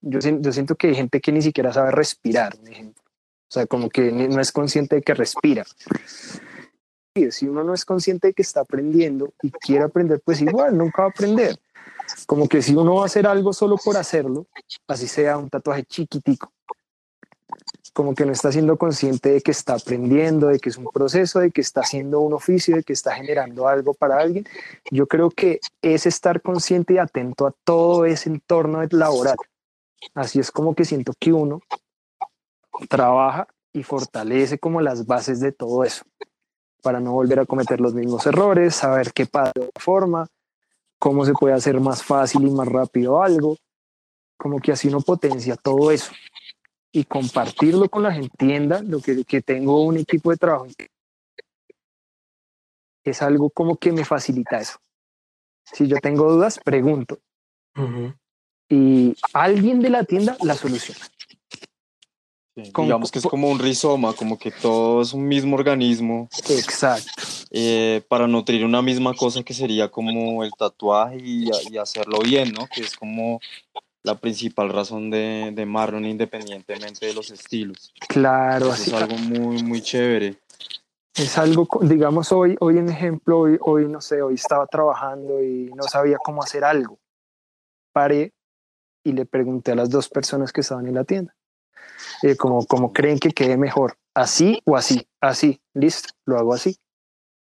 yo, 0.00 0.18
yo 0.20 0.52
siento 0.52 0.74
que 0.74 0.88
hay 0.88 0.94
gente 0.94 1.20
que 1.20 1.32
ni 1.32 1.42
siquiera 1.42 1.72
sabe 1.72 1.90
respirar, 1.92 2.56
un 2.60 2.68
ejemplo. 2.68 3.02
O 3.48 3.52
sea, 3.52 3.66
como 3.66 3.88
que 3.88 4.10
no 4.10 4.40
es 4.40 4.50
consciente 4.50 4.96
de 4.96 5.02
que 5.02 5.14
respira. 5.14 5.64
Y 7.14 7.30
si 7.30 7.46
uno 7.46 7.64
no 7.64 7.74
es 7.74 7.84
consciente 7.84 8.28
de 8.28 8.34
que 8.34 8.42
está 8.42 8.60
aprendiendo 8.60 9.32
y 9.40 9.50
quiere 9.50 9.84
aprender, 9.84 10.20
pues 10.24 10.40
igual 10.40 10.76
nunca 10.76 11.02
va 11.02 11.08
a 11.08 11.10
aprender. 11.10 11.56
Como 12.26 12.48
que 12.48 12.60
si 12.60 12.74
uno 12.74 12.96
va 12.96 13.02
a 13.04 13.06
hacer 13.06 13.26
algo 13.26 13.52
solo 13.52 13.76
por 13.76 13.96
hacerlo, 13.96 14.46
así 14.88 15.06
sea 15.06 15.38
un 15.38 15.48
tatuaje 15.48 15.84
chiquitico, 15.84 16.52
como 17.92 18.14
que 18.14 18.26
no 18.26 18.32
está 18.32 18.52
siendo 18.52 18.76
consciente 18.76 19.30
de 19.30 19.40
que 19.40 19.52
está 19.52 19.74
aprendiendo, 19.74 20.48
de 20.48 20.58
que 20.58 20.68
es 20.68 20.76
un 20.76 20.86
proceso, 20.92 21.38
de 21.38 21.50
que 21.50 21.62
está 21.62 21.80
haciendo 21.80 22.20
un 22.20 22.34
oficio, 22.34 22.76
de 22.76 22.82
que 22.82 22.92
está 22.92 23.14
generando 23.14 23.66
algo 23.66 23.94
para 23.94 24.18
alguien. 24.18 24.44
Yo 24.90 25.06
creo 25.06 25.30
que 25.30 25.60
es 25.80 26.04
estar 26.04 26.42
consciente 26.42 26.94
y 26.94 26.98
atento 26.98 27.46
a 27.46 27.54
todo 27.64 28.04
ese 28.04 28.28
entorno 28.28 28.82
laboral. 28.90 29.36
Así 30.14 30.38
es 30.38 30.50
como 30.50 30.74
que 30.74 30.84
siento 30.84 31.14
que 31.18 31.32
uno 31.32 31.62
trabaja 32.88 33.46
y 33.72 33.82
fortalece 33.82 34.58
como 34.58 34.80
las 34.80 35.06
bases 35.06 35.40
de 35.40 35.52
todo 35.52 35.84
eso, 35.84 36.04
para 36.82 37.00
no 37.00 37.12
volver 37.12 37.40
a 37.40 37.46
cometer 37.46 37.80
los 37.80 37.94
mismos 37.94 38.26
errores, 38.26 38.74
saber 38.74 39.12
qué 39.12 39.26
pasa 39.26 39.52
de 39.54 39.70
forma, 39.78 40.26
cómo 40.98 41.24
se 41.24 41.32
puede 41.32 41.54
hacer 41.54 41.80
más 41.80 42.02
fácil 42.02 42.46
y 42.46 42.50
más 42.50 42.68
rápido 42.68 43.22
algo, 43.22 43.56
como 44.36 44.60
que 44.60 44.72
así 44.72 44.88
uno 44.88 45.00
potencia 45.00 45.56
todo 45.56 45.90
eso 45.90 46.12
y 46.92 47.04
compartirlo 47.04 47.88
con 47.88 48.02
la 48.02 48.12
gente, 48.12 48.30
entienda 48.40 48.82
lo 48.82 49.00
que, 49.00 49.24
que 49.24 49.42
tengo 49.42 49.82
un 49.82 49.98
equipo 49.98 50.30
de 50.30 50.36
trabajo 50.36 50.66
es 53.10 53.22
algo 53.22 53.50
como 53.50 53.76
que 53.76 53.92
me 53.92 54.04
facilita 54.04 54.58
eso. 54.58 54.78
Si 55.64 55.86
yo 55.86 55.96
tengo 55.98 56.30
dudas, 56.30 56.60
pregunto. 56.64 57.18
Y 58.68 59.16
alguien 59.32 59.80
de 59.80 59.90
la 59.90 60.04
tienda 60.04 60.36
la 60.42 60.54
soluciona. 60.54 61.04
Digamos 62.56 63.10
que 63.10 63.18
es 63.18 63.26
como 63.26 63.50
un 63.50 63.58
rizoma, 63.58 64.12
como 64.14 64.38
que 64.38 64.50
todo 64.50 65.02
es 65.02 65.12
un 65.12 65.28
mismo 65.28 65.56
organismo. 65.56 66.28
Exacto. 66.48 67.10
Eh, 67.50 68.02
para 68.08 68.26
nutrir 68.26 68.64
una 68.64 68.82
misma 68.82 69.14
cosa 69.14 69.42
que 69.42 69.54
sería 69.54 69.88
como 69.88 70.42
el 70.42 70.50
tatuaje 70.58 71.18
y, 71.18 71.50
y, 71.70 71.78
hacerlo 71.78 72.18
bien, 72.20 72.52
¿no? 72.52 72.66
Que 72.66 72.80
es 72.80 72.96
como 72.96 73.40
la 74.02 74.16
principal 74.16 74.70
razón 74.70 75.10
de, 75.10 75.52
de 75.54 75.66
Marlon 75.66 76.04
independientemente 76.04 77.06
de 77.06 77.14
los 77.14 77.30
estilos. 77.30 77.92
Claro, 78.08 78.72
así. 78.72 78.90
Es 78.90 78.96
algo 78.96 79.16
muy, 79.18 79.62
muy 79.62 79.82
chévere 79.82 80.38
es 81.16 81.38
algo, 81.38 81.66
digamos, 81.82 82.30
hoy, 82.32 82.56
hoy 82.60 82.78
en 82.78 82.88
ejemplo, 82.88 83.40
hoy, 83.40 83.58
hoy, 83.60 83.88
no 83.88 84.00
sé, 84.00 84.20
hoy 84.20 84.34
estaba 84.34 84.66
trabajando 84.66 85.42
y 85.42 85.70
no 85.74 85.84
sabía 85.84 86.18
cómo 86.22 86.42
hacer 86.42 86.62
algo. 86.62 86.98
Paré 87.92 88.34
y 89.04 89.12
le 89.12 89.24
pregunté 89.24 89.72
a 89.72 89.76
las 89.76 89.88
dos 89.88 90.08
personas 90.08 90.52
que 90.52 90.60
estaban 90.60 90.86
en 90.86 90.94
la 90.94 91.04
tienda, 91.04 91.34
eh, 92.22 92.36
como, 92.36 92.66
como 92.66 92.92
creen 92.92 93.18
que 93.18 93.30
quede 93.30 93.56
mejor, 93.56 93.96
así 94.14 94.60
o 94.64 94.76
así, 94.76 95.06
así, 95.20 95.60
listo, 95.74 96.10
lo 96.24 96.38
hago 96.38 96.54
así. 96.54 96.76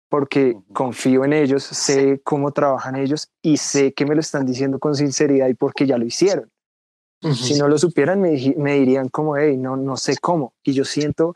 Porque 0.09 0.57
confío 0.73 1.25
en 1.25 1.33
ellos, 1.33 1.65
sé 1.65 2.21
cómo 2.23 2.53
trabajan 2.53 2.95
ellos 2.95 3.31
y 3.43 3.57
sé 3.57 3.93
que 3.95 4.07
me 4.07 4.15
lo 4.15 4.21
están 4.21 4.47
diciendo 4.47 4.79
con 4.79 4.95
sinceridad 4.95 5.49
y 5.49 5.55
porque 5.55 5.87
ya 5.87 5.99
lo 5.99 6.05
hicieron. 6.05 6.51
Si 7.33 7.55
no 7.55 7.69
lo 7.69 7.79
supieran, 7.79 8.21
me, 8.21 8.55
me 8.59 8.75
dirían 8.75 9.09
como, 9.09 9.39
hey, 9.39 9.57
no, 9.57 9.79
no 9.79 9.97
sé 9.97 10.19
cómo. 10.19 10.53
Y 10.63 10.75
yo 10.75 10.85
siento 10.85 11.35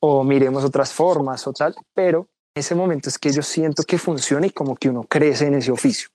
o 0.00 0.22
miremos 0.22 0.64
otras 0.64 0.92
formas 0.92 1.46
o 1.46 1.52
tal, 1.52 1.74
pero 1.92 2.28
ese 2.54 2.74
momento 2.74 3.08
es 3.08 3.18
que 3.18 3.32
yo 3.32 3.42
siento 3.42 3.82
que 3.82 3.98
funciona 3.98 4.46
y 4.46 4.50
como 4.50 4.76
que 4.76 4.88
uno 4.88 5.04
crece 5.04 5.46
en 5.46 5.54
ese 5.54 5.72
oficio. 5.72 6.08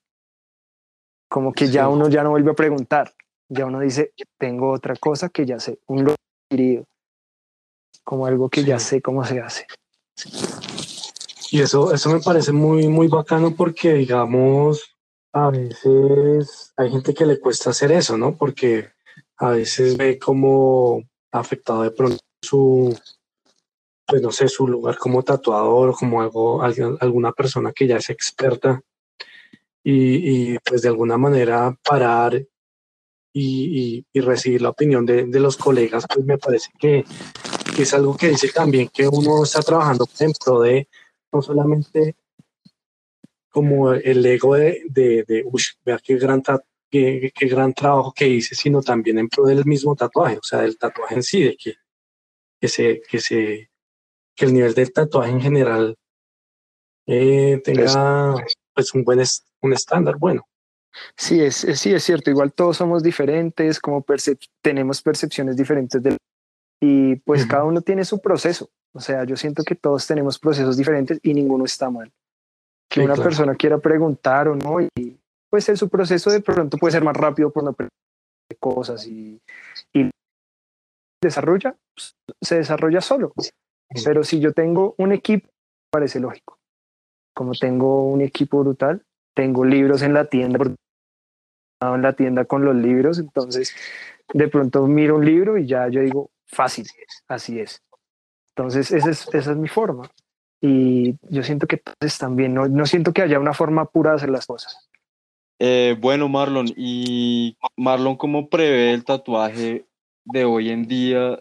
Como 1.30 1.54
que 1.54 1.68
ya 1.68 1.90
uno 1.90 2.10
ya 2.10 2.24
no 2.24 2.30
vuelve 2.30 2.52
a 2.52 2.56
preguntar, 2.56 3.14
ya 3.54 3.66
uno 3.66 3.80
dice, 3.80 4.14
tengo 4.38 4.72
otra 4.72 4.96
cosa 4.96 5.30
que 5.30 5.46
ya 5.46 5.60
sé, 5.60 5.80
un 5.88 6.06
lo 6.06 6.16
como 8.04 8.26
algo 8.26 8.50
que 8.50 8.64
ya 8.64 8.80
sé 8.80 9.02
cómo 9.02 9.24
se 9.24 9.40
hace. 9.40 9.66
Y 11.52 11.62
eso, 11.62 11.94
eso 11.94 12.10
me 12.10 12.20
parece 12.20 12.52
muy, 12.52 12.88
muy 12.88 13.08
bacano 13.08 13.56
porque, 13.56 13.94
digamos, 13.94 14.96
a 15.32 15.50
veces 15.50 16.74
hay 16.76 16.92
gente 16.92 17.14
que 17.14 17.26
le 17.26 17.40
cuesta 17.40 17.70
hacer 17.70 17.92
eso, 17.92 18.18
¿no? 18.18 18.36
Porque 18.36 18.90
a 19.38 19.50
veces 19.50 19.98
ve 19.98 20.20
como 20.20 21.04
afectado 21.32 21.84
de 21.84 21.92
pronto 21.92 22.18
su, 22.42 22.98
pues 24.06 24.22
no 24.22 24.32
sé, 24.32 24.48
su 24.48 24.68
lugar 24.68 24.98
como 24.98 25.24
tatuador 25.24 25.90
o 25.90 25.94
como 25.94 26.22
algo, 26.22 26.62
alguna 26.62 27.32
persona 27.32 27.72
que 27.72 27.88
ya 27.88 27.98
es 27.98 28.10
experta 28.10 28.82
y, 29.84 30.54
y 30.54 30.60
pues 30.60 30.82
de 30.82 30.90
alguna 30.90 31.18
manera 31.18 31.76
parar 31.84 32.46
y, 33.34 34.06
y, 34.14 34.20
recibir 34.22 34.62
la 34.62 34.70
opinión 34.70 35.06
de, 35.06 35.26
de, 35.26 35.40
los 35.40 35.58
colegas, 35.58 36.06
pues 36.08 36.24
me 36.26 36.38
parece 36.38 36.70
que, 36.80 37.04
que, 37.76 37.82
es 37.82 37.94
algo 37.96 38.16
que 38.16 38.30
dice 38.30 38.50
también 38.50 38.90
que 38.90 39.08
uno 39.08 39.44
está 39.44 39.62
trabajando 39.62 40.08
en 40.20 40.32
pro 40.34 40.62
de 40.62 40.88
no 41.32 41.42
solamente 41.42 42.16
como 43.50 43.92
el 43.92 44.26
ego 44.26 44.56
de, 44.56 44.84
de, 44.86 45.24
de 45.28 45.44
vea 45.84 46.00
qué 46.04 46.18
gran, 46.18 46.44
qué, 46.90 47.32
qué, 47.34 47.48
gran 47.48 47.74
trabajo 47.74 48.14
que 48.16 48.28
hice, 48.28 48.54
sino 48.54 48.82
también 48.82 49.18
en 49.18 49.30
pro 49.30 49.46
del 49.46 49.66
mismo 49.66 49.96
tatuaje, 49.96 50.38
o 50.38 50.44
sea, 50.44 50.62
del 50.62 50.78
tatuaje 50.78 51.16
en 51.16 51.24
sí, 51.24 51.44
de 51.44 51.58
que, 51.58 51.74
que 52.62 52.68
se, 52.68 53.02
que 53.02 53.20
se 53.20 53.70
que 54.36 54.46
el 54.46 54.54
nivel 54.54 54.74
del 54.74 54.92
tatuaje 54.92 55.32
en 55.32 55.42
general 55.42 55.98
eh, 57.08 57.62
tenga 57.64 58.36
pues 58.74 58.94
un 58.94 59.04
buen 59.04 59.22
un 59.62 59.74
estándar 59.74 60.18
bueno. 60.18 60.48
Sí 61.16 61.42
es, 61.42 61.56
sí, 61.56 61.94
es 61.94 62.04
cierto. 62.04 62.30
Igual 62.30 62.54
todos 62.54 62.78
somos 62.78 63.04
diferentes, 63.04 63.80
como 63.80 64.06
tenemos 64.62 65.02
percepciones 65.02 65.58
diferentes 65.58 66.02
de 66.02 66.18
y 66.86 67.16
pues 67.18 67.46
cada 67.46 67.64
uno 67.64 67.82
tiene 67.82 68.04
su 68.04 68.20
proceso. 68.20 68.70
O 68.94 69.00
sea, 69.00 69.24
yo 69.24 69.38
siento 69.38 69.64
que 69.64 69.74
todos 69.74 70.06
tenemos 70.06 70.38
procesos 70.38 70.76
diferentes 70.76 71.18
y 71.24 71.34
ninguno 71.34 71.64
está 71.64 71.90
mal. 71.90 72.12
Que 72.90 73.00
una 73.00 73.16
persona 73.16 73.56
quiera 73.56 73.78
preguntar 73.78 74.50
o 74.50 74.56
no, 74.56 74.82
y 74.82 75.18
pues 75.50 75.68
en 75.70 75.78
su 75.78 75.88
proceso 75.88 76.30
de 76.30 76.42
pronto 76.42 76.78
puede 76.78 76.92
ser 76.92 77.04
más 77.04 77.16
rápido 77.16 77.52
por 77.52 77.64
no 77.64 77.74
cosas 78.60 79.08
y, 79.08 79.42
y 79.94 80.12
desarrolla, 81.22 81.76
pues, 81.96 82.16
se 82.42 82.58
desarrolla 82.58 83.02
solo. 83.02 83.34
Pero 84.04 84.24
si 84.24 84.40
yo 84.40 84.52
tengo 84.52 84.94
un 84.98 85.12
equipo, 85.14 85.50
parece 85.90 86.20
lógico. 86.20 86.58
Como 87.34 87.54
tengo 87.54 88.08
un 88.10 88.22
equipo 88.22 88.60
brutal, 88.60 89.04
tengo 89.36 89.64
libros 89.64 90.02
en 90.02 90.14
la 90.14 90.26
tienda, 90.26 90.60
en 91.96 92.02
la 92.02 92.14
tienda 92.14 92.46
con 92.46 92.66
los 92.66 92.76
libros, 92.76 93.20
entonces 93.20 93.76
de 94.34 94.48
pronto 94.48 94.88
miro 94.88 95.16
un 95.16 95.26
libro 95.26 95.58
y 95.58 95.68
ya 95.68 95.88
yo 95.90 96.02
digo, 96.02 96.32
fácil, 96.46 96.88
así 97.28 97.60
es. 97.60 97.82
Entonces 98.56 98.92
esa 98.92 99.10
es, 99.10 99.28
esa 99.34 99.52
es 99.52 99.58
mi 99.58 99.68
forma. 99.68 100.10
Y 100.62 101.16
yo 101.30 101.44
siento 101.44 101.68
que 101.68 101.82
entonces 101.86 102.18
también, 102.18 102.54
no, 102.54 102.68
no 102.68 102.86
siento 102.86 103.12
que 103.12 103.22
haya 103.22 103.40
una 103.40 103.54
forma 103.54 103.86
pura 103.86 104.12
de 104.12 104.16
hacer 104.18 104.30
las 104.30 104.46
cosas. 104.46 104.90
Eh, 105.60 105.96
bueno, 106.00 106.30
Marlon, 106.30 106.68
y 106.76 107.58
Marlon, 107.78 108.16
¿cómo 108.16 108.50
prevé 108.50 108.94
el 108.94 109.04
tatuaje 109.04 109.86
de 110.26 110.46
hoy 110.46 110.70
en 110.70 110.88
día 110.88 111.40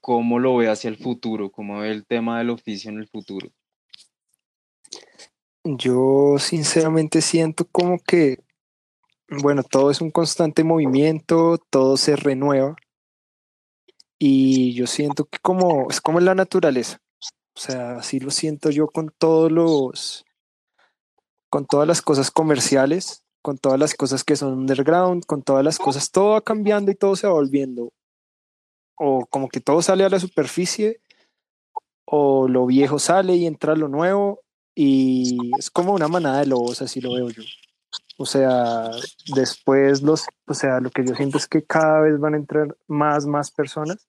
cómo 0.00 0.38
lo 0.38 0.56
ve 0.56 0.68
hacia 0.68 0.88
el 0.88 0.96
futuro, 0.96 1.50
cómo 1.50 1.80
ve 1.80 1.90
el 1.90 2.06
tema 2.06 2.38
del 2.38 2.50
oficio 2.50 2.90
en 2.90 2.98
el 2.98 3.08
futuro. 3.08 3.48
Yo 5.64 6.36
sinceramente 6.38 7.20
siento 7.22 7.66
como 7.70 7.98
que, 7.98 8.40
bueno, 9.28 9.62
todo 9.62 9.90
es 9.90 10.00
un 10.00 10.10
constante 10.10 10.64
movimiento, 10.64 11.58
todo 11.70 11.96
se 11.96 12.16
renueva. 12.16 12.76
Y 14.18 14.74
yo 14.74 14.86
siento 14.86 15.24
que 15.26 15.38
como 15.40 15.90
es 15.90 16.00
como 16.00 16.20
la 16.20 16.34
naturaleza, 16.34 16.98
o 17.56 17.60
sea, 17.60 17.96
así 17.98 18.20
lo 18.20 18.30
siento 18.30 18.70
yo 18.70 18.88
con 18.88 19.10
todos 19.18 19.50
los, 19.50 20.24
con 21.50 21.66
todas 21.66 21.86
las 21.86 22.02
cosas 22.02 22.30
comerciales, 22.30 23.24
con 23.42 23.58
todas 23.58 23.78
las 23.78 23.94
cosas 23.94 24.24
que 24.24 24.36
son 24.36 24.54
underground, 24.54 25.24
con 25.26 25.42
todas 25.42 25.64
las 25.64 25.78
cosas, 25.78 26.10
todo 26.10 26.30
va 26.30 26.40
cambiando 26.40 26.90
y 26.90 26.94
todo 26.94 27.16
se 27.16 27.26
va 27.26 27.34
volviendo. 27.34 27.92
O 28.96 29.26
como 29.26 29.48
que 29.48 29.60
todo 29.60 29.82
sale 29.82 30.04
a 30.04 30.08
la 30.08 30.20
superficie, 30.20 31.00
o 32.06 32.48
lo 32.48 32.66
viejo 32.66 32.98
sale 32.98 33.36
y 33.36 33.46
entra 33.46 33.76
lo 33.76 33.88
nuevo, 33.88 34.40
y 34.74 35.36
es 35.58 35.70
como 35.70 35.92
una 35.92 36.08
manada 36.08 36.40
de 36.40 36.46
lobos, 36.46 36.82
así 36.82 37.00
lo 37.00 37.12
veo 37.14 37.28
yo. 37.30 37.42
O 38.16 38.26
sea, 38.26 38.90
después 39.34 40.02
los, 40.02 40.26
o 40.46 40.54
sea, 40.54 40.80
lo 40.80 40.90
que 40.90 41.04
yo 41.04 41.14
siento 41.14 41.38
es 41.38 41.48
que 41.48 41.64
cada 41.64 42.00
vez 42.00 42.18
van 42.18 42.34
a 42.34 42.36
entrar 42.36 42.76
más, 42.86 43.26
más 43.26 43.50
personas. 43.50 44.08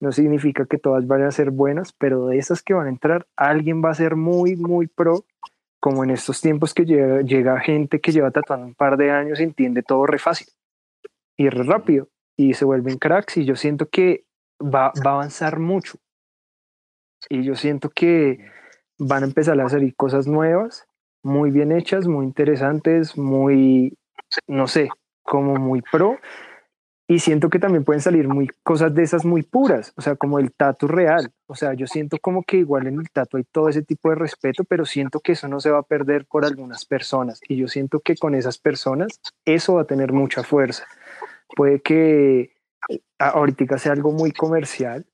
No 0.00 0.12
significa 0.12 0.64
que 0.64 0.78
todas 0.78 1.06
vayan 1.06 1.26
a 1.26 1.32
ser 1.32 1.50
buenas, 1.50 1.92
pero 1.92 2.26
de 2.26 2.38
esas 2.38 2.62
que 2.62 2.72
van 2.72 2.86
a 2.86 2.90
entrar, 2.90 3.26
alguien 3.36 3.84
va 3.84 3.90
a 3.90 3.94
ser 3.94 4.16
muy, 4.16 4.56
muy 4.56 4.86
pro, 4.86 5.24
como 5.80 6.04
en 6.04 6.10
estos 6.10 6.40
tiempos 6.40 6.72
que 6.72 6.84
llega, 6.84 7.20
llega 7.22 7.60
gente 7.60 8.00
que 8.00 8.12
lleva 8.12 8.30
tatuando 8.30 8.66
un 8.66 8.74
par 8.74 8.96
de 8.96 9.10
años 9.10 9.40
entiende 9.40 9.82
todo 9.82 10.06
re 10.06 10.18
fácil 10.18 10.48
y 11.36 11.48
re 11.48 11.62
rápido 11.62 12.08
y 12.36 12.54
se 12.54 12.64
vuelven 12.64 12.98
cracks 12.98 13.36
y 13.36 13.44
yo 13.44 13.56
siento 13.56 13.88
que 13.88 14.24
va, 14.60 14.92
va 15.04 15.10
a 15.10 15.14
avanzar 15.14 15.58
mucho. 15.58 15.98
Y 17.28 17.42
yo 17.42 17.54
siento 17.54 17.90
que 17.90 18.38
van 18.98 19.22
a 19.22 19.26
empezar 19.26 19.60
a 19.60 19.68
salir 19.68 19.94
cosas 19.94 20.26
nuevas, 20.26 20.87
muy 21.22 21.50
bien 21.50 21.72
hechas, 21.72 22.06
muy 22.06 22.24
interesantes, 22.24 23.16
muy, 23.16 23.96
no 24.46 24.66
sé, 24.66 24.88
como 25.22 25.56
muy 25.56 25.82
pro. 25.82 26.18
Y 27.10 27.20
siento 27.20 27.48
que 27.48 27.58
también 27.58 27.84
pueden 27.84 28.02
salir 28.02 28.28
muy 28.28 28.48
cosas 28.62 28.94
de 28.94 29.02
esas 29.02 29.24
muy 29.24 29.42
puras, 29.42 29.94
o 29.96 30.02
sea, 30.02 30.16
como 30.16 30.38
el 30.38 30.52
tatu 30.52 30.86
real. 30.86 31.32
O 31.46 31.54
sea, 31.54 31.72
yo 31.72 31.86
siento 31.86 32.18
como 32.20 32.42
que 32.42 32.58
igual 32.58 32.86
en 32.86 33.00
el 33.00 33.10
tatu 33.10 33.38
hay 33.38 33.44
todo 33.44 33.70
ese 33.70 33.82
tipo 33.82 34.10
de 34.10 34.16
respeto, 34.16 34.64
pero 34.64 34.84
siento 34.84 35.20
que 35.20 35.32
eso 35.32 35.48
no 35.48 35.58
se 35.58 35.70
va 35.70 35.78
a 35.78 35.82
perder 35.82 36.26
por 36.26 36.44
algunas 36.44 36.84
personas. 36.84 37.40
Y 37.48 37.56
yo 37.56 37.66
siento 37.66 38.00
que 38.00 38.14
con 38.16 38.34
esas 38.34 38.58
personas 38.58 39.20
eso 39.46 39.74
va 39.76 39.82
a 39.82 39.86
tener 39.86 40.12
mucha 40.12 40.42
fuerza 40.42 40.86
puede 41.56 41.80
que 41.80 42.56
eh, 42.88 43.00
ahorita 43.18 43.78
sea 43.78 43.92
algo 43.92 44.12
muy 44.12 44.32
comercial, 44.32 45.06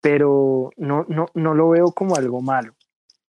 pero 0.00 0.70
no, 0.76 1.04
no, 1.08 1.26
no 1.34 1.54
lo 1.54 1.70
veo 1.70 1.92
como 1.92 2.16
algo 2.16 2.40
malo. 2.40 2.74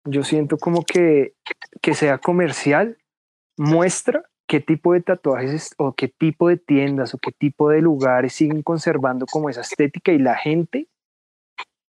Yo 0.05 0.23
siento 0.23 0.57
como 0.57 0.83
que, 0.83 1.33
que 1.81 1.93
sea 1.93 2.17
comercial 2.17 2.97
muestra 3.57 4.23
qué 4.47 4.59
tipo 4.59 4.93
de 4.93 5.01
tatuajes 5.01 5.73
o 5.77 5.93
qué 5.93 6.07
tipo 6.07 6.49
de 6.49 6.57
tiendas 6.57 7.13
o 7.13 7.17
qué 7.17 7.31
tipo 7.31 7.69
de 7.69 7.81
lugares 7.81 8.33
siguen 8.33 8.63
conservando 8.63 9.25
como 9.25 9.49
esa 9.49 9.61
estética 9.61 10.11
y 10.11 10.17
la 10.17 10.35
gente 10.35 10.87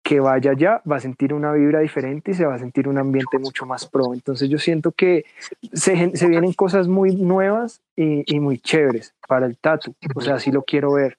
que 0.02 0.20
vaya 0.20 0.50
allá 0.50 0.82
va 0.90 0.96
a 0.96 1.00
sentir 1.00 1.32
una 1.32 1.52
vibra 1.52 1.80
diferente 1.80 2.32
y 2.32 2.34
se 2.34 2.44
va 2.44 2.54
a 2.54 2.58
sentir 2.58 2.88
un 2.88 2.98
ambiente 2.98 3.38
mucho 3.38 3.66
más 3.66 3.86
pro. 3.86 4.12
Entonces 4.12 4.48
yo 4.48 4.58
siento 4.58 4.92
que 4.92 5.24
se, 5.72 6.16
se 6.16 6.28
vienen 6.28 6.52
cosas 6.52 6.88
muy 6.88 7.14
nuevas 7.16 7.80
y, 7.96 8.22
y, 8.26 8.40
muy 8.40 8.58
chéveres 8.58 9.14
para 9.26 9.46
el 9.46 9.56
tatu. 9.56 9.94
O 10.14 10.20
sea, 10.20 10.34
así 10.34 10.50
lo 10.50 10.64
quiero 10.64 10.92
ver. 10.92 11.18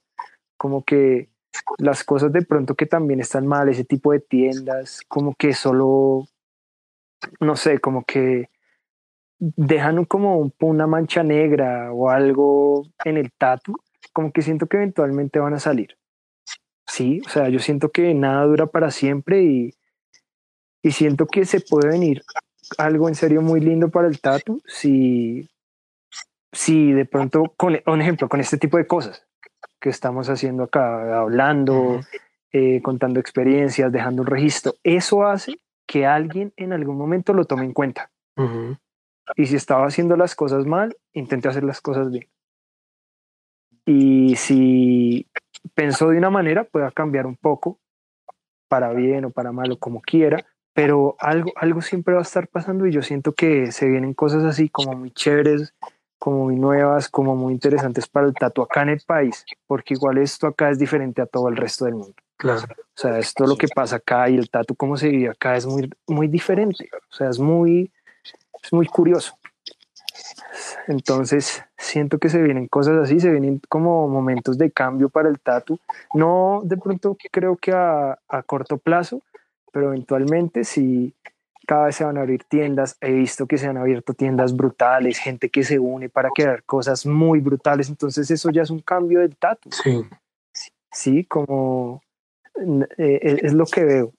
Como 0.57 0.83
que 0.83 1.29
las 1.77 2.03
cosas 2.03 2.31
de 2.33 2.41
pronto 2.41 2.75
que 2.75 2.85
también 2.85 3.19
están 3.19 3.47
mal, 3.47 3.69
ese 3.69 3.83
tipo 3.83 4.11
de 4.11 4.19
tiendas, 4.19 5.01
como 5.07 5.33
que 5.35 5.53
solo, 5.53 6.27
no 7.39 7.55
sé, 7.55 7.79
como 7.79 8.03
que 8.03 8.49
dejan 9.39 10.05
como 10.05 10.51
una 10.61 10.87
mancha 10.87 11.23
negra 11.23 11.91
o 11.91 12.09
algo 12.09 12.85
en 13.03 13.17
el 13.17 13.31
tatu, 13.31 13.75
como 14.13 14.31
que 14.31 14.41
siento 14.41 14.67
que 14.67 14.77
eventualmente 14.77 15.39
van 15.39 15.53
a 15.53 15.59
salir. 15.59 15.97
Sí, 16.87 17.21
o 17.25 17.29
sea, 17.29 17.49
yo 17.49 17.59
siento 17.59 17.91
que 17.91 18.13
nada 18.13 18.45
dura 18.45 18.67
para 18.67 18.91
siempre 18.91 19.43
y, 19.43 19.73
y 20.81 20.91
siento 20.91 21.25
que 21.25 21.45
se 21.45 21.61
puede 21.61 21.89
venir 21.89 22.21
algo 22.77 23.09
en 23.09 23.15
serio 23.15 23.41
muy 23.41 23.59
lindo 23.59 23.89
para 23.89 24.07
el 24.07 24.19
tatu 24.21 24.61
si, 24.65 25.49
si 26.51 26.91
de 26.91 27.05
pronto, 27.05 27.53
con 27.57 27.77
un 27.85 28.01
ejemplo, 28.01 28.29
con 28.29 28.39
este 28.39 28.57
tipo 28.57 28.77
de 28.77 28.87
cosas 28.87 29.25
que 29.79 29.89
estamos 29.89 30.29
haciendo 30.29 30.63
acá, 30.63 31.19
hablando, 31.19 32.01
eh, 32.51 32.81
contando 32.81 33.19
experiencias, 33.19 33.91
dejando 33.91 34.21
un 34.21 34.27
registro, 34.27 34.75
eso 34.83 35.25
hace 35.25 35.59
que 35.85 36.05
alguien 36.05 36.53
en 36.57 36.73
algún 36.73 36.97
momento 36.97 37.33
lo 37.33 37.45
tome 37.45 37.65
en 37.65 37.73
cuenta. 37.73 38.11
Y 39.35 39.45
si 39.45 39.55
estaba 39.55 39.85
haciendo 39.85 40.17
las 40.17 40.35
cosas 40.35 40.65
mal, 40.65 40.97
intente 41.13 41.47
hacer 41.47 41.63
las 41.63 41.81
cosas 41.81 42.11
bien. 42.11 42.27
Y 43.85 44.35
si 44.35 45.27
pensó 45.73 46.09
de 46.09 46.17
una 46.17 46.29
manera, 46.29 46.63
pueda 46.63 46.91
cambiar 46.91 47.25
un 47.25 47.35
poco, 47.35 47.79
para 48.67 48.91
bien 48.93 49.25
o 49.25 49.29
para 49.29 49.51
mal 49.51 49.71
o 49.71 49.77
como 49.77 50.01
quiera, 50.01 50.45
pero 50.73 51.15
algo, 51.19 51.51
algo 51.55 51.81
siempre 51.81 52.15
va 52.15 52.21
a 52.21 52.23
estar 52.23 52.47
pasando 52.47 52.87
y 52.87 52.91
yo 52.91 53.03
siento 53.03 53.33
que 53.33 53.71
se 53.71 53.87
vienen 53.87 54.13
cosas 54.13 54.43
así 54.43 54.69
como 54.69 54.93
muy 54.93 55.11
chéveres, 55.11 55.75
como 56.17 56.45
muy 56.45 56.55
nuevas, 56.55 57.09
como 57.09 57.35
muy 57.35 57.53
interesantes 57.53 58.07
para 58.07 58.25
el 58.25 58.33
tatu 58.33 58.61
acá 58.63 58.81
en 58.81 58.89
el 58.89 59.01
país, 59.05 59.45
porque 59.67 59.93
igual 59.93 60.17
esto 60.17 60.47
acá 60.47 60.69
es 60.69 60.79
diferente 60.79 61.21
a 61.21 61.27
todo 61.27 61.49
el 61.49 61.57
resto 61.57 61.85
del 61.85 61.95
mundo. 61.95 62.15
Claro. 62.43 62.61
O 62.61 62.99
sea, 63.01 63.19
esto 63.19 63.47
lo 63.47 63.55
que 63.55 63.69
pasa 63.69 63.95
acá 63.95 64.29
y 64.29 64.35
el 64.35 64.49
tatu 64.49 64.75
como 64.75 64.97
se 64.97 65.07
vive 65.07 65.29
acá 65.29 65.55
es 65.55 65.65
muy, 65.65 65.89
muy 66.07 66.27
diferente. 66.27 66.89
O 67.09 67.15
sea, 67.15 67.29
es 67.29 67.39
muy, 67.39 67.89
es 68.61 68.73
muy 68.73 68.85
curioso. 68.85 69.37
Entonces, 70.89 71.63
siento 71.77 72.19
que 72.19 72.27
se 72.27 72.41
vienen 72.41 72.67
cosas 72.67 72.97
así, 73.01 73.21
se 73.21 73.31
vienen 73.31 73.61
como 73.69 74.09
momentos 74.09 74.57
de 74.57 74.71
cambio 74.71 75.07
para 75.07 75.29
el 75.29 75.39
tatu. 75.39 75.79
No 76.13 76.61
de 76.65 76.75
pronto 76.75 77.15
creo 77.31 77.55
que 77.55 77.71
a, 77.71 78.19
a 78.27 78.43
corto 78.43 78.77
plazo, 78.77 79.21
pero 79.71 79.87
eventualmente 79.87 80.65
sí, 80.65 81.13
cada 81.65 81.85
vez 81.85 81.95
se 81.95 82.03
van 82.03 82.17
a 82.17 82.21
abrir 82.21 82.43
tiendas. 82.43 82.97
He 82.99 83.13
visto 83.13 83.47
que 83.47 83.57
se 83.57 83.67
han 83.67 83.77
abierto 83.77 84.13
tiendas 84.13 84.53
brutales, 84.53 85.17
gente 85.17 85.49
que 85.49 85.63
se 85.63 85.79
une 85.79 86.09
para 86.09 86.29
crear 86.29 86.61
cosas 86.63 87.05
muy 87.05 87.39
brutales. 87.39 87.87
Entonces, 87.87 88.29
eso 88.29 88.49
ya 88.51 88.63
es 88.63 88.69
un 88.69 88.81
cambio 88.81 89.21
del 89.21 89.37
tatu. 89.37 89.69
Sí. 89.71 90.05
Sí, 90.91 91.23
como 91.25 92.02
eh, 92.97 93.39
es 93.41 93.53
lo 93.53 93.65
que 93.65 93.83
veo. 93.83 94.13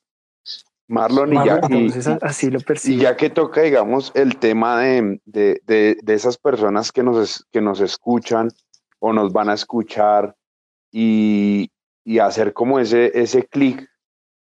Marlon, 0.86 1.32
y 1.32 1.36
ya, 1.36 1.60
y, 1.70 1.90
así 2.20 2.50
lo 2.50 2.58
y 2.84 2.96
ya 2.98 3.16
que 3.16 3.30
toca, 3.30 3.62
digamos, 3.62 4.12
el 4.14 4.36
tema 4.36 4.80
de, 4.80 5.18
de, 5.24 5.62
de, 5.64 5.96
de, 6.02 6.14
esas 6.14 6.36
personas 6.36 6.92
que 6.92 7.02
nos, 7.02 7.46
que 7.50 7.62
nos 7.62 7.80
escuchan 7.80 8.50
o 8.98 9.12
nos 9.12 9.32
van 9.32 9.48
a 9.48 9.54
escuchar 9.54 10.36
y, 10.92 11.70
y 12.04 12.18
hacer 12.18 12.52
como 12.52 12.78
ese, 12.78 13.18
ese 13.18 13.46
clic, 13.46 13.88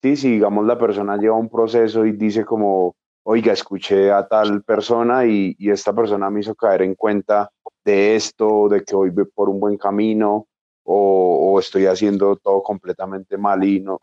¿sí? 0.02 0.16
si 0.16 0.32
digamos 0.32 0.66
la 0.66 0.78
persona 0.78 1.16
lleva 1.16 1.36
un 1.36 1.48
proceso 1.48 2.04
y 2.04 2.12
dice 2.12 2.44
como, 2.44 2.94
oiga, 3.22 3.54
escuché 3.54 4.12
a 4.12 4.28
tal 4.28 4.62
persona 4.64 5.24
y, 5.24 5.56
y 5.58 5.70
esta 5.70 5.94
persona 5.94 6.28
me 6.28 6.40
hizo 6.40 6.54
caer 6.54 6.82
en 6.82 6.94
cuenta 6.94 7.50
de 7.84 8.16
esto, 8.16 8.68
de 8.68 8.84
que 8.84 8.94
hoy 8.94 9.08
voy 9.10 9.24
por 9.34 9.48
un 9.48 9.60
buen 9.60 9.78
camino 9.78 10.46
o, 10.84 11.58
estoy 11.58 11.86
haciendo 11.86 12.36
todo 12.36 12.62
completamente 12.62 13.38
mal 13.38 13.62
y 13.64 13.80
no, 13.80 13.98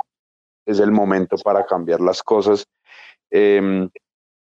es 0.65 0.79
el 0.79 0.91
momento 0.91 1.37
para 1.37 1.65
cambiar 1.65 1.99
las 1.99 2.23
cosas. 2.23 2.65
Eh, 3.29 3.87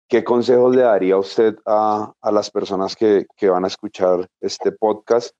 ¿Qué 0.07 0.23
consejos 0.23 0.75
le 0.75 0.83
daría 0.83 1.17
usted 1.17 1.55
a, 1.65 2.13
a 2.21 2.31
las 2.31 2.51
personas 2.51 2.95
que, 2.95 3.25
que, 3.35 3.49
van 3.49 3.63
a 3.65 3.67
escuchar 3.67 4.29
este 4.39 4.71
podcast 4.71 5.35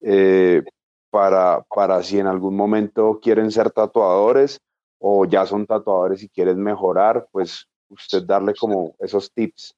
eh, 0.00 0.62
para, 1.10 1.62
para 1.74 2.02
si 2.02 2.18
en 2.18 2.26
algún 2.26 2.56
momento 2.56 3.20
quieren 3.22 3.50
ser 3.50 3.70
tatuadores 3.70 4.60
o 4.98 5.26
ya 5.26 5.44
son 5.44 5.66
tatuadores 5.66 6.22
y 6.22 6.28
quieren 6.28 6.62
mejorar, 6.62 7.28
pues 7.30 7.66
usted 7.90 8.22
darle 8.24 8.54
como 8.54 8.94
esos 8.98 9.30
tips 9.32 9.74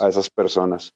a 0.00 0.08
esas 0.08 0.30
personas? 0.30 0.92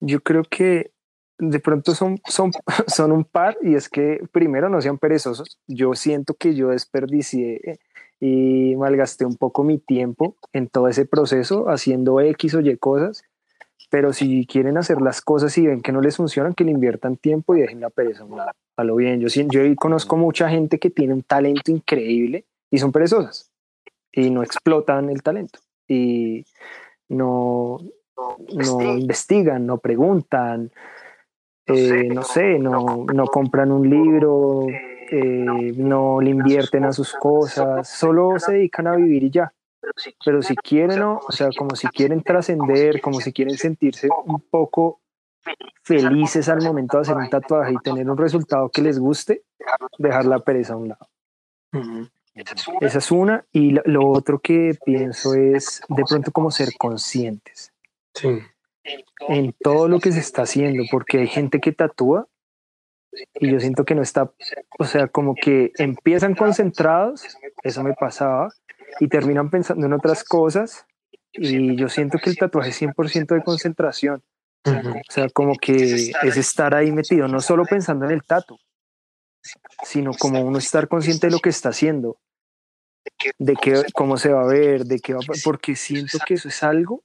Yo 0.00 0.20
creo 0.20 0.42
que 0.42 0.92
de 1.38 1.60
pronto 1.60 1.94
son, 1.94 2.18
son, 2.26 2.52
son 2.86 3.12
un 3.12 3.24
par 3.24 3.56
y 3.62 3.74
es 3.74 3.88
que 3.88 4.20
primero 4.32 4.68
no 4.68 4.80
sean 4.80 4.98
perezosos. 4.98 5.58
Yo 5.66 5.94
siento 5.94 6.34
que 6.34 6.54
yo 6.54 6.68
desperdicié 6.68 7.78
y 8.20 8.74
malgasté 8.76 9.24
un 9.24 9.36
poco 9.36 9.62
mi 9.62 9.78
tiempo 9.78 10.36
en 10.52 10.68
todo 10.68 10.88
ese 10.88 11.06
proceso 11.06 11.68
haciendo 11.68 12.20
X 12.20 12.54
o 12.54 12.60
Y 12.60 12.76
cosas, 12.76 13.22
pero 13.90 14.12
si 14.12 14.46
quieren 14.46 14.76
hacer 14.76 15.00
las 15.00 15.20
cosas 15.20 15.56
y 15.56 15.66
ven 15.66 15.80
que 15.80 15.92
no 15.92 16.00
les 16.00 16.16
funcionan, 16.16 16.54
que 16.54 16.64
le 16.64 16.72
inviertan 16.72 17.16
tiempo 17.16 17.54
y 17.54 17.60
dejen 17.60 17.80
la 17.80 17.90
pereza 17.90 18.22
a 18.22 18.26
un 18.26 18.36
lado. 18.36 18.50
A 18.76 18.84
lo 18.84 18.96
bien, 18.96 19.20
yo, 19.20 19.28
yo 19.28 19.76
conozco 19.76 20.16
mucha 20.16 20.48
gente 20.48 20.78
que 20.78 20.90
tiene 20.90 21.14
un 21.14 21.22
talento 21.22 21.70
increíble 21.70 22.44
y 22.70 22.78
son 22.78 22.92
perezosas 22.92 23.50
y 24.12 24.30
no 24.30 24.42
explotan 24.42 25.10
el 25.10 25.22
talento 25.22 25.60
y 25.86 26.44
no, 27.08 27.78
no 28.52 28.82
investigan, 28.98 29.66
no 29.66 29.78
preguntan, 29.78 30.70
eh, 31.68 32.08
no 32.12 32.22
sé, 32.22 32.58
no, 32.58 33.04
no 33.12 33.26
compran 33.26 33.70
un 33.70 33.88
libro, 33.88 34.66
eh, 34.68 35.72
no 35.76 36.20
le 36.20 36.30
invierten 36.30 36.84
a 36.84 36.92
sus 36.92 37.12
cosas, 37.14 37.88
solo 37.88 38.38
se 38.38 38.52
dedican 38.52 38.86
a 38.86 38.96
vivir 38.96 39.24
y 39.24 39.30
ya. 39.30 39.52
Pero 40.24 40.42
si 40.42 40.56
quieren, 40.56 41.02
o 41.02 41.20
sea, 41.30 41.48
como 41.56 41.76
si 41.76 41.86
quieren 41.88 42.22
trascender, 42.22 43.00
como 43.00 43.20
si 43.20 43.32
quieren 43.32 43.56
sentirse 43.56 44.08
un 44.24 44.40
poco 44.40 45.00
felices 45.82 46.48
al 46.48 46.62
momento 46.62 46.98
de 46.98 47.02
hacer 47.02 47.16
un 47.16 47.30
tatuaje 47.30 47.72
y 47.72 47.76
tener 47.78 48.08
un 48.10 48.16
resultado 48.16 48.68
que 48.70 48.82
les 48.82 48.98
guste, 48.98 49.44
dejar 49.98 50.26
la 50.26 50.40
pereza 50.40 50.74
a 50.74 50.76
un 50.76 50.88
lado. 50.88 51.08
Esa 52.80 52.98
es 52.98 53.10
una. 53.10 53.44
Y 53.52 53.76
lo 53.84 54.08
otro 54.08 54.40
que 54.40 54.76
pienso 54.84 55.34
es 55.34 55.80
de 55.88 56.02
pronto 56.08 56.32
como 56.32 56.50
ser 56.50 56.68
conscientes. 56.78 57.72
Sí 58.14 58.40
en 59.28 59.54
todo 59.60 59.88
lo 59.88 60.00
que 60.00 60.12
se 60.12 60.20
está 60.20 60.42
haciendo, 60.42 60.84
porque 60.90 61.18
hay 61.18 61.26
gente 61.26 61.60
que 61.60 61.72
tatúa 61.72 62.26
y 63.34 63.50
yo 63.50 63.60
siento 63.60 63.84
que 63.84 63.94
no 63.94 64.02
está, 64.02 64.32
o 64.78 64.84
sea, 64.84 65.08
como 65.08 65.34
que 65.34 65.72
empiezan 65.78 66.34
concentrados, 66.34 67.26
eso 67.62 67.82
me 67.82 67.94
pasaba, 67.94 68.48
y 69.00 69.08
terminan 69.08 69.50
pensando 69.50 69.86
en 69.86 69.92
otras 69.92 70.24
cosas, 70.24 70.86
y 71.32 71.76
yo 71.76 71.88
siento 71.88 72.18
que 72.18 72.30
el 72.30 72.36
tatuaje 72.36 72.70
es 72.70 72.82
100% 72.82 73.34
de 73.34 73.42
concentración. 73.42 74.22
O 74.64 75.12
sea, 75.12 75.28
como 75.30 75.54
que 75.56 75.74
es 75.74 76.36
estar 76.36 76.74
ahí 76.74 76.92
metido, 76.92 77.28
no 77.28 77.40
solo 77.40 77.64
pensando 77.64 78.04
en 78.04 78.10
el 78.10 78.24
tatu, 78.24 78.58
sino 79.84 80.12
como 80.12 80.40
uno 80.42 80.58
estar 80.58 80.88
consciente 80.88 81.28
de 81.28 81.32
lo 81.32 81.38
que 81.38 81.48
está 81.48 81.70
haciendo, 81.70 82.18
de 83.38 83.54
que, 83.54 83.84
cómo 83.94 84.18
se 84.18 84.30
va 84.30 84.42
a 84.42 84.46
ver, 84.46 84.84
de 84.84 84.98
qué 85.00 85.14
va 85.14 85.20
porque 85.44 85.74
siento 85.76 86.18
que 86.26 86.34
eso 86.34 86.48
es 86.48 86.62
algo 86.62 87.02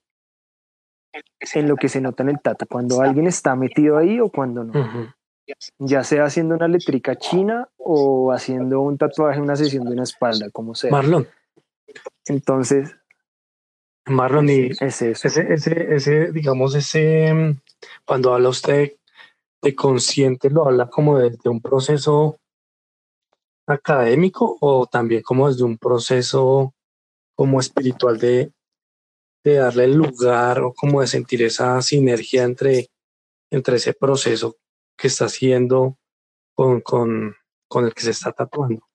en 1.54 1.68
lo 1.68 1.76
que 1.76 1.90
se 1.90 2.02
nota 2.02 2.24
en 2.24 2.30
el 2.30 2.42
tatu, 2.42 2.66
cuando 2.68 3.02
alguien 3.02 3.28
está 3.28 3.56
metido 3.56 3.98
ahí 3.98 4.20
o 4.20 4.30
cuando 4.30 4.64
no. 4.64 5.14
Ya 5.78 6.04
sea 6.04 6.26
haciendo 6.26 6.56
una 6.56 6.68
letrica 6.68 7.18
china 7.18 7.68
o 7.78 8.32
haciendo 8.32 8.82
un 8.82 8.98
tatuaje, 8.98 9.42
una 9.42 9.56
sesión 9.56 9.86
de 9.86 9.92
una 9.92 10.04
espalda, 10.04 10.50
como 10.52 10.74
sea. 10.74 10.90
Marlon. 10.90 11.28
Entonces. 12.26 12.96
Marlon, 14.06 14.50
y 14.50 14.70
es 14.80 15.02
eso. 15.02 15.28
Ese, 15.28 15.54
ese, 15.54 15.96
ese, 15.96 16.32
digamos, 16.32 16.76
ese, 16.76 17.58
cuando 18.06 18.34
habla 18.34 18.50
usted 18.50 18.94
de 19.62 19.76
consciente, 19.76 20.50
lo 20.50 20.66
habla 20.66 20.90
como 20.90 21.20
desde 21.20 21.50
un 21.50 21.62
proceso 21.62 22.38
académico 23.68 24.58
o 24.60 24.88
también 24.88 25.22
como 25.24 25.48
desde 25.48 25.64
un 25.64 25.78
proceso 25.78 26.74
como 27.36 27.60
espiritual 27.60 28.20
de, 28.20 28.52
de 29.44 29.56
darle 29.56 29.86
el 29.86 29.96
lugar 29.96 30.62
o 30.62 30.74
como 30.74 31.02
de 31.02 31.08
sentir 31.08 31.44
esa 31.44 31.82
sinergia 31.82 32.44
entre, 32.44 32.88
entre 33.52 33.76
ese 33.76 33.94
proceso 33.94 34.58
que 34.98 35.08
está 35.08 35.26
haciendo 35.26 35.98
con, 36.56 36.82
con, 36.82 37.36
con 37.68 37.86
el 37.86 37.94
que 37.94 38.02
se 38.02 38.12
está 38.12 38.32
tatuando. 38.32 38.88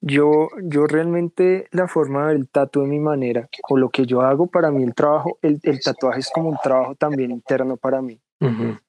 Yo, 0.00 0.48
yo 0.62 0.86
realmente 0.86 1.68
la 1.70 1.86
forma 1.86 2.28
del 2.28 2.48
tatu 2.48 2.82
de 2.82 2.88
mi 2.88 2.98
manera 2.98 3.48
o 3.68 3.76
lo 3.76 3.88
que 3.88 4.04
yo 4.04 4.20
hago 4.20 4.48
para 4.48 4.70
mí 4.70 4.82
el 4.82 4.94
trabajo, 4.94 5.38
el, 5.42 5.60
el 5.62 5.80
tatuaje 5.80 6.20
es 6.20 6.30
como 6.34 6.50
un 6.50 6.58
trabajo 6.62 6.96
también 6.96 7.30
interno 7.30 7.76
para 7.76 8.02
mí. 8.02 8.20
Uh 8.40 8.46
-huh. 8.46 8.80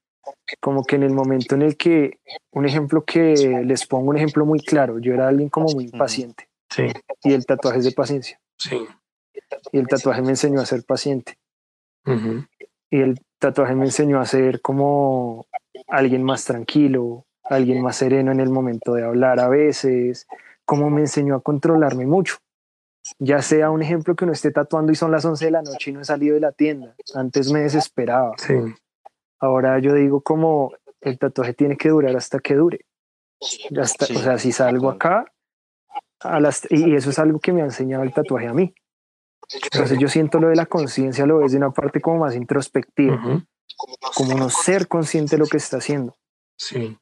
como 0.60 0.84
que 0.84 0.96
en 0.96 1.04
el 1.04 1.14
momento 1.14 1.54
en 1.54 1.62
el 1.62 1.78
que, 1.78 2.20
un 2.52 2.66
ejemplo 2.66 3.06
que 3.06 3.36
les 3.64 3.86
pongo 3.86 4.10
un 4.10 4.18
ejemplo 4.18 4.44
muy 4.44 4.60
claro, 4.60 4.98
yo 4.98 5.14
era 5.14 5.28
alguien 5.28 5.50
como 5.50 5.68
muy 5.68 5.86
impaciente 5.86 6.50
Sí, 6.72 6.88
y 7.24 7.34
el 7.34 7.46
tatuaje 7.46 7.78
es 7.78 7.86
de 7.86 7.92
paciencia 7.92 8.42
sí. 8.58 8.88
Y 9.72 9.78
el 9.80 9.88
tatuaje 9.88 10.22
me 10.22 10.30
enseñó 10.30 10.62
a 10.62 10.66
ser 10.66 10.84
paciente 10.84 11.38
y 12.92 13.02
el 13.02 13.20
tatuaje 13.40 13.76
me 13.76 13.86
enseñó 13.86 14.20
a 14.20 14.26
ser 14.26 14.62
como 14.62 15.46
alguien 15.88 16.24
más 16.24 16.46
tranquilo, 16.46 17.26
alguien 17.44 17.82
más 17.82 17.98
sereno 17.98 18.32
en 18.32 18.40
el 18.40 18.50
momento 18.50 18.94
de 18.94 19.04
hablar 19.04 19.40
a 19.40 19.48
veces, 19.50 20.28
como 20.66 20.90
me 20.90 21.02
enseñó 21.02 21.36
a 21.36 21.42
controlarme 21.42 22.06
mucho. 22.06 22.38
Ya 23.20 23.42
sea 23.42 23.70
un 23.70 23.82
ejemplo 23.84 24.16
que 24.16 24.24
uno 24.24 24.34
esté 24.34 24.52
tatuando 24.52 24.92
y 24.92 24.96
son 24.96 25.12
las 25.12 25.26
11 25.26 25.46
de 25.46 25.52
la 25.52 25.62
noche 25.62 25.92
y 25.92 25.94
no 25.94 26.02
he 26.02 26.06
salido 26.06 26.34
de 26.36 26.42
la 26.42 26.52
tienda. 26.52 26.96
Antes 27.14 27.52
me 27.52 27.60
desesperaba. 27.62 28.34
Sí, 28.38 28.56
Ahora 29.40 29.78
yo 29.80 29.94
digo 29.94 30.22
como 30.22 30.72
el 31.02 31.20
tatuaje 31.20 31.54
tiene 31.54 31.78
que 31.78 31.90
durar 31.90 32.16
hasta 32.16 32.40
que 32.40 32.56
dure. 32.56 32.86
Hasta- 33.80 34.06
Sí, 34.08 34.16
o 34.16 34.20
sea, 34.20 34.40
si 34.40 34.52
salgo 34.52 34.90
acá, 34.90 35.32
a 36.22 36.40
las, 36.40 36.66
y 36.72 36.96
eso 36.96 37.12
es 37.12 37.20
algo 37.20 37.40
que 37.40 37.52
me 37.54 37.62
ha 37.62 37.66
enseñado 37.66 38.04
el 38.04 38.14
tatuaje 38.14 38.48
a 38.48 38.54
mí. 38.54 38.74
Entonces 39.54 40.00
yo 40.00 40.08
siento 40.08 40.40
lo 40.40 40.50
de 40.50 40.56
la 40.56 40.66
conciencia, 40.66 41.26
lo 41.26 41.40
ves 41.40 41.52
de 41.52 41.58
una 41.58 41.72
parte 41.72 42.02
como 42.02 42.20
más 42.20 42.36
introspectiva, 42.36 43.46
como 44.16 44.38
no 44.38 44.50
ser 44.50 44.88
consciente 44.88 45.36
de 45.36 45.40
lo 45.40 45.48
que 45.48 45.58
está 45.58 45.78
haciendo. 45.78 46.18
sí, 46.58 46.98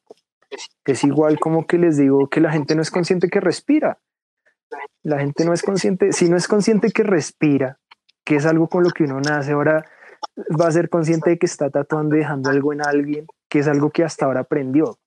Es 0.86 1.04
igual 1.04 1.40
como 1.40 1.66
que 1.66 1.78
les 1.78 1.98
digo 1.98 2.28
que 2.30 2.42
la 2.42 2.52
gente 2.52 2.76
no 2.76 2.82
es 2.82 2.92
consciente 2.92 3.30
que 3.30 3.40
respira. 3.40 4.00
La 5.04 5.20
gente 5.20 5.46
no 5.46 5.54
es 5.54 5.62
consciente, 5.62 6.12
si 6.14 6.30
no 6.30 6.36
es 6.36 6.48
consciente 6.48 6.92
que 6.92 7.04
respira, 7.04 7.80
que 8.26 8.36
es 8.36 8.46
algo 8.46 8.68
con 8.68 8.84
lo 8.84 8.90
que 8.90 9.04
uno 9.04 9.20
nace, 9.20 9.52
ahora 9.52 9.86
va 10.60 10.68
a 10.68 10.72
ser 10.72 10.90
consciente 10.90 11.32
de 11.32 11.38
que 11.38 11.46
está 11.46 11.70
tatuando 11.70 12.16
y 12.16 12.20
dejando 12.20 12.50
algo 12.50 12.74
en 12.74 12.82
alguien, 12.86 13.28
que 13.50 13.60
es 13.60 13.68
algo 13.68 13.92
que 13.92 14.04
hasta 14.04 14.26
ahora 14.26 14.42
aprendió. 14.42 14.98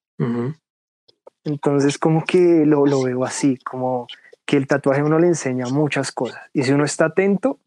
Entonces 1.45 1.99
como 1.99 2.25
que 2.25 2.65
lo, 2.65 2.87
lo 2.87 3.03
veo 3.03 3.25
así, 3.25 3.57
como 3.59 4.07
que 4.47 4.57
el 4.57 4.67
tatuaje 4.67 5.01
a 5.01 5.05
uno 5.05 5.19
le 5.19 5.27
enseña 5.27 5.67
muchas 5.67 6.13
cosas 6.13 6.41
y 6.53 6.63
si 6.63 6.73
uno 6.73 6.85
está 6.85 7.07
atento, 7.07 7.59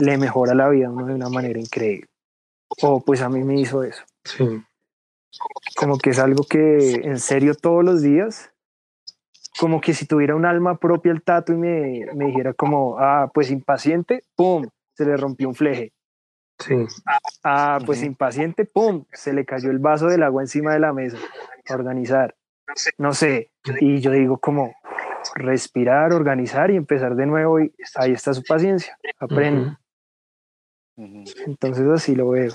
le 0.00 0.18
mejora 0.18 0.54
la 0.54 0.68
vida 0.68 0.88
a 0.88 0.90
uno 0.90 1.06
de 1.06 1.14
una 1.14 1.28
manera 1.28 1.58
increíble. 1.58 2.08
O 2.82 3.00
pues 3.00 3.22
a 3.22 3.28
mí 3.28 3.44
me 3.44 3.60
hizo 3.60 3.84
eso. 3.84 4.02
sí, 4.24 4.62
como 5.76 5.98
que 5.98 6.10
es 6.10 6.18
algo 6.18 6.44
que 6.44 6.94
en 7.04 7.18
serio 7.18 7.54
todos 7.54 7.84
los 7.84 8.02
días, 8.02 8.52
como 9.58 9.80
que 9.80 9.94
si 9.94 10.06
tuviera 10.06 10.34
un 10.34 10.44
alma 10.44 10.78
propia 10.78 11.12
el 11.12 11.22
tato 11.22 11.52
y 11.52 11.56
me, 11.56 12.06
me 12.14 12.26
dijera 12.26 12.52
como, 12.54 12.98
ah, 12.98 13.30
pues 13.32 13.50
impaciente, 13.50 14.24
¡pum! 14.34 14.68
Se 14.94 15.04
le 15.04 15.16
rompió 15.16 15.48
un 15.48 15.54
fleje. 15.54 15.92
sí, 16.58 16.74
Ah, 17.42 17.78
pues 17.84 18.02
impaciente, 18.02 18.64
¡pum! 18.64 19.04
Se 19.12 19.32
le 19.32 19.44
cayó 19.44 19.70
el 19.70 19.78
vaso 19.78 20.06
del 20.06 20.22
agua 20.22 20.42
encima 20.42 20.72
de 20.72 20.80
la 20.80 20.92
mesa. 20.92 21.18
A 21.68 21.74
organizar. 21.74 22.34
No 22.98 23.14
sé. 23.14 23.50
Y 23.80 24.00
yo 24.00 24.10
digo 24.10 24.38
como 24.38 24.74
respirar, 25.34 26.12
organizar 26.12 26.70
y 26.70 26.76
empezar 26.76 27.14
de 27.16 27.26
nuevo 27.26 27.60
y 27.60 27.72
ahí 27.96 28.12
está 28.12 28.34
su 28.34 28.42
paciencia. 28.42 28.98
Aprende. 29.18 29.76
Entonces 30.96 31.86
así 31.88 32.14
lo 32.14 32.30
veo. 32.30 32.52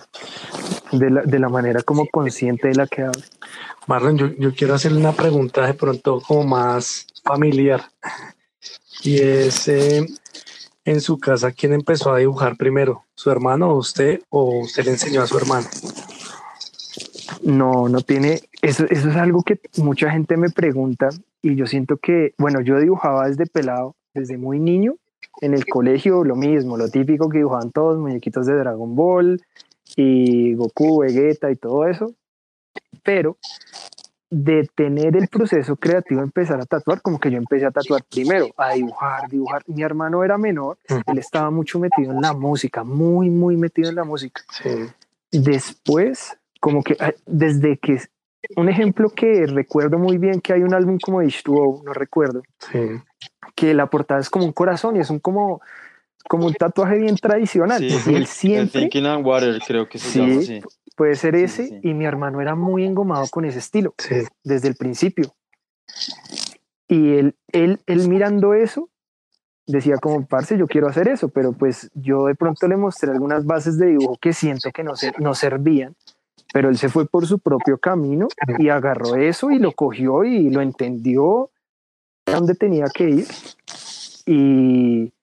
De 0.92 1.10
la, 1.12 1.22
de 1.22 1.38
la 1.38 1.50
manera 1.50 1.84
como 1.84 2.08
consciente 2.08 2.70
de 2.70 2.76
la 2.76 2.88
que 2.88 3.04
hablo. 3.04 3.22
Marlon, 3.86 4.18
yo, 4.18 4.28
yo 4.40 4.56
quiero 4.56 4.74
hacerle 4.74 5.00
una 5.00 5.12
pregunta 5.12 5.66
de 5.68 5.76
pronto 5.76 6.20
como 6.22 6.44
más 6.44 7.06
familiar. 7.24 7.84
Y 9.04 9.22
es, 9.22 9.68
eh, 9.68 10.06
en 10.86 11.02
su 11.02 11.20
casa, 11.20 11.52
¿quién 11.52 11.74
empezó 11.74 12.12
a 12.12 12.18
dibujar 12.18 12.58
primero? 12.58 13.06
¿Su 13.14 13.30
hermano 13.30 13.70
o 13.70 13.78
usted? 13.78 14.22
¿O 14.30 14.62
usted 14.62 14.86
le 14.86 14.92
enseñó 14.92 15.22
a 15.22 15.28
su 15.28 15.38
hermano? 15.38 15.68
No, 17.44 17.88
no 17.88 18.02
tiene, 18.02 18.42
eso, 18.62 18.86
eso 18.90 19.10
es 19.10 19.16
algo 19.16 19.44
que 19.44 19.60
mucha 19.78 20.10
gente 20.12 20.36
me 20.36 20.50
pregunta 20.50 21.10
y 21.42 21.56
yo 21.56 21.66
siento 21.66 21.98
que, 21.98 22.34
bueno, 22.38 22.62
yo 22.62 22.80
dibujaba 22.80 23.28
desde 23.28 23.46
pelado, 23.46 23.96
desde 24.14 24.38
muy 24.38 24.60
niño, 24.60 24.96
en 25.42 25.54
el 25.54 25.66
colegio 25.66 26.24
lo 26.24 26.36
mismo, 26.36 26.78
lo 26.78 26.90
típico 26.90 27.30
que 27.30 27.40
dibujaban 27.40 27.72
todos, 27.72 27.98
muñequitos 27.98 28.46
de 28.46 28.56
Dragon 28.56 28.96
Ball 28.96 29.42
y 29.96 30.54
Goku, 30.56 31.00
Vegeta 31.00 31.52
y 31.52 31.56
todo 31.56 31.88
eso, 31.88 32.14
pero 33.04 33.38
de 34.30 34.70
tener 34.76 35.16
el 35.16 35.28
proceso 35.28 35.76
creativo, 35.76 36.22
empezar 36.22 36.62
a 36.62 36.66
tatuar, 36.66 37.02
como 37.02 37.20
que 37.20 37.32
yo 37.32 37.38
empecé 37.38 37.66
a 37.66 37.72
tatuar 37.72 38.04
primero, 38.04 38.48
a 38.58 38.74
dibujar, 38.74 39.28
dibujar. 39.28 39.64
Mi 39.68 39.82
hermano 39.82 40.24
era 40.24 40.38
menor, 40.38 40.78
él 40.88 41.18
estaba 41.18 41.50
mucho 41.50 41.80
metido 41.80 42.12
en 42.12 42.22
la 42.22 42.34
música, 42.34 42.84
muy, 42.84 43.30
muy 43.30 43.58
metido 43.58 43.90
en 43.90 43.96
la 43.96 44.04
música 44.04 44.44
Sí, 44.52 44.70
después, 45.32 46.38
como 46.60 46.84
que 46.84 46.96
ah, 47.00 47.14
desde 47.26 47.78
que 47.78 48.02
un 48.56 48.70
ejemplo 48.70 49.10
que 49.10 49.46
recuerdo 49.46 49.98
muy 49.98 50.18
bien 50.18 50.42
que 50.42 50.54
hay 50.54 50.64
un 50.64 50.74
álbum 50.74 50.98
como 51.02 51.22
H2O, 51.22 51.84
no 51.84 51.94
recuerdo, 51.94 52.42
sí, 52.72 52.80
que 53.56 53.74
la 53.74 53.88
portada 53.88 54.20
es 54.22 54.30
como 54.30 54.46
un 54.46 54.54
corazón 54.54 54.96
y 54.96 55.00
es 55.00 55.10
un 55.10 55.20
como 55.20 55.62
como 56.28 56.46
un 56.46 56.54
tatuaje 56.54 56.98
bien 57.00 57.16
tradicional. 57.16 57.80
Sí, 57.80 57.88
y 57.88 58.10
él 58.10 58.16
el 58.18 58.28
siempre 58.28 58.82
Thinking 58.82 59.06
and 59.08 59.26
Water 59.26 59.60
creo 59.66 59.88
que 59.90 59.98
se 59.98 60.10
Sí. 60.10 60.20
llama 60.20 60.40
así. 60.42 60.62
puede 60.96 61.16
ser 61.16 61.36
ese 61.36 61.68
sí. 61.68 61.80
y 61.82 61.94
mi 61.94 62.06
hermano 62.06 62.40
era 62.42 62.56
muy 62.56 62.86
engomado 62.86 63.26
con 63.32 63.46
ese 63.46 63.60
estilo 63.60 63.94
sí, 63.98 64.16
desde 64.44 64.68
el 64.68 64.76
principio. 64.76 65.34
Y 66.88 67.18
él, 67.18 67.36
él, 67.52 67.80
él 67.88 68.08
mirando 68.10 68.54
eso, 68.54 68.90
decía 69.68 69.96
como, 70.02 70.26
parce, 70.28 70.58
yo 70.58 70.68
quiero 70.68 70.88
hacer 70.88 71.08
eso, 71.08 71.30
pero 71.30 71.54
pues 71.54 71.90
yo 71.94 72.26
de 72.26 72.36
pronto 72.36 72.68
le 72.68 72.78
mostré 72.78 73.12
algunas 73.12 73.46
bases 73.46 73.78
de 73.78 73.88
dibujo 73.88 74.18
que 74.20 74.34
siento 74.34 74.72
que 74.72 74.84
no, 74.84 74.96
se, 74.96 75.14
no 75.20 75.34
servían, 75.36 75.96
pero 76.52 76.70
él 76.70 76.78
se 76.78 76.90
fue 76.90 77.06
por 77.06 77.28
su 77.28 77.40
propio 77.40 77.78
camino 77.78 78.28
y 78.58 78.70
agarró 78.70 79.16
eso 79.16 79.52
y 79.52 79.60
lo 79.60 79.72
cogió 79.72 80.24
y 80.24 80.50
lo 80.50 80.62
entendió 80.62 81.52
a 82.26 82.32
dónde 82.32 82.56
tenía 82.56 82.86
que 82.94 83.10
ir 83.10 83.28
y, 84.26 85.14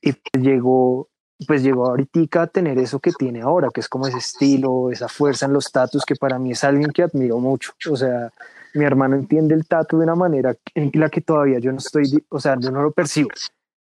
y 0.00 0.12
pues 0.12 0.42
llegó 0.42 1.08
pues 1.46 1.62
llegó 1.62 1.86
ahorita 1.86 2.42
a 2.42 2.46
tener 2.46 2.78
eso 2.78 3.00
que 3.00 3.12
tiene 3.12 3.42
ahora, 3.42 3.68
que 3.72 3.80
es 3.80 3.88
como 3.88 4.06
ese 4.06 4.18
estilo, 4.18 4.90
esa 4.90 5.08
fuerza 5.08 5.46
en 5.46 5.52
los 5.52 5.70
tatus, 5.70 6.04
que 6.04 6.14
para 6.14 6.38
mí 6.38 6.52
es 6.52 6.64
alguien 6.64 6.90
que 6.90 7.02
admiro 7.02 7.38
mucho. 7.38 7.72
O 7.90 7.96
sea, 7.96 8.30
mi 8.74 8.84
hermano 8.84 9.16
entiende 9.16 9.54
el 9.54 9.66
tatu 9.66 9.98
de 9.98 10.04
una 10.04 10.14
manera 10.14 10.54
en 10.74 10.90
la 10.94 11.08
que 11.08 11.20
todavía 11.20 11.58
yo 11.58 11.72
no 11.72 11.78
estoy, 11.78 12.24
o 12.28 12.40
sea, 12.40 12.56
yo 12.58 12.70
no 12.70 12.82
lo 12.82 12.92
percibo. 12.92 13.30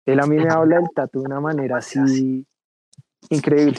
Él 0.07 0.21
a 0.21 0.27
mí 0.27 0.37
me 0.37 0.51
habla 0.51 0.77
del 0.77 0.89
tatu 0.95 1.21
de 1.21 1.27
una 1.27 1.41
manera 1.41 1.79
así 1.79 2.47
increíble. 3.31 3.79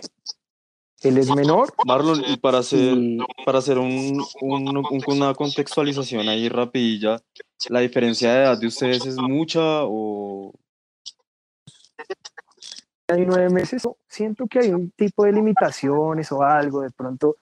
Él 1.03 1.17
es 1.17 1.35
menor 1.35 1.73
Marlon, 1.85 2.23
y 2.25 2.37
para 2.37 2.59
hacer, 2.59 2.93
y 2.93 3.19
para 3.45 3.59
hacer 3.59 3.77
un, 3.77 4.23
un- 4.41 4.77
un- 4.77 5.03
una 5.07 5.33
contextualización 5.33 6.29
ahí 6.29 6.47
rapidilla, 6.49 7.21
¿la 7.69 7.81
diferencia 7.81 8.33
de 8.33 8.39
edad 8.43 8.57
de 8.57 8.67
ustedes 8.67 9.05
es 9.05 9.17
mucha 9.17 9.83
o...? 9.83 10.53
hay 13.09 13.25
nueve 13.25 13.49
meses, 13.49 13.83
siento 14.07 14.47
que 14.47 14.59
hay 14.59 14.69
un 14.69 14.89
tipo 14.91 15.25
de 15.25 15.33
limitaciones 15.33 16.31
o 16.31 16.41
algo, 16.41 16.81
de 16.81 16.89
pronto 16.89 17.37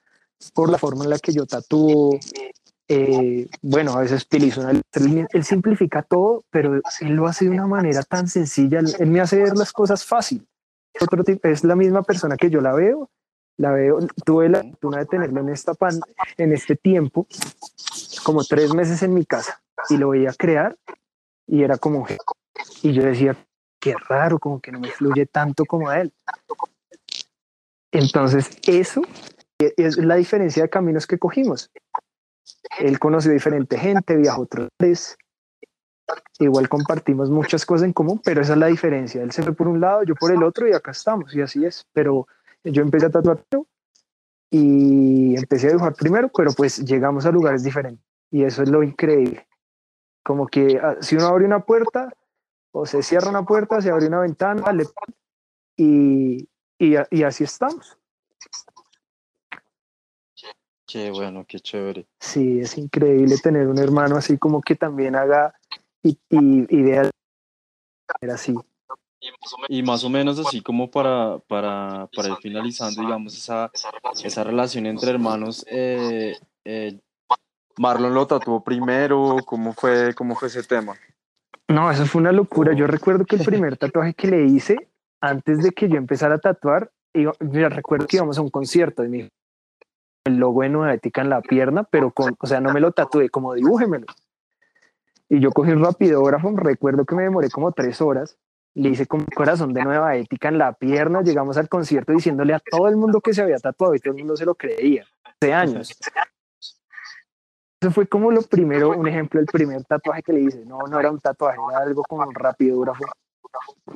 por 0.53 0.69
la 0.69 0.77
forma 0.77 1.03
en 1.03 1.11
la 1.11 1.19
que 1.19 1.31
yo 1.31 1.45
tatúo. 1.45 2.19
eh, 2.87 3.47
bueno, 3.61 3.93
a 3.93 4.01
veces 4.01 4.23
utilizo 4.23 4.61
una 4.61 4.73
letra, 4.73 5.27
él, 5.31 5.43
simplifica 5.45 6.01
todo, 6.01 6.43
pero 6.49 6.75
él 6.75 7.13
lo 7.13 7.27
hace 7.27 7.45
de 7.45 7.51
una 7.51 7.67
manera 7.67 8.03
tan 8.03 8.27
sencilla, 8.27 8.79
él, 8.79 8.87
él 8.99 9.09
me 9.09 9.21
hace 9.21 9.37
ver 9.37 9.55
las 9.55 9.71
cosas 9.71 10.03
fácil. 10.03 10.45
Otro 10.99 11.23
tipo, 11.23 11.47
es 11.47 11.63
la 11.63 11.75
misma 11.75 12.01
persona 12.03 12.35
que 12.35 12.49
yo 12.49 12.59
la 12.59 12.73
veo, 12.73 13.09
la 13.61 13.71
veo, 13.71 13.99
tuve 14.25 14.49
la 14.49 14.63
fortuna 14.63 14.97
de 14.97 15.05
tenerlo 15.05 15.41
en, 15.41 15.49
esta 15.49 15.75
pan, 15.75 15.99
en 16.37 16.51
este 16.51 16.75
tiempo, 16.75 17.27
como 18.23 18.43
tres 18.43 18.73
meses 18.73 19.03
en 19.03 19.13
mi 19.13 19.23
casa, 19.23 19.61
y 19.89 19.97
lo 19.97 20.09
veía 20.09 20.33
crear, 20.33 20.75
y 21.45 21.61
era 21.61 21.77
como, 21.77 22.07
y 22.81 22.91
yo 22.91 23.03
decía, 23.03 23.35
qué 23.79 23.93
raro, 24.09 24.39
como 24.39 24.59
que 24.59 24.71
no 24.71 24.79
me 24.79 24.89
fluye 24.89 25.27
tanto 25.27 25.65
como 25.65 25.89
a 25.89 26.01
él. 26.01 26.11
Entonces, 27.91 28.49
eso 28.65 29.03
e- 29.59 29.73
es 29.77 29.97
la 29.97 30.15
diferencia 30.15 30.63
de 30.63 30.69
caminos 30.69 31.05
que 31.05 31.19
cogimos. 31.19 31.69
Él 32.79 32.97
conoció 32.97 33.31
diferente 33.31 33.77
gente, 33.77 34.15
viajó 34.15 34.43
otros 34.43 34.69
lugares. 34.79 35.17
Igual 36.39 36.67
compartimos 36.67 37.29
muchas 37.29 37.65
cosas 37.65 37.85
en 37.85 37.93
común, 37.93 38.19
pero 38.23 38.41
esa 38.41 38.53
es 38.53 38.59
la 38.59 38.67
diferencia. 38.67 39.21
Él 39.21 39.31
se 39.31 39.43
fue 39.43 39.53
por 39.53 39.67
un 39.67 39.79
lado, 39.79 40.03
yo 40.03 40.15
por 40.15 40.31
el 40.31 40.41
otro 40.41 40.67
y 40.67 40.73
acá 40.73 40.91
estamos, 40.91 41.35
y 41.35 41.41
así 41.41 41.63
es. 41.63 41.85
Pero 41.93 42.27
yo 42.63 42.81
empecé 42.81 43.07
a 43.07 43.09
tatuar 43.11 43.43
y 44.49 45.35
empecé 45.37 45.67
a 45.67 45.71
dibujar 45.71 45.93
primero, 45.93 46.29
pero 46.35 46.51
pues 46.51 46.79
llegamos 46.83 47.25
a 47.25 47.31
lugares 47.31 47.63
diferentes. 47.63 48.05
Y 48.29 48.43
eso 48.43 48.63
es 48.63 48.69
lo 48.69 48.83
increíble. 48.83 49.47
Como 50.23 50.47
que 50.47 50.79
ah, 50.81 50.97
si 51.01 51.15
uno 51.15 51.27
abre 51.27 51.45
una 51.45 51.63
puerta, 51.65 52.13
o 52.71 52.85
se 52.85 53.01
cierra 53.01 53.29
una 53.29 53.45
puerta, 53.45 53.81
se 53.81 53.89
abre 53.89 54.07
una 54.07 54.19
ventana, 54.19 54.71
le- 54.73 54.85
y, 55.77 56.47
y, 56.77 57.23
así 57.23 57.43
estamos. 57.43 57.97
Qué 60.85 61.09
bueno, 61.11 61.45
qué 61.47 61.59
chévere. 61.59 62.05
Sí, 62.19 62.59
es 62.59 62.77
increíble 62.77 63.37
tener 63.37 63.67
un 63.67 63.77
hermano 63.79 64.17
así 64.17 64.37
como 64.37 64.61
que 64.61 64.75
también 64.75 65.15
haga 65.15 65.53
y, 66.03 66.19
y, 66.29 66.65
y 66.77 66.81
vea 66.81 67.09
así. 68.33 68.53
Y 69.67 69.83
más 69.83 70.03
o 70.03 70.09
menos 70.09 70.39
así 70.39 70.61
como 70.61 70.89
para, 70.89 71.37
para, 71.47 72.07
para 72.15 72.29
ir 72.29 72.35
finalizando, 72.41 73.01
digamos, 73.01 73.37
esa, 73.37 73.71
esa 74.23 74.43
relación 74.43 74.87
entre 74.87 75.11
hermanos, 75.11 75.63
eh, 75.69 76.35
eh, 76.65 76.99
Marlon 77.77 78.13
lo 78.13 78.25
tatuó 78.25 78.63
primero, 78.63 79.37
¿cómo 79.45 79.73
fue, 79.73 80.13
cómo 80.15 80.35
fue 80.35 80.47
ese 80.47 80.63
tema? 80.63 80.95
No, 81.67 81.89
eso 81.91 82.05
fue 82.05 82.21
una 82.21 82.31
locura. 82.31 82.73
Yo 82.73 82.87
recuerdo 82.87 83.25
que 83.25 83.35
el 83.35 83.45
primer 83.45 83.77
tatuaje 83.77 84.13
que 84.13 84.27
le 84.27 84.45
hice, 84.45 84.89
antes 85.21 85.59
de 85.63 85.71
que 85.71 85.87
yo 85.87 85.97
empezara 85.97 86.35
a 86.35 86.39
tatuar, 86.39 86.91
yo 87.13 87.33
recuerdo 87.69 88.07
que 88.07 88.17
íbamos 88.17 88.37
a 88.37 88.41
un 88.41 88.49
concierto 88.49 89.03
y 89.03 89.09
me 89.09 89.17
dijo 89.17 89.29
el 90.25 90.37
logo 90.37 90.61
de 90.61 90.69
Nueva 90.69 90.93
Ética 90.93 91.21
en 91.21 91.29
la 91.29 91.41
pierna, 91.41 91.83
pero 91.83 92.11
con, 92.11 92.35
o 92.39 92.47
sea, 92.47 92.59
no 92.59 92.73
me 92.73 92.79
lo 92.79 92.91
tatué, 92.91 93.29
como 93.29 93.53
dibújemelo. 93.53 94.05
Y 95.29 95.39
yo 95.39 95.51
cogí 95.51 95.71
un 95.71 95.83
rapidógrafo, 95.83 96.51
recuerdo 96.55 97.05
que 97.05 97.15
me 97.15 97.23
demoré 97.23 97.49
como 97.49 97.71
tres 97.71 98.01
horas, 98.01 98.37
le 98.73 98.89
hice 98.89 99.05
con 99.05 99.25
corazón 99.25 99.73
de 99.73 99.83
Nueva 99.83 100.15
Ética 100.15 100.47
en 100.47 100.57
la 100.57 100.73
pierna, 100.73 101.21
llegamos 101.21 101.57
al 101.57 101.67
concierto 101.67 102.13
diciéndole 102.13 102.53
a 102.53 102.59
todo 102.59 102.87
el 102.87 102.95
mundo 102.95 103.19
que 103.19 103.33
se 103.33 103.41
había 103.41 103.57
tatuado 103.57 103.95
y 103.95 103.99
todo 103.99 104.13
el 104.13 104.19
mundo 104.19 104.37
se 104.37 104.45
lo 104.45 104.55
creía, 104.55 105.05
hace 105.23 105.53
años. 105.53 105.97
Eso 107.81 107.91
fue 107.91 108.07
como 108.07 108.31
lo 108.31 108.43
primero, 108.43 108.91
un 108.91 109.07
ejemplo, 109.07 109.39
el 109.39 109.47
primer 109.47 109.83
tatuaje 109.83 110.21
que 110.21 110.33
le 110.33 110.41
hice. 110.41 110.65
No, 110.65 110.79
no 110.87 110.99
era 110.99 111.09
un 111.09 111.19
tatuaje, 111.19 111.57
era 111.69 111.79
algo 111.79 112.03
como 112.03 112.23
un 112.23 112.33
rapidógrafo, 112.33 113.03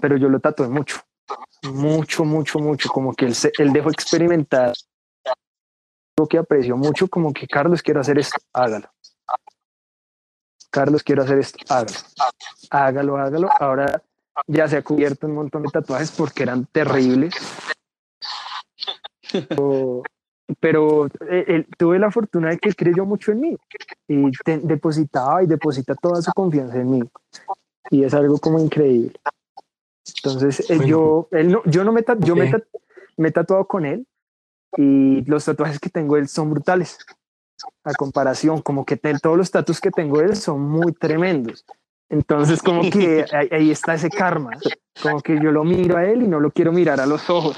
pero 0.01 0.17
yo 0.17 0.27
lo 0.27 0.39
tatué 0.39 0.67
mucho, 0.67 0.97
mucho, 1.71 2.25
mucho, 2.25 2.59
mucho, 2.59 2.89
como 2.89 3.13
que 3.13 3.25
él, 3.25 3.35
él 3.59 3.71
dejó 3.71 3.89
experimentar 3.91 4.73
lo 6.17 6.27
que 6.27 6.37
aprecio 6.37 6.75
mucho, 6.77 7.07
como 7.07 7.31
que 7.31 7.47
Carlos, 7.47 7.81
quiero 7.81 8.01
hacer 8.01 8.17
esto, 8.17 8.37
hágalo. 8.53 8.89
Carlos, 10.71 11.03
quiero 11.03 11.23
hacer 11.23 11.39
esto, 11.39 11.59
hágalo. 11.69 11.97
Hágalo, 12.69 13.17
hágalo. 13.17 13.49
Ahora 13.59 14.03
ya 14.47 14.67
se 14.67 14.77
ha 14.77 14.83
cubierto 14.83 15.27
un 15.27 15.35
montón 15.35 15.63
de 15.63 15.69
tatuajes 15.69 16.11
porque 16.11 16.43
eran 16.43 16.65
terribles. 16.65 17.33
pero, 20.59 21.07
eh, 21.29 21.65
tuve 21.77 21.99
la 21.99 22.11
fortuna 22.11 22.49
de 22.49 22.57
que 22.57 22.69
él 22.69 22.75
creyó 22.75 23.05
mucho 23.05 23.31
en 23.31 23.41
mí 23.41 23.57
y 24.07 24.31
depositaba 24.63 25.43
y 25.43 25.47
deposita 25.47 25.95
toda 25.95 26.21
su 26.21 26.31
confianza 26.33 26.77
en 26.77 26.89
mí. 26.91 27.01
Y 27.89 28.03
es 28.03 28.13
algo 28.13 28.37
como 28.37 28.59
increíble. 28.59 29.13
Entonces, 30.23 30.69
eh, 30.69 30.79
yo, 30.85 31.27
él 31.31 31.51
no, 31.51 31.63
yo 31.65 31.83
no 31.83 31.91
me, 31.91 32.03
yo 32.19 32.35
me, 32.35 32.51
me 33.17 33.29
he 33.29 33.31
tatuado 33.31 33.65
con 33.65 33.85
él, 33.85 34.05
y 34.77 35.23
los 35.25 35.45
tatuajes 35.45 35.79
que 35.79 35.89
tengo 35.89 36.17
él 36.17 36.27
son 36.27 36.51
brutales. 36.51 36.97
A 37.83 37.93
comparación, 37.93 38.61
como 38.61 38.85
que 38.85 38.97
todos 38.97 39.37
los 39.37 39.49
tatuajes 39.49 39.81
que 39.81 39.91
tengo 39.91 40.19
él 40.19 40.35
son 40.35 40.61
muy 40.61 40.91
tremendos. 40.93 41.65
Entonces, 42.09 42.61
como 42.61 42.89
que 42.89 43.25
ahí, 43.51 43.71
está 43.71 43.95
ese 43.95 44.09
karma. 44.09 44.51
Como 45.01 45.21
que 45.21 45.35
yo 45.41 45.51
lo 45.51 45.63
miro 45.63 45.97
a 45.97 46.05
él 46.05 46.23
y 46.23 46.27
no 46.27 46.39
lo 46.39 46.51
quiero 46.51 46.71
mirar 46.71 46.99
a 46.99 47.05
los 47.05 47.29
ojos. 47.29 47.57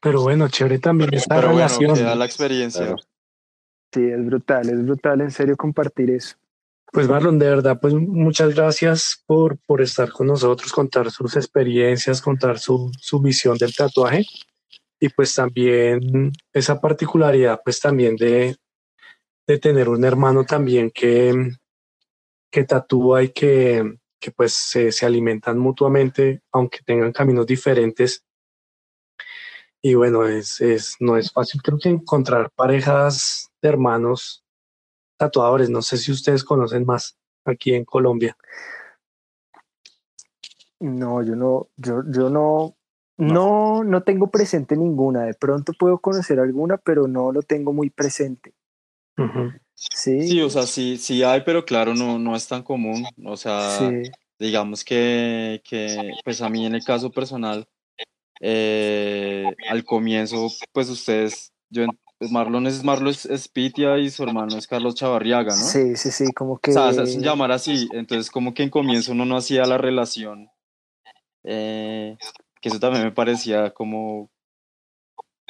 Pero 0.00 0.22
bueno, 0.22 0.48
chévere 0.48 0.78
también 0.78 1.14
esta 1.14 1.40
relación. 1.40 1.90
Bueno, 1.92 2.14
la 2.14 2.24
experiencia. 2.24 2.96
Sí, 3.92 4.04
es 4.04 4.24
brutal, 4.24 4.68
es 4.68 4.84
brutal 4.84 5.20
en 5.20 5.30
serio 5.30 5.56
compartir 5.56 6.10
eso. 6.10 6.36
Pues 6.90 7.08
Marlon, 7.08 7.38
de 7.38 7.48
verdad, 7.50 7.78
pues 7.80 7.94
muchas 7.94 8.54
gracias 8.54 9.22
por, 9.26 9.58
por 9.58 9.82
estar 9.82 10.10
con 10.10 10.26
nosotros, 10.26 10.72
contar 10.72 11.10
sus 11.10 11.36
experiencias, 11.36 12.22
contar 12.22 12.58
su, 12.58 12.90
su 12.98 13.20
visión 13.20 13.58
del 13.58 13.74
tatuaje 13.74 14.24
y 15.00 15.08
pues 15.10 15.34
también 15.34 16.32
esa 16.52 16.80
particularidad 16.80 17.60
pues 17.62 17.80
también 17.80 18.16
de, 18.16 18.56
de 19.48 19.58
tener 19.58 19.88
un 19.88 20.04
hermano 20.04 20.44
también 20.44 20.90
que, 20.90 21.52
que 22.52 22.64
tatúa 22.64 23.22
y 23.22 23.30
que, 23.30 23.98
que 24.20 24.30
pues 24.30 24.52
se, 24.52 24.92
se, 24.92 25.06
alimentan 25.06 25.58
mutuamente, 25.58 26.42
aunque 26.52 26.80
tengan 26.84 27.12
caminos 27.12 27.46
diferentes. 27.46 28.26
Y 29.80 29.94
bueno, 29.94 30.26
es, 30.26 30.60
es, 30.60 30.96
no 31.00 31.16
es 31.16 31.32
fácil 31.32 31.62
creo 31.62 31.78
que 31.78 31.88
encontrar 31.88 32.50
parejas 32.50 33.50
de 33.62 33.70
hermanos 33.70 34.44
tatuadores. 35.16 35.70
No 35.70 35.80
sé 35.80 35.96
si 35.96 36.12
ustedes 36.12 36.44
conocen 36.44 36.84
más 36.84 37.16
aquí 37.46 37.74
en 37.74 37.86
Colombia. 37.86 38.36
No, 40.78 41.22
yo 41.22 41.34
no, 41.34 41.68
yo, 41.76 42.02
yo 42.06 42.28
no, 42.28 42.76
no, 43.16 43.82
no 43.82 44.02
tengo 44.02 44.30
presente 44.30 44.76
ninguna. 44.76 45.22
De 45.24 45.32
pronto 45.32 45.72
puedo 45.72 46.00
conocer 46.00 46.38
alguna, 46.38 46.76
pero 46.76 47.08
no 47.08 47.32
lo 47.32 47.40
tengo 47.40 47.72
muy 47.72 47.88
presente. 47.88 48.57
Sí. 49.74 50.28
Sí, 50.28 50.40
o 50.40 50.50
sea, 50.50 50.62
sí, 50.62 50.96
sí 50.96 51.22
hay, 51.22 51.42
pero 51.42 51.64
claro, 51.64 51.94
no, 51.94 52.18
no 52.18 52.34
es 52.34 52.46
tan 52.48 52.62
común. 52.62 53.04
O 53.24 53.36
sea, 53.36 53.90
digamos 54.38 54.84
que, 54.84 55.62
que, 55.68 56.12
pues 56.24 56.42
a 56.42 56.48
mí 56.48 56.66
en 56.66 56.74
el 56.74 56.84
caso 56.84 57.10
personal, 57.10 57.68
eh, 58.40 59.44
al 59.68 59.84
comienzo, 59.84 60.48
pues 60.72 60.88
ustedes, 60.88 61.52
yo 61.70 61.86
pues 62.18 62.32
Marlon 62.32 62.66
es 62.66 62.82
Marlon 62.82 63.14
es, 63.30 63.48
Pitia 63.48 63.96
y 63.98 64.10
su 64.10 64.24
hermano 64.24 64.56
es 64.56 64.66
Carlos 64.66 64.96
Chavarriaga, 64.96 65.54
¿no? 65.54 65.62
Sí, 65.62 65.96
sí, 65.96 66.10
sí, 66.10 66.32
como 66.32 66.58
que... 66.58 66.72
O 66.72 66.74
sea, 66.74 67.06
se 67.06 67.20
llamar 67.20 67.52
así, 67.52 67.88
entonces 67.92 68.30
como 68.30 68.54
que 68.54 68.64
en 68.64 68.70
comienzo 68.70 69.12
uno 69.12 69.24
no 69.24 69.36
hacía 69.36 69.64
la 69.66 69.78
relación, 69.78 70.50
eh, 71.44 72.16
que 72.60 72.68
eso 72.68 72.80
también 72.80 73.04
me 73.04 73.12
parecía 73.12 73.70
como, 73.70 74.30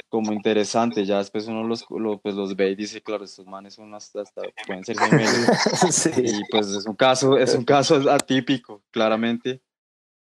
como 0.09 0.33
interesante, 0.33 1.05
ya 1.05 1.19
después 1.19 1.47
uno 1.47 1.65
los, 1.65 1.85
pues 2.23 2.35
los 2.35 2.57
ve 2.57 2.71
y 2.71 2.77
dice, 2.77 3.03
claro, 3.03 3.25
estos 3.25 3.47
manes 3.47 3.75
son 3.75 3.95
hasta, 3.95 4.23
hasta 4.23 4.43
pueden 4.67 4.85
ser 4.85 4.99
gemelos, 4.99 5.31
sí. 5.91 6.11
y 6.17 6.41
pues 6.51 6.69
es 6.69 6.87
un 6.87 6.97
caso, 6.97 7.37
es 7.37 7.55
un 7.55 7.65
caso 7.65 8.11
atípico, 8.11 8.83
claramente, 8.91 9.63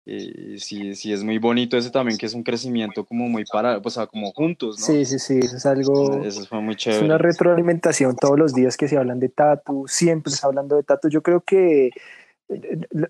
y 0.07 0.59
sí, 0.59 0.95
sí, 0.95 1.13
es 1.13 1.23
muy 1.23 1.39
bonito 1.39 1.77
ese 1.77 1.91
también, 1.91 2.19
que 2.19 2.27
es 2.27 2.35
un 2.35 2.43
crecimiento 2.43 3.05
como 3.05 3.29
muy 3.29 3.45
para, 3.45 3.79
o 3.79 3.91
sea, 3.91 4.07
como 4.07 4.33
juntos, 4.33 4.81
¿no? 4.81 4.87
Sí, 4.87 5.05
sí, 5.05 5.19
sí, 5.19 5.39
eso 5.39 5.57
es 5.57 5.67
algo... 5.67 6.25
Eso 6.25 6.45
fue 6.47 6.61
muy 6.61 6.75
chévere. 6.75 7.01
Es 7.01 7.05
una 7.05 7.19
retroalimentación 7.19 8.17
todos 8.17 8.39
los 8.39 8.55
días 8.55 8.77
que 8.77 8.89
se 8.89 8.97
hablan 8.97 9.21
de 9.21 9.29
tatu, 9.29 9.85
siempre 9.87 10.33
se 10.33 10.45
hablando 10.45 10.77
de 10.77 10.83
tatu. 10.83 11.09
Yo 11.09 11.23
creo 11.23 11.43
que, 11.43 11.91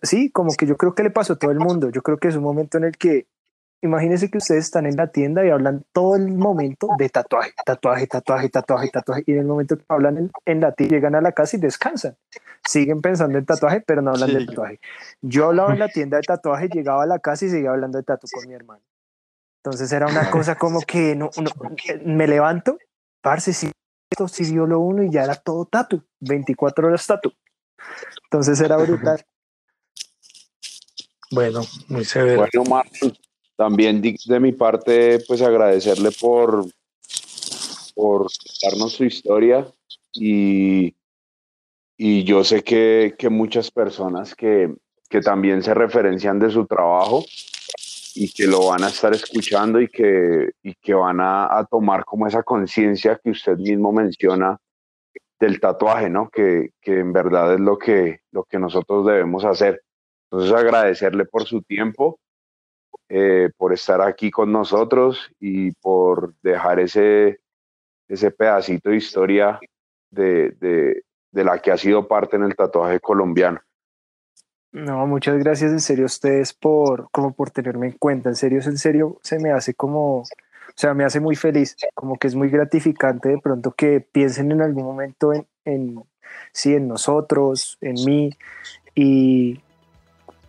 sí, 0.03 0.31
como 0.31 0.53
que 0.55 0.67
yo 0.67 0.77
creo 0.77 0.95
que 0.95 1.05
le 1.05 1.11
pasó 1.11 1.35
a 1.35 1.39
todo 1.39 1.53
el 1.53 1.59
mundo. 1.59 1.91
Yo 1.91 2.03
creo 2.03 2.19
que 2.19 2.29
es 2.29 2.37
un 2.37 2.43
momento 2.43 2.77
en 2.77 2.85
el 2.85 2.99
que 2.99 3.29
Imagínense 3.83 4.31
que 4.31 4.37
ustedes 4.37 4.67
están 4.67 4.85
en 4.85 4.97
la 4.97 5.07
tienda 5.07 5.45
y 5.45 5.49
hablan 5.49 5.85
todo 5.93 6.15
el 6.17 6.29
momento 6.29 6.89
de 6.99 7.09
tatuaje, 7.09 7.53
tatuaje, 7.65 8.07
tatuaje, 8.07 8.49
tatuaje, 8.51 8.89
tatuaje. 8.91 9.23
Y 9.27 9.33
en 9.33 9.39
el 9.39 9.47
momento 9.47 9.79
que 9.79 9.85
hablan 9.89 10.31
en, 10.45 10.61
la 10.61 10.73
tienda, 10.73 10.97
llegan 10.97 11.15
a 11.15 11.23
la 11.23 11.33
casa 11.33 11.57
y 11.57 11.61
descansan. 11.61 12.17
Siguen 12.63 13.01
pensando 13.01 13.39
en 13.39 13.47
tatuaje, 13.47 13.81
pero 13.81 14.03
no 14.03 14.11
hablan 14.11 14.35
de 14.35 14.45
tatuaje. 14.45 14.81
Yo 15.23 15.47
hablaba 15.47 15.73
en 15.73 15.79
la 15.79 15.89
tienda 15.89 16.19
de 16.19 16.25
tatuaje, 16.25 16.69
llegaba 16.69 17.05
a 17.05 17.07
la 17.07 17.21
casa 17.21 17.47
y 17.47 17.51
seguía 17.51 17.71
hablando 17.71 17.97
de 17.97 18.05
tatu 18.05 18.27
con 18.31 18.47
mi 18.47 18.55
hermano. 18.55 18.83
Entonces 19.65 19.91
era 19.93 20.07
una 20.07 20.31
cosa 20.31 20.57
como 20.57 20.81
que 20.83 21.17
no, 21.17 21.31
me 22.05 22.27
levanto, 22.27 22.79
parce, 23.23 23.53
si 23.55 23.71
esto 24.11 24.29
si 24.29 24.45
dio 24.45 24.67
lo 24.67 24.81
uno 24.81 25.03
y 25.03 25.11
ya 25.11 25.25
era 25.25 25.35
todo 25.37 25.65
tatu, 25.65 26.03
24 26.21 26.89
horas 26.89 27.07
tatu. 27.07 27.33
Entonces 28.25 28.61
era 28.61 28.77
brutal. 28.77 29.25
Bueno, 31.33 31.61
muy 31.87 32.05
severo. 32.05 32.39
Bueno, 32.41 32.69
Martín, 32.69 33.17
también 33.61 34.01
de 34.01 34.41
mi 34.41 34.53
parte, 34.53 35.19
pues 35.29 35.43
agradecerle 35.43 36.13
por, 36.19 36.65
por 37.95 38.27
darnos 38.63 38.95
su 38.95 39.05
historia 39.05 39.71
y, 40.15 40.97
y 41.99 42.25
yo 42.25 42.43
sé 42.43 42.65
que, 42.65 43.15
que 43.19 43.29
muchas 43.29 43.71
personas 43.71 44.35
que, 44.35 44.75
que, 45.11 45.21
también 45.21 45.63
se 45.63 45.75
referencian 45.75 46.39
de 46.39 46.51
su 46.51 46.65
trabajo 46.65 47.23
y 48.15 48.33
que 48.33 48.47
lo 48.47 48.69
van 48.69 48.83
a 48.83 48.89
estar 48.89 49.13
escuchando 49.13 49.79
y 49.79 49.89
que, 49.89 50.53
y 50.63 50.73
que 50.77 50.95
van 50.95 51.21
a, 51.21 51.59
a 51.59 51.67
tomar 51.67 52.07
como 52.07 52.27
esa 52.27 52.43
conciencia 52.43 53.21
que 53.23 53.29
usted 53.29 53.59
mismo 53.59 53.93
menciona 53.93 54.59
del 55.39 55.61
tatuaje, 55.61 56.09
¿no? 56.09 56.31
Que, 56.31 56.71
que 56.81 57.01
en 57.01 57.13
verdad 57.13 57.53
es 57.53 57.61
lo 57.61 57.77
que, 57.77 58.21
lo 58.31 58.45
que 58.45 58.59
nosotros 58.59 59.05
debemos 59.05 59.45
hacer. 59.45 59.83
Entonces 60.31 60.57
agradecerle 60.57 61.27
por 61.27 61.45
su 61.45 61.61
tiempo 61.61 62.19
eh, 63.13 63.51
por 63.57 63.73
estar 63.73 64.01
aquí 64.01 64.31
con 64.31 64.53
nosotros 64.53 65.33
y 65.41 65.73
por 65.73 66.33
dejar 66.43 66.79
ese, 66.79 67.41
ese 68.07 68.31
pedacito 68.31 68.91
de 68.91 68.97
historia 68.97 69.59
de, 70.11 70.53
de, 70.61 71.03
de 71.33 71.45
la 71.45 71.59
que 71.59 71.73
ha 71.73 71.77
sido 71.77 72.07
parte 72.07 72.37
en 72.37 72.45
el 72.45 72.55
tatuaje 72.55 73.01
colombiano. 73.01 73.61
No, 74.71 75.05
muchas 75.09 75.37
gracias 75.39 75.73
en 75.73 75.81
serio 75.81 76.05
a 76.05 76.07
ustedes 76.07 76.53
por, 76.53 77.11
como 77.11 77.33
por 77.33 77.51
tenerme 77.51 77.89
en 77.89 77.95
cuenta. 77.95 78.29
En 78.29 78.37
serio, 78.37 78.61
en 78.65 78.79
serio, 78.79 79.19
se 79.23 79.41
me 79.41 79.51
hace 79.51 79.75
como, 79.75 80.19
o 80.19 80.25
sea, 80.77 80.95
me 80.95 81.03
hace 81.03 81.19
muy 81.19 81.35
feliz, 81.35 81.77
como 81.95 82.17
que 82.17 82.29
es 82.29 82.37
muy 82.37 82.49
gratificante 82.49 83.31
de 83.31 83.39
pronto 83.39 83.73
que 83.73 84.01
piensen 84.01 84.53
en 84.53 84.63
algún 84.63 84.85
momento 84.85 85.33
en, 85.33 85.49
en 85.65 86.01
sí, 86.53 86.77
en 86.77 86.87
nosotros, 86.87 87.77
en 87.81 87.95
mí, 88.05 88.31
y, 88.95 89.61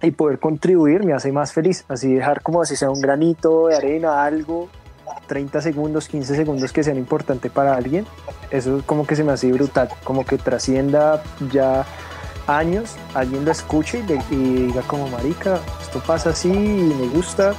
y 0.01 0.11
poder 0.11 0.39
contribuir 0.39 1.03
me 1.03 1.13
hace 1.13 1.31
más 1.31 1.53
feliz. 1.53 1.85
Así 1.87 2.13
dejar 2.13 2.41
como 2.41 2.61
así 2.61 2.75
sea 2.75 2.89
un 2.89 3.01
granito 3.01 3.67
de 3.67 3.77
arena, 3.77 4.23
algo, 4.23 4.69
30 5.27 5.61
segundos, 5.61 6.07
15 6.07 6.35
segundos 6.35 6.71
que 6.71 6.83
sean 6.83 6.97
importantes 6.97 7.51
para 7.51 7.75
alguien, 7.75 8.05
eso 8.49 8.81
como 8.85 9.05
que 9.05 9.15
se 9.15 9.23
me 9.23 9.31
hace 9.31 9.51
brutal, 9.51 9.89
como 10.03 10.25
que 10.25 10.37
trascienda 10.37 11.23
ya 11.51 11.85
años, 12.47 12.95
alguien 13.13 13.45
lo 13.45 13.51
escuche 13.51 14.03
y, 14.29 14.35
diga 14.35 14.81
como 14.81 15.07
marica, 15.07 15.59
esto 15.81 16.01
pasa 16.05 16.31
así 16.31 16.49
y 16.49 16.93
me 16.99 17.07
gusta 17.07 17.53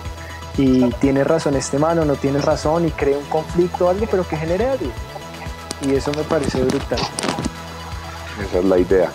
y 0.58 0.90
tiene 1.00 1.24
razón 1.24 1.54
este 1.54 1.78
mano, 1.78 2.04
no 2.04 2.16
tiene 2.16 2.40
razón 2.40 2.86
y 2.86 2.90
crea 2.90 3.16
un 3.16 3.24
conflicto 3.24 3.86
o 3.86 3.88
algo, 3.88 4.06
pero 4.10 4.26
que 4.26 4.36
genere 4.36 4.66
algo. 4.66 4.90
Y 5.80 5.94
eso 5.94 6.12
me 6.12 6.22
parece 6.24 6.62
brutal. 6.62 7.00
Esa 8.40 8.58
es 8.58 8.64
la 8.64 8.78
idea. 8.78 9.10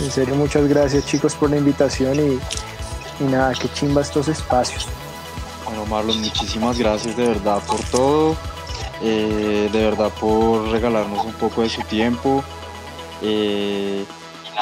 En 0.00 0.10
serio, 0.10 0.34
muchas 0.34 0.66
gracias 0.66 1.04
chicos 1.04 1.34
por 1.34 1.50
la 1.50 1.58
invitación 1.58 2.18
y, 2.18 3.24
nada, 3.24 3.52
qué 3.54 3.68
chimba 3.74 4.00
estos 4.00 4.28
espacios. 4.28 4.88
Bueno, 5.64 5.84
Marlon, 5.86 6.20
muchísimas 6.20 6.78
gracias 6.78 7.16
de 7.16 7.28
verdad 7.28 7.62
por 7.66 7.80
todo, 7.90 8.36
eh, 9.02 9.68
de 9.70 9.84
verdad 9.84 10.10
por 10.18 10.68
regalarnos 10.68 11.24
un 11.24 11.34
poco 11.34 11.62
de 11.62 11.68
su 11.68 11.82
tiempo. 11.82 12.42
eh, 13.22 14.04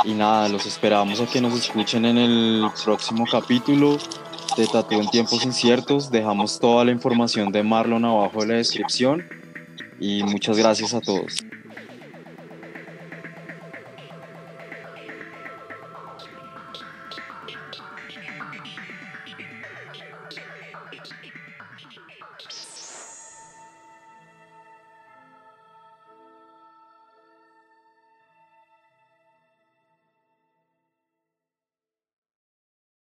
y 0.05 0.13
nada, 0.13 0.49
los 0.49 0.67
esperamos 0.67 1.21
a 1.21 1.27
que 1.27 1.41
nos 1.41 1.55
escuchen 1.55 2.05
en 2.05 2.19
el 2.19 2.71
próximo 2.85 3.25
capítulo 3.31 3.99
de 4.57 4.67
Tatú 4.67 5.01
en 5.01 5.09
tiempos 5.09 5.45
inciertos. 5.45 6.11
Dejamos 6.11 6.61
toda 6.61 6.85
la 6.85 6.93
información 6.93 7.51
de 7.51 7.63
Marlon 7.63 8.05
abajo 8.05 8.43
en 8.43 8.49
la 8.49 8.55
descripción. 8.57 9.25
Y 10.01 10.23
muchas 10.23 10.57
gracias 10.57 10.95
a 10.95 11.01
todos. 11.01 11.39